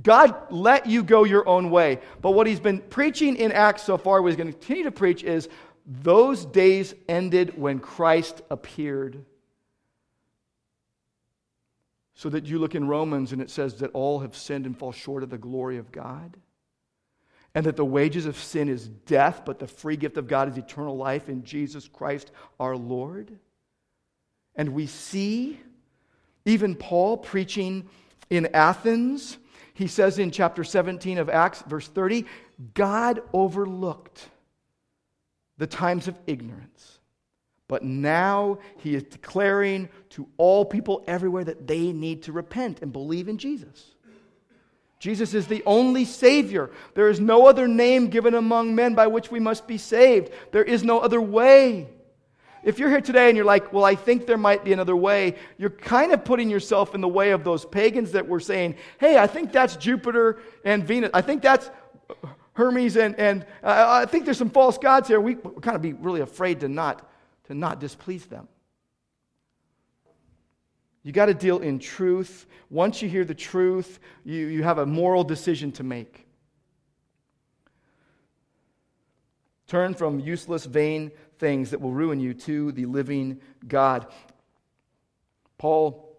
God 0.02 0.34
let 0.50 0.86
you 0.86 1.02
go 1.02 1.24
your 1.24 1.46
own 1.48 1.70
way. 1.70 2.00
But 2.20 2.32
what 2.32 2.46
he's 2.46 2.60
been 2.60 2.80
preaching 2.80 3.36
in 3.36 3.52
Acts 3.52 3.82
so 3.82 3.96
far, 3.96 4.20
what 4.20 4.28
he's 4.28 4.36
going 4.36 4.52
to 4.52 4.58
continue 4.58 4.84
to 4.84 4.90
preach, 4.90 5.22
is 5.22 5.48
those 5.86 6.44
days 6.46 6.94
ended 7.08 7.56
when 7.58 7.78
Christ 7.78 8.42
appeared. 8.50 9.24
So 12.20 12.28
that 12.28 12.44
you 12.44 12.58
look 12.58 12.74
in 12.74 12.86
Romans 12.86 13.32
and 13.32 13.40
it 13.40 13.48
says 13.48 13.76
that 13.76 13.92
all 13.94 14.20
have 14.20 14.36
sinned 14.36 14.66
and 14.66 14.76
fall 14.76 14.92
short 14.92 15.22
of 15.22 15.30
the 15.30 15.38
glory 15.38 15.78
of 15.78 15.90
God. 15.90 16.36
And 17.54 17.64
that 17.64 17.76
the 17.76 17.84
wages 17.86 18.26
of 18.26 18.36
sin 18.36 18.68
is 18.68 18.88
death, 18.88 19.40
but 19.46 19.58
the 19.58 19.66
free 19.66 19.96
gift 19.96 20.18
of 20.18 20.28
God 20.28 20.50
is 20.50 20.58
eternal 20.58 20.98
life 20.98 21.30
in 21.30 21.44
Jesus 21.44 21.88
Christ 21.88 22.30
our 22.60 22.76
Lord. 22.76 23.38
And 24.54 24.74
we 24.74 24.86
see 24.86 25.60
even 26.44 26.74
Paul 26.74 27.16
preaching 27.16 27.88
in 28.28 28.50
Athens. 28.52 29.38
He 29.72 29.86
says 29.86 30.18
in 30.18 30.30
chapter 30.30 30.62
17 30.62 31.16
of 31.16 31.30
Acts, 31.30 31.62
verse 31.62 31.88
30, 31.88 32.26
God 32.74 33.22
overlooked 33.32 34.28
the 35.56 35.66
times 35.66 36.06
of 36.06 36.18
ignorance. 36.26 36.99
But 37.70 37.84
now 37.84 38.58
he 38.78 38.96
is 38.96 39.04
declaring 39.04 39.90
to 40.08 40.26
all 40.38 40.64
people 40.64 41.04
everywhere 41.06 41.44
that 41.44 41.68
they 41.68 41.92
need 41.92 42.24
to 42.24 42.32
repent 42.32 42.82
and 42.82 42.92
believe 42.92 43.28
in 43.28 43.38
Jesus. 43.38 43.94
Jesus 44.98 45.34
is 45.34 45.46
the 45.46 45.62
only 45.64 46.04
Savior. 46.04 46.72
There 46.94 47.08
is 47.08 47.20
no 47.20 47.46
other 47.46 47.68
name 47.68 48.08
given 48.08 48.34
among 48.34 48.74
men 48.74 48.96
by 48.96 49.06
which 49.06 49.30
we 49.30 49.38
must 49.38 49.68
be 49.68 49.78
saved. 49.78 50.32
There 50.50 50.64
is 50.64 50.82
no 50.82 50.98
other 50.98 51.20
way. 51.20 51.86
If 52.64 52.80
you're 52.80 52.90
here 52.90 53.00
today 53.00 53.28
and 53.28 53.36
you're 53.36 53.46
like, 53.46 53.72
well, 53.72 53.84
I 53.84 53.94
think 53.94 54.26
there 54.26 54.36
might 54.36 54.64
be 54.64 54.72
another 54.72 54.96
way, 54.96 55.36
you're 55.56 55.70
kind 55.70 56.10
of 56.10 56.24
putting 56.24 56.50
yourself 56.50 56.96
in 56.96 57.00
the 57.00 57.06
way 57.06 57.30
of 57.30 57.44
those 57.44 57.64
pagans 57.64 58.10
that 58.12 58.26
were 58.26 58.40
saying, 58.40 58.74
hey, 58.98 59.16
I 59.16 59.28
think 59.28 59.52
that's 59.52 59.76
Jupiter 59.76 60.40
and 60.64 60.84
Venus. 60.84 61.10
I 61.14 61.20
think 61.20 61.40
that's 61.40 61.70
Hermes 62.54 62.96
and, 62.96 63.14
and 63.16 63.46
uh, 63.62 64.02
I 64.02 64.06
think 64.06 64.24
there's 64.24 64.38
some 64.38 64.50
false 64.50 64.76
gods 64.76 65.06
here. 65.06 65.20
We 65.20 65.36
kind 65.36 65.76
of 65.76 65.82
be 65.82 65.92
really 65.92 66.20
afraid 66.20 66.58
to 66.60 66.68
not, 66.68 67.06
to 67.50 67.54
not 67.56 67.80
displease 67.80 68.26
them. 68.26 68.46
You 71.02 71.10
got 71.10 71.26
to 71.26 71.34
deal 71.34 71.58
in 71.58 71.80
truth. 71.80 72.46
Once 72.68 73.02
you 73.02 73.08
hear 73.08 73.24
the 73.24 73.34
truth, 73.34 73.98
you, 74.24 74.46
you 74.46 74.62
have 74.62 74.78
a 74.78 74.86
moral 74.86 75.24
decision 75.24 75.72
to 75.72 75.82
make. 75.82 76.28
Turn 79.66 79.94
from 79.94 80.20
useless, 80.20 80.64
vain 80.64 81.10
things 81.40 81.72
that 81.72 81.80
will 81.80 81.90
ruin 81.90 82.20
you 82.20 82.34
to 82.34 82.70
the 82.70 82.86
living 82.86 83.40
God. 83.66 84.06
Paul, 85.58 86.16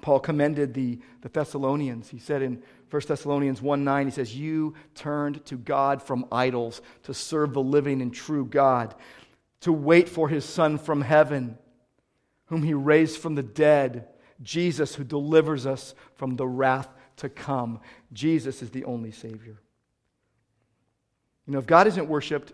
Paul 0.00 0.18
commended 0.18 0.74
the, 0.74 0.98
the 1.20 1.28
Thessalonians. 1.28 2.08
He 2.08 2.18
said 2.18 2.42
in 2.42 2.64
1 2.90 3.02
Thessalonians 3.06 3.62
1 3.62 3.84
9, 3.84 4.06
he 4.06 4.10
says, 4.10 4.36
You 4.36 4.74
turned 4.96 5.44
to 5.46 5.56
God 5.56 6.02
from 6.02 6.26
idols 6.32 6.82
to 7.04 7.14
serve 7.14 7.52
the 7.52 7.62
living 7.62 8.02
and 8.02 8.12
true 8.12 8.44
God, 8.44 8.96
to 9.64 9.72
wait 9.72 10.10
for 10.10 10.28
his 10.28 10.44
Son 10.44 10.76
from 10.76 11.00
heaven, 11.00 11.56
whom 12.46 12.62
he 12.62 12.74
raised 12.74 13.16
from 13.16 13.34
the 13.34 13.42
dead, 13.42 14.06
Jesus, 14.42 14.94
who 14.94 15.04
delivers 15.04 15.66
us 15.66 15.94
from 16.16 16.36
the 16.36 16.46
wrath 16.46 16.86
to 17.16 17.30
come. 17.30 17.80
Jesus 18.12 18.60
is 18.60 18.68
the 18.68 18.84
only 18.84 19.10
Savior. 19.10 19.58
You 21.46 21.54
know, 21.54 21.58
if 21.58 21.66
God 21.66 21.86
isn't 21.86 22.06
worshiped, 22.06 22.52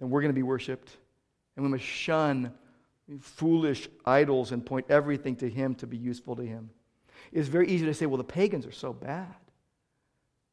then 0.00 0.10
we're 0.10 0.22
going 0.22 0.32
to 0.32 0.36
be 0.36 0.42
worshiped. 0.42 0.90
And 1.54 1.64
we 1.64 1.70
must 1.70 1.84
shun 1.84 2.52
foolish 3.20 3.88
idols 4.04 4.50
and 4.50 4.66
point 4.66 4.86
everything 4.88 5.36
to 5.36 5.48
Him 5.48 5.76
to 5.76 5.86
be 5.86 5.96
useful 5.96 6.34
to 6.34 6.42
Him. 6.42 6.70
It's 7.32 7.46
very 7.46 7.68
easy 7.68 7.86
to 7.86 7.94
say, 7.94 8.06
well, 8.06 8.18
the 8.18 8.24
pagans 8.24 8.66
are 8.66 8.72
so 8.72 8.92
bad. 8.92 9.36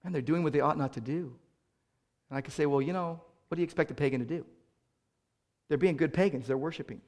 And 0.04 0.14
they're 0.14 0.22
doing 0.22 0.44
what 0.44 0.54
they 0.54 0.60
ought 0.60 0.78
not 0.78 0.94
to 0.94 1.02
do. 1.02 1.34
And 2.30 2.38
I 2.38 2.42
can 2.42 2.52
say, 2.52 2.68
well, 2.68 2.84
you 2.84 2.94
know, 2.94 3.20
what 3.48 3.56
do 3.56 3.62
you 3.62 3.66
expect 3.66 3.90
a 3.90 3.96
pagan 3.96 4.20
to 4.20 4.28
do? 4.28 4.46
They're 5.68 5.78
being 5.78 5.98
good 5.98 6.14
pagans, 6.14 6.48
they're 6.48 6.58
worshiping. 6.58 7.02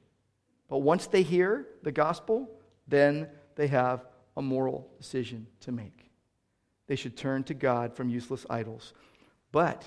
But 0.68 0.78
once 0.78 1.06
they 1.06 1.22
hear 1.22 1.66
the 1.82 1.92
gospel, 1.92 2.50
then 2.88 3.28
they 3.54 3.68
have 3.68 4.04
a 4.36 4.42
moral 4.42 4.88
decision 4.98 5.46
to 5.60 5.72
make. 5.72 6.10
They 6.86 6.96
should 6.96 7.16
turn 7.16 7.44
to 7.44 7.54
God 7.54 7.94
from 7.94 8.08
useless 8.08 8.46
idols. 8.48 8.92
But 9.52 9.84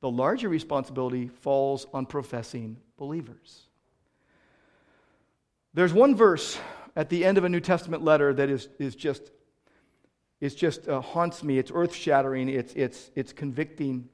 the 0.00 0.10
larger 0.10 0.48
responsibility 0.48 1.28
falls 1.28 1.86
on 1.92 2.06
professing 2.06 2.76
believers. 2.96 3.62
There's 5.72 5.92
one 5.92 6.14
verse 6.14 6.58
at 6.94 7.08
the 7.08 7.24
end 7.24 7.38
of 7.38 7.44
a 7.44 7.48
New 7.48 7.60
Testament 7.60 8.04
letter 8.04 8.32
that 8.32 8.48
is, 8.48 8.68
is 8.78 8.94
just, 8.94 9.32
it's 10.40 10.54
just 10.54 10.88
uh, 10.88 11.00
haunts 11.00 11.42
me. 11.42 11.58
It's 11.58 11.72
earth 11.74 11.94
shattering, 11.94 12.48
it's, 12.48 12.72
it's, 12.74 13.10
it's 13.14 13.32
convicting. 13.32 14.08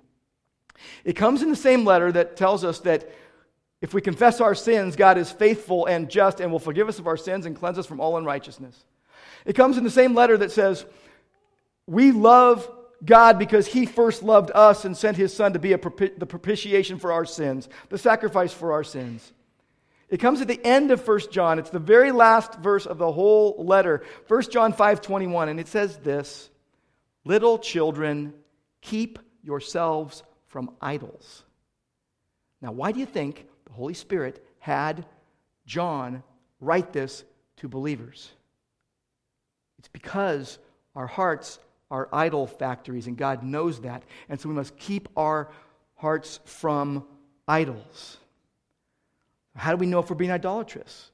It 1.04 1.14
comes 1.14 1.42
in 1.42 1.50
the 1.50 1.56
same 1.56 1.84
letter 1.84 2.12
that 2.12 2.36
tells 2.36 2.64
us 2.64 2.80
that 2.80 3.10
if 3.80 3.94
we 3.94 4.00
confess 4.00 4.40
our 4.40 4.54
sins, 4.54 4.96
God 4.96 5.16
is 5.16 5.30
faithful 5.30 5.86
and 5.86 6.10
just 6.10 6.40
and 6.40 6.52
will 6.52 6.58
forgive 6.58 6.88
us 6.88 6.98
of 6.98 7.06
our 7.06 7.16
sins 7.16 7.46
and 7.46 7.56
cleanse 7.56 7.78
us 7.78 7.86
from 7.86 8.00
all 8.00 8.16
unrighteousness. 8.16 8.84
It 9.46 9.54
comes 9.54 9.78
in 9.78 9.84
the 9.84 9.90
same 9.90 10.14
letter 10.14 10.36
that 10.36 10.52
says, 10.52 10.84
We 11.86 12.12
love 12.12 12.70
God 13.04 13.38
because 13.38 13.66
He 13.66 13.86
first 13.86 14.22
loved 14.22 14.50
us 14.54 14.84
and 14.84 14.96
sent 14.96 15.16
His 15.16 15.34
Son 15.34 15.54
to 15.54 15.58
be 15.58 15.70
propi- 15.70 16.18
the 16.18 16.26
propitiation 16.26 16.98
for 16.98 17.12
our 17.12 17.24
sins, 17.24 17.68
the 17.88 17.96
sacrifice 17.96 18.52
for 18.52 18.72
our 18.72 18.84
sins. 18.84 19.32
It 20.10 20.18
comes 20.18 20.40
at 20.40 20.48
the 20.48 20.62
end 20.64 20.90
of 20.90 21.06
1 21.06 21.20
John. 21.30 21.58
It's 21.58 21.70
the 21.70 21.78
very 21.78 22.10
last 22.10 22.56
verse 22.56 22.84
of 22.84 22.98
the 22.98 23.12
whole 23.12 23.64
letter. 23.64 24.02
1 24.26 24.50
John 24.50 24.72
5:21 24.72 25.48
and 25.48 25.60
it 25.60 25.68
says 25.68 25.98
this, 25.98 26.50
"Little 27.24 27.58
children, 27.58 28.34
keep 28.82 29.20
yourselves 29.42 30.22
from 30.50 30.76
idols." 30.80 31.44
Now, 32.60 32.70
why 32.70 32.92
do 32.92 33.00
you 33.00 33.06
think 33.06 33.48
the 33.64 33.72
Holy 33.72 33.94
Spirit 33.94 34.46
had 34.58 35.06
John 35.64 36.22
write 36.60 36.92
this 36.92 37.24
to 37.56 37.68
believers? 37.68 38.30
It's 39.78 39.88
because 39.88 40.58
our 40.94 41.06
hearts 41.06 41.58
are 41.90 42.08
idol 42.12 42.46
factories, 42.46 43.06
and 43.06 43.16
God 43.16 43.42
knows 43.42 43.80
that. 43.80 44.02
And 44.28 44.38
so 44.38 44.48
we 44.48 44.54
must 44.54 44.76
keep 44.76 45.08
our 45.16 45.50
hearts 45.94 46.40
from 46.44 47.06
idols. 47.48 48.18
How 49.56 49.72
do 49.72 49.78
we 49.78 49.86
know 49.86 49.98
if 49.98 50.10
we're 50.10 50.16
being 50.16 50.30
idolatrous? 50.30 51.10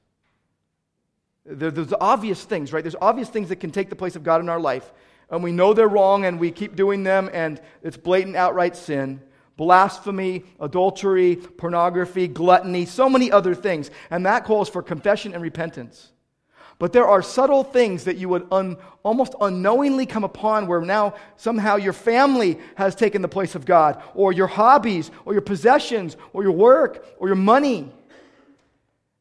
There's 1.45 1.93
obvious 2.01 2.43
things, 2.43 2.73
right? 2.73 2.83
There's 2.83 2.95
obvious 3.01 3.29
things 3.29 3.49
that 3.49 3.55
can 3.55 3.71
take 3.71 3.89
the 3.89 3.95
place 3.95 4.15
of 4.17 4.23
God 4.23 4.41
in 4.41 4.49
our 4.49 4.59
life. 4.59 4.91
And 5.29 5.43
we 5.43 5.51
know 5.51 5.73
they're 5.73 5.87
wrong 5.87 6.25
and 6.25 6.39
we 6.39 6.51
keep 6.51 6.75
doing 6.75 7.03
them, 7.03 7.29
and 7.31 7.61
it's 7.81 7.97
blatant, 7.97 8.35
outright 8.35 8.75
sin. 8.75 9.21
Blasphemy, 9.57 10.43
adultery, 10.59 11.35
pornography, 11.35 12.27
gluttony, 12.27 12.85
so 12.85 13.09
many 13.09 13.31
other 13.31 13.55
things. 13.55 13.91
And 14.09 14.25
that 14.25 14.45
calls 14.45 14.69
for 14.69 14.81
confession 14.81 15.33
and 15.33 15.43
repentance. 15.43 16.11
But 16.79 16.93
there 16.93 17.07
are 17.07 17.23
subtle 17.23 17.63
things 17.63 18.03
that 18.03 18.17
you 18.17 18.29
would 18.29 18.47
un, 18.51 18.77
almost 19.01 19.33
unknowingly 19.41 20.05
come 20.05 20.23
upon 20.23 20.67
where 20.67 20.81
now 20.81 21.15
somehow 21.35 21.77
your 21.77 21.93
family 21.93 22.59
has 22.75 22.93
taken 22.93 23.23
the 23.23 23.27
place 23.27 23.55
of 23.55 23.65
God, 23.65 24.01
or 24.13 24.31
your 24.31 24.45
hobbies, 24.45 25.09
or 25.25 25.33
your 25.33 25.41
possessions, 25.41 26.15
or 26.33 26.43
your 26.43 26.51
work, 26.51 27.03
or 27.17 27.27
your 27.27 27.35
money. 27.35 27.91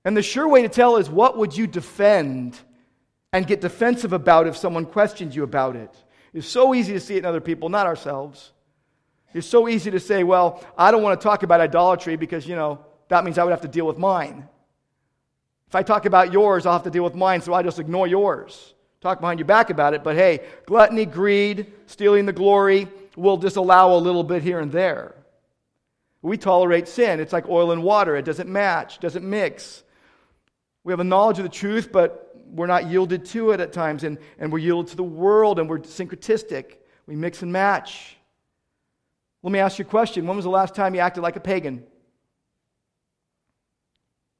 And 0.05 0.15
the 0.15 0.23
sure 0.23 0.47
way 0.47 0.63
to 0.63 0.69
tell 0.69 0.99
is 0.99 1.09
what 1.09 1.39
would 1.39 1.57
you 1.57 1.67
defend 1.67 2.59
and 3.33 3.47
get 3.47 3.63
defensive 3.63 4.13
about 4.13 4.47
if 4.47 4.57
someone 4.57 4.85
questions 4.85 5.35
you 5.35 5.43
about 5.43 5.77
it? 5.77 5.91
It's 6.35 6.47
so 6.47 6.75
easy 6.75 6.93
to 6.93 7.01
see 7.01 7.15
it 7.15 7.21
in 7.21 7.25
other 7.25 7.41
people, 7.41 7.71
not 7.71 7.87
ourselves. 7.87 8.53
It's 9.35 9.47
so 9.47 9.69
easy 9.69 9.91
to 9.91 10.01
say, 10.01 10.25
well, 10.25 10.65
I 10.79 10.91
don't 10.91 11.03
want 11.03 11.21
to 11.21 11.25
talk 11.25 11.43
about 11.43 11.61
idolatry 11.61 12.17
because, 12.17 12.47
you 12.47 12.57
know, 12.57 12.81
that 13.09 13.25
means 13.25 13.39
I 13.39 13.45
would 13.45 13.51
have 13.51 13.61
to 13.63 13.69
deal 13.69 13.87
with 13.87 13.99
mine. 13.99 14.49
If 15.69 15.75
I 15.75 15.83
talk 15.83 16.07
about 16.07 16.33
yours, 16.33 16.65
I'll 16.65 16.75
have 16.75 16.85
to 16.85 16.91
deal 16.91 17.05
with 17.05 17.15
mine, 17.15 17.41
so 17.41 17.53
I 17.53 17.63
just 17.63 17.79
ignore 17.79 18.07
yours. 18.07 18.75
Talk 19.01 19.21
behind 19.21 19.39
your 19.39 19.47
back 19.47 19.71
about 19.71 19.95
it, 19.95 20.03
but 20.03 20.17
hey, 20.17 20.41
gluttony, 20.65 21.07
greed, 21.07 21.73
stealing 21.87 22.25
the 22.25 22.33
glory, 22.33 22.89
we'll 23.17 23.37
disallow 23.37 23.97
a 23.97 24.01
little 24.01 24.25
bit 24.25 24.43
here 24.43 24.61
and 24.61 24.73
there. 24.73 25.15
We 26.23 26.39
tolerate 26.39 26.89
sin. 26.89 27.21
It's 27.21 27.33
like 27.33 27.49
oil 27.49 27.73
and 27.73 27.83
water, 27.83 28.17
it 28.17 28.25
doesn't 28.25 28.49
match, 28.49 29.01
doesn't 29.01 29.25
mix. 29.29 29.83
We 30.83 30.93
have 30.93 31.01
a 31.01 31.05
knowledge 31.05 31.39
of 31.39 31.45
the 31.45 31.51
truth, 31.51 31.91
but 31.93 32.35
we're 32.51 32.67
not 32.67 32.87
yielded 32.87 33.25
to 33.27 33.51
it 33.51 33.61
at 33.61 33.73
times, 33.73 34.05
and, 34.05 34.19
and 34.39 34.53
we're 34.53 34.59
yielded 34.59 34.91
to 34.93 34.97
the 34.97 35.03
world, 35.03 35.59
and 35.59 35.69
we're 35.69 35.81
syncretistic. 35.81 36.77
We 37.07 37.17
mix 37.17 37.43
and 37.43 37.53
match. 37.53 38.16
Let 39.47 39.53
me 39.53 39.61
ask 39.61 39.79
you 39.79 39.85
a 39.85 39.89
question. 39.89 40.27
When 40.27 40.35
was 40.35 40.43
the 40.43 40.51
last 40.51 40.75
time 40.75 40.93
you 40.97 41.01
acted 41.01 41.21
like 41.21 41.37
a 41.37 41.41
pagan? 41.41 41.85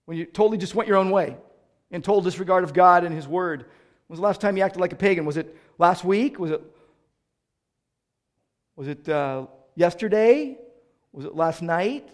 when 0.07 0.19
you 0.19 0.25
totally 0.25 0.59
just 0.59 0.75
went 0.75 0.89
your 0.89 0.97
own 0.97 1.11
way 1.11 1.37
in 1.93 2.03
total 2.03 2.23
disregard 2.23 2.65
of 2.65 2.75
God 2.75 3.05
and 3.05 3.15
His 3.15 3.29
Word? 3.29 3.61
When 3.61 3.69
was 4.09 4.19
the 4.19 4.25
last 4.25 4.41
time 4.41 4.57
you 4.57 4.65
acted 4.65 4.81
like 4.81 4.93
a 4.93 4.97
pagan? 4.97 5.25
Was 5.25 5.37
it 5.37 5.57
last 5.79 6.03
week? 6.03 6.41
Was 6.41 6.51
it, 6.51 6.61
was 8.75 8.89
it 8.89 9.09
uh, 9.09 9.47
yesterday? 9.77 10.59
Was 11.13 11.25
it 11.25 11.37
last 11.37 11.63
night? 11.63 12.09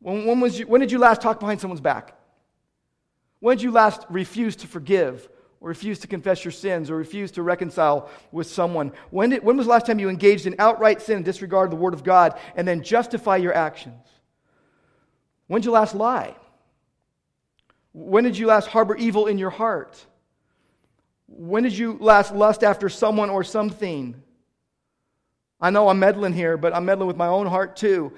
When, 0.00 0.24
when, 0.24 0.40
was 0.40 0.58
you, 0.58 0.66
when 0.66 0.80
did 0.80 0.90
you 0.90 0.98
last 0.98 1.20
talk 1.20 1.38
behind 1.38 1.60
someone's 1.60 1.82
back? 1.82 2.18
When 3.40 3.58
did 3.58 3.62
you 3.62 3.72
last 3.72 4.06
refuse 4.08 4.56
to 4.56 4.66
forgive 4.66 5.28
or 5.66 5.70
refuse 5.70 5.98
to 5.98 6.06
confess 6.06 6.44
your 6.44 6.52
sins, 6.52 6.92
or 6.92 6.96
refuse 6.96 7.32
to 7.32 7.42
reconcile 7.42 8.08
with 8.30 8.46
someone? 8.46 8.92
When, 9.10 9.30
did, 9.30 9.42
when 9.42 9.56
was 9.56 9.66
the 9.66 9.72
last 9.72 9.84
time 9.84 9.98
you 9.98 10.08
engaged 10.08 10.46
in 10.46 10.54
outright 10.60 11.02
sin 11.02 11.16
and 11.16 11.24
disregarded 11.24 11.72
the 11.72 11.76
Word 11.76 11.92
of 11.92 12.04
God 12.04 12.38
and 12.54 12.68
then 12.68 12.84
justify 12.84 13.34
your 13.34 13.52
actions? 13.52 14.06
When 15.48 15.60
did 15.60 15.66
you 15.66 15.72
last 15.72 15.96
lie? 15.96 16.36
When 17.92 18.22
did 18.22 18.38
you 18.38 18.46
last 18.46 18.68
harbor 18.68 18.94
evil 18.94 19.26
in 19.26 19.38
your 19.38 19.50
heart? 19.50 20.06
When 21.26 21.64
did 21.64 21.76
you 21.76 21.98
last 22.00 22.32
lust 22.32 22.62
after 22.62 22.88
someone 22.88 23.28
or 23.28 23.42
something? 23.42 24.22
I 25.60 25.70
know 25.70 25.88
I'm 25.88 25.98
meddling 25.98 26.32
here, 26.32 26.56
but 26.56 26.76
I'm 26.76 26.84
meddling 26.84 27.08
with 27.08 27.16
my 27.16 27.26
own 27.26 27.48
heart 27.48 27.74
too. 27.74 28.12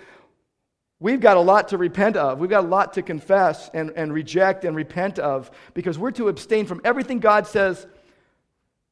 We've 1.00 1.20
got 1.20 1.36
a 1.36 1.40
lot 1.40 1.68
to 1.68 1.78
repent 1.78 2.16
of. 2.16 2.40
We've 2.40 2.50
got 2.50 2.64
a 2.64 2.66
lot 2.66 2.94
to 2.94 3.02
confess 3.02 3.70
and, 3.72 3.92
and 3.94 4.12
reject 4.12 4.64
and 4.64 4.74
repent 4.74 5.18
of 5.18 5.50
because 5.74 5.96
we're 5.96 6.10
to 6.12 6.28
abstain 6.28 6.66
from 6.66 6.80
everything 6.84 7.20
God 7.20 7.46
says 7.46 7.86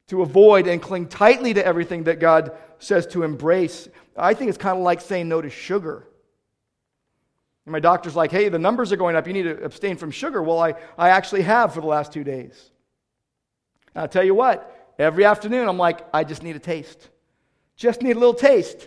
to 0.09 0.23
avoid 0.23 0.69
and 0.69 0.81
cling 0.81 1.09
tightly 1.09 1.55
to 1.55 1.67
everything 1.67 2.05
that 2.05 2.21
God 2.21 2.57
says 2.79 3.07
to 3.09 3.25
embrace. 3.25 3.89
I 4.17 4.35
think 4.35 4.51
it's 4.51 4.59
kind 4.59 4.79
of 4.79 4.85
like 4.85 5.01
saying 5.01 5.29
no 5.29 5.43
to 5.43 5.51
sugar. 5.51 6.07
And 7.65 7.73
my 7.73 7.81
doctor's 7.81 8.15
like, 8.15 8.31
hey, 8.31 8.49
the 8.49 8.59
numbers 8.59 8.93
are 8.93 8.97
going 8.97 9.17
up. 9.17 9.27
You 9.27 9.33
need 9.33 9.43
to 9.43 9.65
abstain 9.65 9.97
from 9.97 10.13
sugar. 10.13 10.41
Well, 10.41 10.61
I, 10.61 10.75
I 10.97 11.09
actually 11.09 11.43
have 11.43 11.75
for 11.75 11.81
the 11.81 11.89
last 11.89 12.13
two 12.13 12.23
days. 12.23 12.71
And 13.95 14.03
I'll 14.03 14.09
tell 14.09 14.23
you 14.23 14.35
what, 14.35 14.95
every 14.97 15.25
afternoon 15.25 15.69
I'm 15.69 15.79
like, 15.79 16.07
I 16.15 16.23
just 16.23 16.45
need 16.45 16.55
a 16.55 16.61
taste. 16.61 17.09
Just 17.75 18.01
need 18.01 18.15
a 18.15 18.19
little 18.21 18.35
taste. 18.35 18.87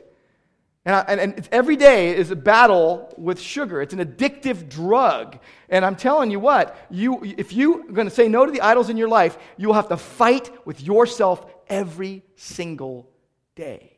And, 0.86 0.96
I, 0.96 1.00
and, 1.08 1.20
and 1.20 1.50
every 1.52 1.76
day 1.76 2.16
is 2.16 2.32
a 2.32 2.36
battle 2.36 3.14
with 3.18 3.40
sugar. 3.40 3.82
It's 3.82 3.94
an 3.94 4.00
addictive 4.00 4.70
drug. 4.70 5.38
And 5.68 5.86
I'm 5.86 5.96
telling 5.96 6.32
you 6.32 6.40
what, 6.40 6.78
you, 6.90 7.22
if 7.24 7.52
you're 7.52 7.84
going 7.84 8.08
to 8.08 8.14
say 8.14 8.28
no 8.28 8.46
to 8.46 8.52
the 8.52 8.62
idols 8.62 8.90
in 8.90 8.98
your 8.98 9.10
life, 9.10 9.38
you 9.58 9.68
will 9.68 9.76
have 9.76 9.90
to 9.90 9.98
fight 9.98 10.52
with 10.66 10.82
yourself 10.82 11.46
every 11.68 12.24
single 12.36 13.10
day. 13.56 13.98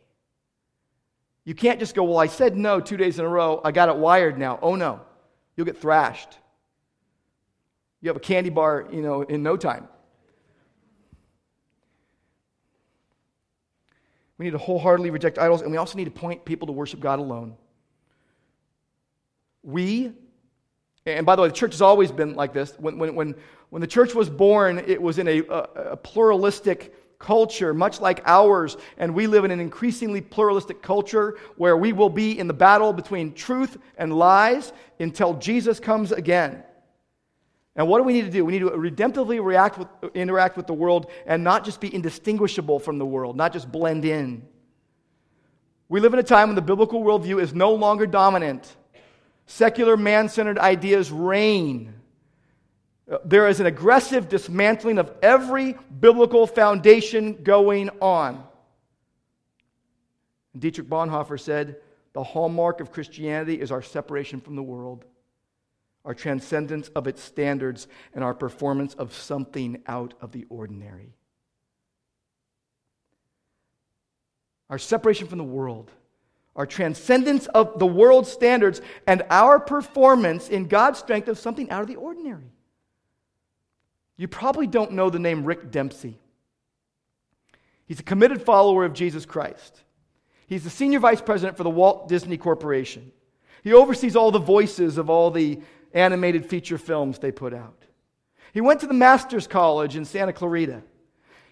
You 1.45 1.55
can't 1.55 1.79
just 1.79 1.95
go, 1.95 2.03
Well, 2.03 2.19
I 2.19 2.27
said 2.27 2.57
no 2.57 2.79
two 2.79 2.97
days 2.97 3.19
in 3.19 3.25
a 3.25 3.29
row. 3.29 3.61
I 3.63 3.71
got 3.71 3.89
it 3.89 3.95
wired 3.95 4.37
now. 4.37 4.59
Oh, 4.61 4.75
no. 4.75 5.01
You'll 5.55 5.65
get 5.65 5.77
thrashed. 5.77 6.37
You 8.01 8.09
have 8.09 8.17
a 8.17 8.21
candy 8.21 8.49
bar, 8.49 8.87
you 8.91 9.01
know, 9.01 9.21
in 9.21 9.43
no 9.43 9.57
time. 9.57 9.87
We 14.41 14.45
need 14.45 14.53
to 14.53 14.57
wholeheartedly 14.57 15.11
reject 15.11 15.37
idols, 15.37 15.61
and 15.61 15.69
we 15.69 15.77
also 15.77 15.99
need 15.99 16.05
to 16.05 16.09
point 16.09 16.43
people 16.45 16.65
to 16.65 16.71
worship 16.71 16.99
God 16.99 17.19
alone. 17.19 17.55
We, 19.61 20.13
and 21.05 21.27
by 21.27 21.35
the 21.35 21.43
way, 21.43 21.49
the 21.49 21.53
church 21.53 21.73
has 21.73 21.81
always 21.83 22.11
been 22.11 22.33
like 22.33 22.51
this. 22.51 22.73
When, 22.79 22.97
when, 22.97 23.13
when, 23.13 23.35
when 23.69 23.81
the 23.81 23.87
church 23.87 24.15
was 24.15 24.31
born, 24.31 24.79
it 24.79 24.99
was 24.99 25.19
in 25.19 25.27
a, 25.27 25.41
a, 25.41 25.59
a 25.91 25.97
pluralistic 25.97 27.19
culture, 27.19 27.71
much 27.71 28.01
like 28.01 28.23
ours, 28.25 28.77
and 28.97 29.13
we 29.13 29.27
live 29.27 29.45
in 29.45 29.51
an 29.51 29.59
increasingly 29.59 30.21
pluralistic 30.21 30.81
culture 30.81 31.37
where 31.57 31.77
we 31.77 31.93
will 31.93 32.09
be 32.09 32.39
in 32.39 32.47
the 32.47 32.53
battle 32.55 32.93
between 32.93 33.35
truth 33.35 33.77
and 33.99 34.11
lies 34.11 34.73
until 34.99 35.35
Jesus 35.35 35.79
comes 35.79 36.11
again. 36.11 36.63
And 37.75 37.87
what 37.87 37.99
do 37.99 38.03
we 38.03 38.13
need 38.13 38.25
to 38.25 38.31
do? 38.31 38.43
We 38.43 38.51
need 38.51 38.59
to 38.59 38.71
redemptively 38.71 39.43
react 39.43 39.77
with, 39.77 39.87
interact 40.13 40.57
with 40.57 40.67
the 40.67 40.73
world 40.73 41.09
and 41.25 41.43
not 41.43 41.63
just 41.63 41.79
be 41.79 41.93
indistinguishable 41.93 42.79
from 42.79 42.97
the 42.97 43.05
world, 43.05 43.37
not 43.37 43.53
just 43.53 43.71
blend 43.71 44.03
in. 44.03 44.45
We 45.87 45.99
live 45.99 46.13
in 46.13 46.19
a 46.19 46.23
time 46.23 46.49
when 46.49 46.55
the 46.55 46.61
biblical 46.61 47.01
worldview 47.01 47.41
is 47.41 47.53
no 47.53 47.73
longer 47.73 48.05
dominant. 48.05 48.75
Secular, 49.45 49.97
man 49.97 50.29
centered 50.29 50.57
ideas 50.57 51.11
reign. 51.11 51.93
There 53.25 53.47
is 53.47 53.59
an 53.59 53.65
aggressive 53.65 54.29
dismantling 54.29 54.97
of 54.97 55.11
every 55.21 55.75
biblical 55.99 56.47
foundation 56.47 57.43
going 57.43 57.89
on. 58.01 58.43
Dietrich 60.57 60.87
Bonhoeffer 60.87 61.39
said, 61.39 61.77
The 62.13 62.23
hallmark 62.23 62.79
of 62.79 62.91
Christianity 62.91 63.59
is 63.59 63.71
our 63.71 63.81
separation 63.81 64.39
from 64.39 64.55
the 64.55 64.63
world 64.63 65.05
our 66.03 66.13
transcendence 66.13 66.89
of 66.89 67.07
its 67.07 67.21
standards, 67.21 67.87
and 68.13 68.23
our 68.23 68.33
performance 68.33 68.93
of 68.95 69.13
something 69.13 69.81
out 69.87 70.13
of 70.19 70.31
the 70.31 70.45
ordinary. 70.49 71.13
Our 74.69 74.79
separation 74.79 75.27
from 75.27 75.37
the 75.37 75.43
world, 75.43 75.91
our 76.55 76.65
transcendence 76.65 77.47
of 77.47 77.77
the 77.77 77.85
world's 77.85 78.31
standards, 78.31 78.81
and 79.05 79.23
our 79.29 79.59
performance 79.59 80.49
in 80.49 80.67
God's 80.67 80.99
strength 80.99 81.27
of 81.27 81.37
something 81.37 81.69
out 81.69 81.81
of 81.81 81.87
the 81.87 81.97
ordinary. 81.97 82.51
You 84.17 84.27
probably 84.27 84.67
don't 84.67 84.93
know 84.93 85.09
the 85.09 85.19
name 85.19 85.43
Rick 85.43 85.71
Dempsey. 85.71 86.17
He's 87.85 87.99
a 87.99 88.03
committed 88.03 88.41
follower 88.41 88.85
of 88.85 88.93
Jesus 88.93 89.25
Christ. 89.25 89.83
He's 90.47 90.63
the 90.63 90.69
senior 90.69 90.99
vice 90.99 91.21
president 91.21 91.57
for 91.57 91.63
the 91.63 91.69
Walt 91.69 92.07
Disney 92.07 92.37
Corporation. 92.37 93.11
He 93.63 93.73
oversees 93.73 94.15
all 94.15 94.31
the 94.31 94.39
voices 94.39 94.97
of 94.97 95.09
all 95.09 95.31
the 95.31 95.59
animated 95.93 96.45
feature 96.45 96.77
films 96.77 97.19
they 97.19 97.31
put 97.31 97.53
out. 97.53 97.85
He 98.53 98.61
went 98.61 98.81
to 98.81 98.87
the 98.87 98.93
Master's 98.93 99.47
College 99.47 99.95
in 99.95 100.05
Santa 100.05 100.33
Clarita. 100.33 100.83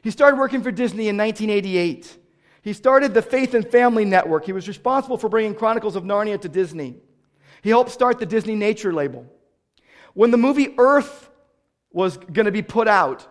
He 0.02 0.12
started 0.12 0.38
working 0.38 0.62
for 0.62 0.72
Disney 0.72 1.08
in 1.08 1.18
1988. 1.18 2.18
He 2.62 2.74
started 2.74 3.14
the 3.14 3.22
Faith 3.22 3.54
and 3.54 3.70
Family 3.70 4.06
Network. 4.06 4.46
He 4.46 4.54
was 4.54 4.68
responsible 4.68 5.18
for 5.18 5.30
bringing 5.30 5.56
Chronicles 5.56 5.96
of 5.96 6.04
Narnia 6.04 6.40
to 6.42 6.50
Disney. 6.50 6.98
He 7.62 7.70
helped 7.70 7.92
start 7.92 8.20
the 8.20 8.26
Disney 8.26 8.56
Nature 8.56 8.94
label. 8.94 9.26
When 10.14 10.32
the 10.32 10.38
movie 10.38 10.76
Earth 10.78 11.30
was 11.92 12.18
going 12.18 12.46
to 12.46 12.52
be 12.52 12.62
put 12.62 12.88
out, 12.88 13.28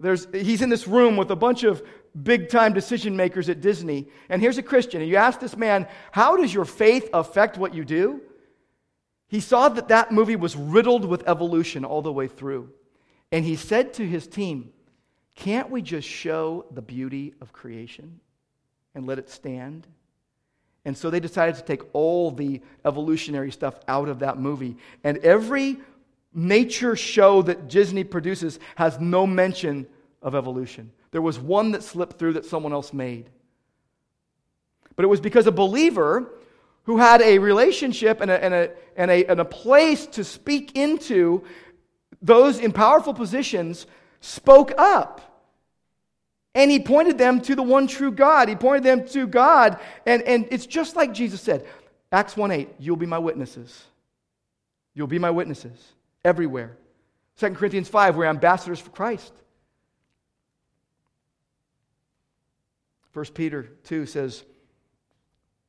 there's, 0.00 0.26
he's 0.32 0.62
in 0.62 0.68
this 0.68 0.86
room 0.86 1.16
with 1.16 1.30
a 1.30 1.36
bunch 1.36 1.64
of 1.64 1.82
big 2.22 2.48
time 2.48 2.72
decision 2.72 3.16
makers 3.16 3.48
at 3.48 3.60
Disney. 3.60 4.08
And 4.28 4.40
here's 4.40 4.58
a 4.58 4.62
Christian. 4.62 5.00
And 5.00 5.10
you 5.10 5.16
ask 5.16 5.40
this 5.40 5.56
man, 5.56 5.88
How 6.12 6.36
does 6.36 6.52
your 6.52 6.64
faith 6.64 7.08
affect 7.12 7.58
what 7.58 7.74
you 7.74 7.84
do? 7.84 8.20
He 9.28 9.40
saw 9.40 9.68
that 9.68 9.88
that 9.88 10.10
movie 10.10 10.36
was 10.36 10.56
riddled 10.56 11.04
with 11.04 11.28
evolution 11.28 11.84
all 11.84 12.02
the 12.02 12.12
way 12.12 12.28
through. 12.28 12.70
And 13.30 13.44
he 13.44 13.56
said 13.56 13.94
to 13.94 14.06
his 14.06 14.26
team, 14.26 14.72
Can't 15.34 15.70
we 15.70 15.82
just 15.82 16.08
show 16.08 16.64
the 16.70 16.82
beauty 16.82 17.34
of 17.40 17.52
creation 17.52 18.20
and 18.94 19.06
let 19.06 19.18
it 19.18 19.28
stand? 19.28 19.86
And 20.86 20.96
so 20.96 21.10
they 21.10 21.20
decided 21.20 21.56
to 21.56 21.62
take 21.62 21.82
all 21.92 22.30
the 22.30 22.62
evolutionary 22.86 23.52
stuff 23.52 23.78
out 23.86 24.08
of 24.08 24.20
that 24.20 24.38
movie. 24.38 24.76
And 25.04 25.18
every 25.18 25.76
nature 26.32 26.96
show 26.96 27.42
that 27.42 27.68
Disney 27.68 28.04
produces 28.04 28.58
has 28.76 28.98
no 28.98 29.26
mention 29.26 29.86
of 30.22 30.34
evolution. 30.34 30.90
There 31.10 31.22
was 31.22 31.38
one 31.38 31.72
that 31.72 31.82
slipped 31.82 32.18
through 32.18 32.34
that 32.34 32.46
someone 32.46 32.72
else 32.72 32.94
made. 32.94 33.28
But 34.96 35.04
it 35.04 35.08
was 35.08 35.20
because 35.20 35.46
a 35.46 35.52
believer 35.52 36.32
who 36.88 36.96
had 36.96 37.20
a 37.20 37.38
relationship 37.38 38.22
and 38.22 38.30
a, 38.30 38.42
and 38.42 38.54
a, 38.54 38.70
and 38.96 39.10
a, 39.10 39.26
and 39.26 39.40
a 39.40 39.44
place 39.44 40.06
to 40.06 40.24
speak 40.24 40.74
into 40.74 41.44
those 42.22 42.58
in 42.58 42.72
powerful 42.72 43.12
positions, 43.12 43.86
spoke 44.22 44.72
up. 44.78 45.44
And 46.54 46.70
he 46.70 46.80
pointed 46.80 47.18
them 47.18 47.42
to 47.42 47.54
the 47.54 47.62
one 47.62 47.88
true 47.88 48.10
God. 48.10 48.48
He 48.48 48.56
pointed 48.56 48.84
them 48.84 49.06
to 49.08 49.26
God. 49.26 49.78
And, 50.06 50.22
and 50.22 50.48
it's 50.50 50.64
just 50.64 50.96
like 50.96 51.12
Jesus 51.12 51.42
said 51.42 51.66
Acts 52.10 52.38
1 52.38 52.50
8, 52.52 52.68
you'll 52.78 52.96
be 52.96 53.04
my 53.04 53.18
witnesses. 53.18 53.84
You'll 54.94 55.08
be 55.08 55.18
my 55.18 55.30
witnesses 55.30 55.92
everywhere. 56.24 56.74
2 57.36 57.50
Corinthians 57.50 57.88
5, 57.90 58.16
we're 58.16 58.24
ambassadors 58.24 58.80
for 58.80 58.88
Christ. 58.88 59.34
1 63.12 63.26
Peter 63.34 63.64
2 63.84 64.06
says, 64.06 64.42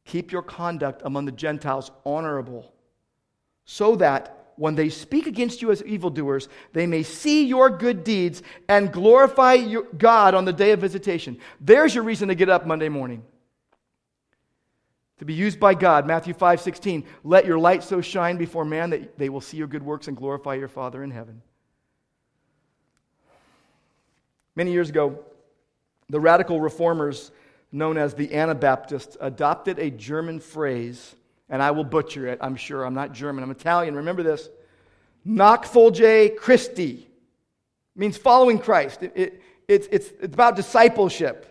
Keep 0.10 0.32
your 0.32 0.42
conduct 0.42 1.04
among 1.06 1.26
the 1.26 1.32
Gentiles 1.32 1.92
honorable, 2.04 2.74
so 3.64 3.96
that 3.98 4.54
when 4.56 4.74
they 4.74 4.90
speak 4.90 5.28
against 5.28 5.62
you 5.62 5.70
as 5.70 5.84
evildoers, 5.84 6.50
they 6.74 6.88
may 6.88 7.04
see 7.04 7.46
your 7.46 7.70
good 7.70 8.04
deeds 8.04 8.42
and 8.68 8.92
glorify 8.92 9.58
God 10.00 10.34
on 10.34 10.46
the 10.46 10.52
day 10.52 10.72
of 10.72 10.82
visitation. 10.82 11.38
There's 11.62 11.94
your 11.94 12.04
reason 12.04 12.30
to 12.30 12.34
get 12.34 12.50
up 12.50 12.66
Monday 12.66 12.90
morning. 12.90 13.24
To 15.20 15.26
be 15.26 15.36
used 15.36 15.60
by 15.60 15.76
God. 15.76 16.08
Matthew 16.08 16.34
5 16.34 16.60
16. 16.60 17.06
Let 17.24 17.46
your 17.46 17.60
light 17.60 17.84
so 17.84 18.02
shine 18.02 18.38
before 18.38 18.66
man 18.66 18.90
that 18.90 19.16
they 19.20 19.30
will 19.30 19.42
see 19.42 19.58
your 19.58 19.68
good 19.68 19.84
works 19.84 20.08
and 20.08 20.18
glorify 20.18 20.56
your 20.56 20.70
Father 20.70 21.04
in 21.04 21.12
heaven. 21.12 21.44
Many 24.56 24.72
years 24.72 24.90
ago, 24.90 25.24
the 26.10 26.20
radical 26.20 26.60
reformers 26.60 27.30
known 27.72 27.98
as 27.98 28.14
the 28.14 28.34
Anabaptists, 28.34 29.18
adopted 29.22 29.80
a 29.80 29.90
German 29.90 30.40
phrase, 30.40 31.16
and 31.50 31.62
I 31.62 31.72
will 31.72 31.84
butcher 31.84 32.28
it, 32.28 32.40
I'm 32.42 32.56
sure. 32.56 32.84
I'm 32.84 32.94
not 32.94 33.14
German, 33.14 33.44
I'm 33.44 33.52
Italian. 33.52 33.96
Remember 33.96 34.24
this. 34.24 34.50
Nachfolge 35.28 36.36
Christi 36.38 37.08
means 37.96 38.18
following 38.18 38.60
Christ. 38.60 39.04
It, 39.04 39.14
it, 39.16 39.42
it's, 39.68 39.88
it's, 39.92 40.08
it's 40.22 40.34
about 40.34 40.56
discipleship. 40.56 41.46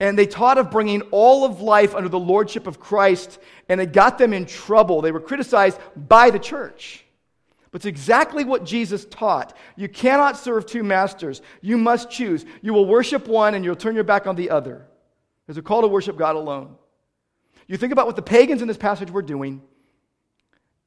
And 0.00 0.18
they 0.18 0.26
taught 0.26 0.58
of 0.58 0.70
bringing 0.70 1.02
all 1.12 1.44
of 1.44 1.60
life 1.60 1.94
under 1.94 2.08
the 2.08 2.18
lordship 2.18 2.66
of 2.66 2.80
Christ, 2.80 3.38
and 3.68 3.80
it 3.80 3.92
got 3.92 4.18
them 4.18 4.32
in 4.32 4.46
trouble. 4.46 5.00
They 5.00 5.12
were 5.12 5.20
criticized 5.20 5.78
by 5.94 6.30
the 6.30 6.40
church. 6.40 7.04
But 7.70 7.78
it's 7.78 7.86
exactly 7.86 8.44
what 8.44 8.64
Jesus 8.64 9.06
taught. 9.06 9.56
You 9.76 9.88
cannot 9.88 10.36
serve 10.36 10.66
two 10.66 10.82
masters. 10.82 11.40
You 11.60 11.78
must 11.78 12.10
choose. 12.10 12.44
You 12.60 12.74
will 12.74 12.84
worship 12.84 13.26
one 13.26 13.54
and 13.54 13.64
you'll 13.64 13.76
turn 13.76 13.94
your 13.94 14.04
back 14.04 14.26
on 14.26 14.36
the 14.36 14.50
other. 14.50 14.86
There's 15.46 15.58
a 15.58 15.62
call 15.62 15.82
to 15.82 15.88
worship 15.88 16.16
God 16.16 16.36
alone. 16.36 16.76
You 17.66 17.76
think 17.76 17.92
about 17.92 18.06
what 18.06 18.16
the 18.16 18.22
pagans 18.22 18.62
in 18.62 18.68
this 18.68 18.76
passage 18.76 19.10
were 19.10 19.22
doing. 19.22 19.62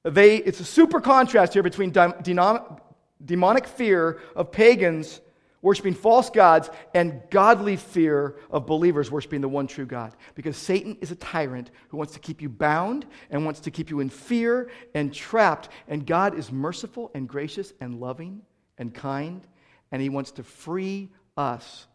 They, 0.03 0.38
it's 0.38 0.60
a 0.60 0.66
super 0.66 1.01
contrast 1.01 1.53
here 1.53 1.64
between 1.64 1.91
demonic 1.91 3.68
fear 3.68 4.22
of 4.36 4.51
pagans 4.51 5.22
worshiping 5.66 5.95
false 5.95 6.30
gods 6.30 6.70
and 6.93 7.24
godly 7.32 7.76
fear 7.76 8.36
of 8.51 8.68
believers 8.68 9.10
worshiping 9.10 9.41
the 9.41 9.49
one 9.49 9.66
true 9.66 9.88
God. 9.88 10.14
Because 10.36 10.56
Satan 10.56 10.95
is 11.01 11.10
a 11.10 11.16
tyrant 11.16 11.72
who 11.89 11.97
wants 11.97 12.14
to 12.14 12.20
keep 12.20 12.39
you 12.39 12.49
bound 12.49 13.03
and 13.32 13.45
wants 13.45 13.62
to 13.62 13.72
keep 13.72 13.89
you 13.89 13.99
in 13.99 14.10
fear 14.10 14.70
and 14.93 15.12
trapped. 15.12 15.70
And 15.88 16.06
God 16.06 16.38
is 16.38 16.51
merciful 16.51 17.10
and 17.16 17.28
gracious 17.28 17.74
and 17.82 17.99
loving 17.99 18.43
and 18.78 18.93
kind. 18.93 19.41
And 19.91 20.03
he 20.03 20.10
wants 20.10 20.34
to 20.34 20.43
free 20.43 21.10
us 21.36 21.88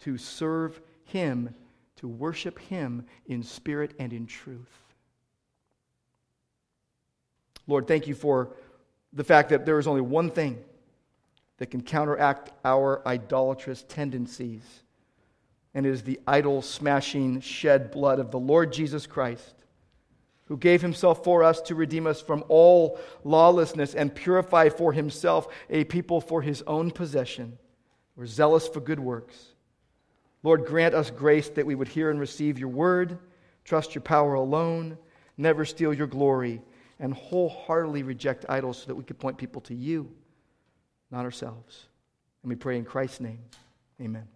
to 0.00 0.18
serve 0.18 0.80
him, 1.04 1.54
to 2.02 2.08
worship 2.08 2.58
him 2.58 3.06
in 3.26 3.44
spirit 3.44 3.94
and 4.00 4.12
in 4.12 4.26
truth. 4.26 4.58
Lord, 7.68 7.86
thank 7.86 8.08
you 8.08 8.14
for 8.16 8.56
the 9.12 9.22
fact 9.22 9.50
that 9.50 9.64
there 9.64 9.78
is 9.78 9.86
only 9.86 10.00
one 10.00 10.28
thing 10.28 10.58
that 11.58 11.70
can 11.70 11.80
counteract 11.80 12.50
our 12.64 13.06
idolatrous 13.06 13.84
tendencies. 13.84 14.62
And 15.74 15.86
it 15.86 15.90
is 15.90 16.02
the 16.02 16.18
idol 16.26 16.60
smashing 16.60 17.40
shed 17.40 17.92
blood 17.92 18.18
of 18.18 18.32
the 18.32 18.40
Lord 18.40 18.72
Jesus 18.72 19.06
Christ, 19.06 19.54
who 20.46 20.56
gave 20.56 20.82
himself 20.82 21.22
for 21.22 21.44
us 21.44 21.60
to 21.62 21.76
redeem 21.76 22.08
us 22.08 22.20
from 22.20 22.42
all 22.48 22.98
lawlessness 23.22 23.94
and 23.94 24.12
purify 24.12 24.70
for 24.70 24.92
himself 24.92 25.46
a 25.70 25.84
people 25.84 26.20
for 26.20 26.42
his 26.42 26.62
own 26.62 26.90
possession. 26.90 27.58
We're 28.16 28.26
zealous 28.26 28.66
for 28.66 28.80
good 28.80 28.98
works. 28.98 29.51
Lord, 30.42 30.66
grant 30.66 30.94
us 30.94 31.10
grace 31.10 31.48
that 31.50 31.66
we 31.66 31.74
would 31.74 31.88
hear 31.88 32.10
and 32.10 32.18
receive 32.18 32.58
your 32.58 32.68
word, 32.68 33.18
trust 33.64 33.94
your 33.94 34.02
power 34.02 34.34
alone, 34.34 34.98
never 35.36 35.64
steal 35.64 35.94
your 35.94 36.06
glory, 36.06 36.60
and 36.98 37.14
wholeheartedly 37.14 38.02
reject 38.02 38.46
idols 38.48 38.78
so 38.78 38.86
that 38.86 38.94
we 38.94 39.04
could 39.04 39.18
point 39.18 39.38
people 39.38 39.60
to 39.62 39.74
you 39.74 40.10
not 41.12 41.24
ourselves. 41.24 41.86
And 42.42 42.50
we 42.50 42.56
pray 42.56 42.78
in 42.78 42.84
Christ's 42.84 43.20
name. 43.20 43.38
Amen. 44.00 44.26